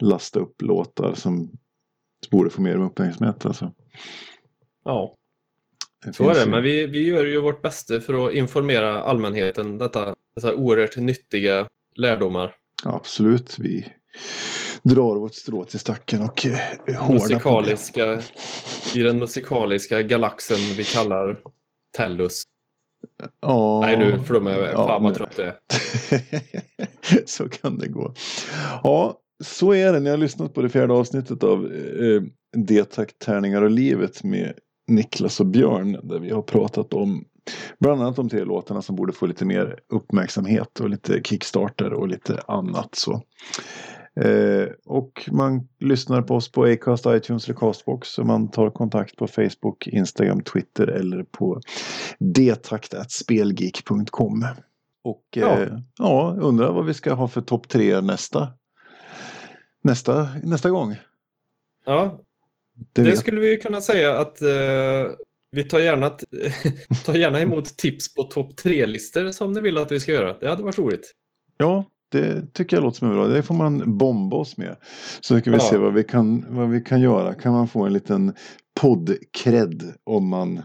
lasta 0.00 0.40
upp 0.40 0.62
låtar 0.62 1.14
som 1.14 1.50
borde 2.30 2.50
få 2.50 2.62
mer 2.62 2.76
uppmärksamhet. 2.76 3.46
Alltså. 3.46 3.72
Ja, 4.84 5.14
Det 6.04 6.12
så 6.12 6.28
är 6.30 6.34
det. 6.34 6.40
ju- 6.44 6.50
Men 6.50 6.62
vi, 6.62 6.86
vi 6.86 7.06
gör 7.06 7.24
ju 7.26 7.40
vårt 7.40 7.62
bästa 7.62 8.00
för 8.00 8.26
att 8.28 8.34
informera 8.34 9.02
allmänheten 9.02 9.78
detta, 9.78 10.14
dessa 10.34 10.54
oerhört 10.54 10.96
nyttiga 10.96 11.68
lärdomar. 11.94 12.54
Absolut, 12.84 13.58
vi 13.58 13.86
drar 14.82 15.16
vårt 15.16 15.34
strå 15.34 15.64
till 15.64 15.78
stacken 15.80 16.22
och 16.22 16.46
eh, 16.46 16.94
hårda. 16.96 17.12
Musikaliska, 17.14 18.20
I 18.94 18.98
den 19.02 19.18
musikaliska 19.18 20.02
galaxen 20.02 20.58
vi 20.76 20.84
kallar 20.84 21.40
Tellus. 21.96 22.42
Ja, 23.40 23.80
Nej, 23.80 23.98
nu 23.98 24.18
flummar 24.24 24.50
jag. 24.50 24.72
Ja, 24.72 24.86
Fan 24.86 25.02
vad 25.02 25.14
trött 25.14 25.38
jag 25.38 25.46
är. 25.46 25.56
så 27.26 27.48
kan 27.48 27.78
det 27.78 27.88
gå. 27.88 28.14
Ja, 28.82 29.18
så 29.44 29.74
är 29.74 29.92
det. 29.92 30.00
Ni 30.00 30.10
har 30.10 30.16
lyssnat 30.16 30.54
på 30.54 30.62
det 30.62 30.68
fjärde 30.68 30.94
avsnittet 30.94 31.42
av 31.42 31.66
eh, 31.66 32.22
D-takt, 32.56 33.18
tärningar 33.18 33.62
och 33.62 33.70
livet 33.70 34.24
med 34.24 34.52
Niklas 34.88 35.40
och 35.40 35.46
Björn. 35.46 35.92
Där 36.02 36.18
vi 36.18 36.30
har 36.30 36.42
pratat 36.42 36.94
om 36.94 37.24
bland 37.78 38.02
annat 38.02 38.16
de 38.16 38.28
tre 38.28 38.44
låtarna 38.44 38.82
som 38.82 38.96
borde 38.96 39.12
få 39.12 39.26
lite 39.26 39.44
mer 39.44 39.78
uppmärksamhet 39.92 40.80
och 40.80 40.90
lite 40.90 41.22
kickstarter 41.22 41.92
och 41.92 42.08
lite 42.08 42.40
annat. 42.46 42.94
så. 42.94 43.22
Eh, 44.16 44.66
och 44.84 45.28
man 45.32 45.68
lyssnar 45.78 46.22
på 46.22 46.34
oss 46.34 46.52
på 46.52 46.64
Acast, 46.64 47.06
iTunes 47.06 47.44
eller 47.48 47.58
Castbox. 47.58 48.18
Och 48.18 48.26
man 48.26 48.50
tar 48.50 48.70
kontakt 48.70 49.16
på 49.16 49.26
Facebook, 49.26 49.86
Instagram, 49.86 50.42
Twitter 50.42 50.86
eller 50.86 51.22
på 51.22 51.60
detakt.spelgeek.com. 52.18 54.46
Och 55.02 55.24
Ja. 55.34 55.60
eh, 55.62 55.78
ja, 55.98 56.36
undrar 56.40 56.72
vad 56.72 56.86
vi 56.86 56.94
ska 56.94 57.12
ha 57.12 57.28
för 57.28 57.40
topp 57.40 57.68
tre 57.68 58.00
nästa, 58.00 58.48
nästa, 59.82 60.28
nästa 60.42 60.70
gång. 60.70 60.96
Ja, 61.86 62.20
Det 62.92 63.02
det 63.02 63.16
skulle 63.16 63.40
vi 63.40 63.56
kunna 63.56 63.80
säga 63.80 64.18
att 64.18 64.42
eh, 64.42 64.48
vi 65.50 65.64
tar 65.64 65.78
gärna, 65.78 66.10
tar 67.04 67.14
gärna 67.14 67.40
emot 67.40 67.76
tips 67.76 68.14
på 68.14 68.22
topp 68.22 68.56
tre-listor 68.56 69.30
som 69.30 69.52
ni 69.52 69.60
vill 69.60 69.78
att 69.78 69.92
vi 69.92 70.00
ska 70.00 70.12
göra. 70.12 70.36
Det 70.40 70.48
hade 70.48 70.62
varit 70.62 70.78
roligt. 70.78 71.12
Ja, 71.56 71.84
det 72.10 72.54
tycker 72.54 72.76
jag 72.76 72.82
låter 72.84 72.98
som 72.98 73.08
en 73.08 73.14
bra. 73.14 73.26
Det 73.26 73.42
får 73.42 73.54
man 73.54 73.98
bomba 73.98 74.36
oss 74.36 74.56
med. 74.56 74.76
Så 75.20 75.40
kan 75.40 75.52
vi 75.52 75.58
Ja. 75.58 75.64
se 75.70 75.76
vad 75.76 75.94
vi, 75.94 76.04
kan, 76.04 76.44
vad 76.56 76.68
vi 76.70 76.80
kan 76.80 77.00
göra. 77.00 77.34
Kan 77.34 77.52
man 77.52 77.68
få 77.68 77.84
en 77.86 77.92
liten 77.92 78.34
podd-cred 78.80 79.92
om 80.04 80.28
man, 80.28 80.62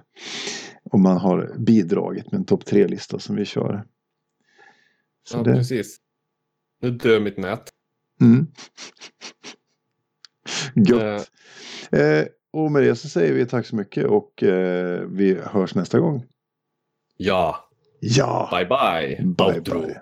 om 0.92 1.02
man 1.02 1.18
har 1.18 1.56
bidragit 1.58 2.32
med 2.32 2.40
en 2.40 2.46
topp 2.46 2.66
tre-lista 2.66 3.20
som 3.20 3.36
vi 3.36 3.46
kör. 3.46 3.84
Så 5.28 5.38
Ja, 5.38 5.44
det, 5.44 5.54
precis. 5.56 5.98
Nu 6.82 6.92
dör 6.92 7.20
mitt 7.20 7.38
nät. 7.38 7.70
mm. 8.22 8.48
Gött. 10.76 11.30
Eh, 11.92 12.26
och 12.54 12.72
med 12.72 12.84
det 12.84 12.96
så 12.96 13.10
säger 13.10 13.34
vi 13.34 13.46
tack 13.46 13.66
så 13.66 13.76
mycket 13.76 14.06
och 14.06 14.44
eh, 14.44 15.02
vi 15.10 15.38
hörs 15.44 15.76
nästa 15.76 16.00
gång. 16.00 16.26
Ja, 17.18 17.70
Ja, 18.00 18.50
bye 18.52 18.66
bye. 18.66 19.34
bye 19.38 19.58
Outro. 19.58 19.82
bye. 19.82 20.02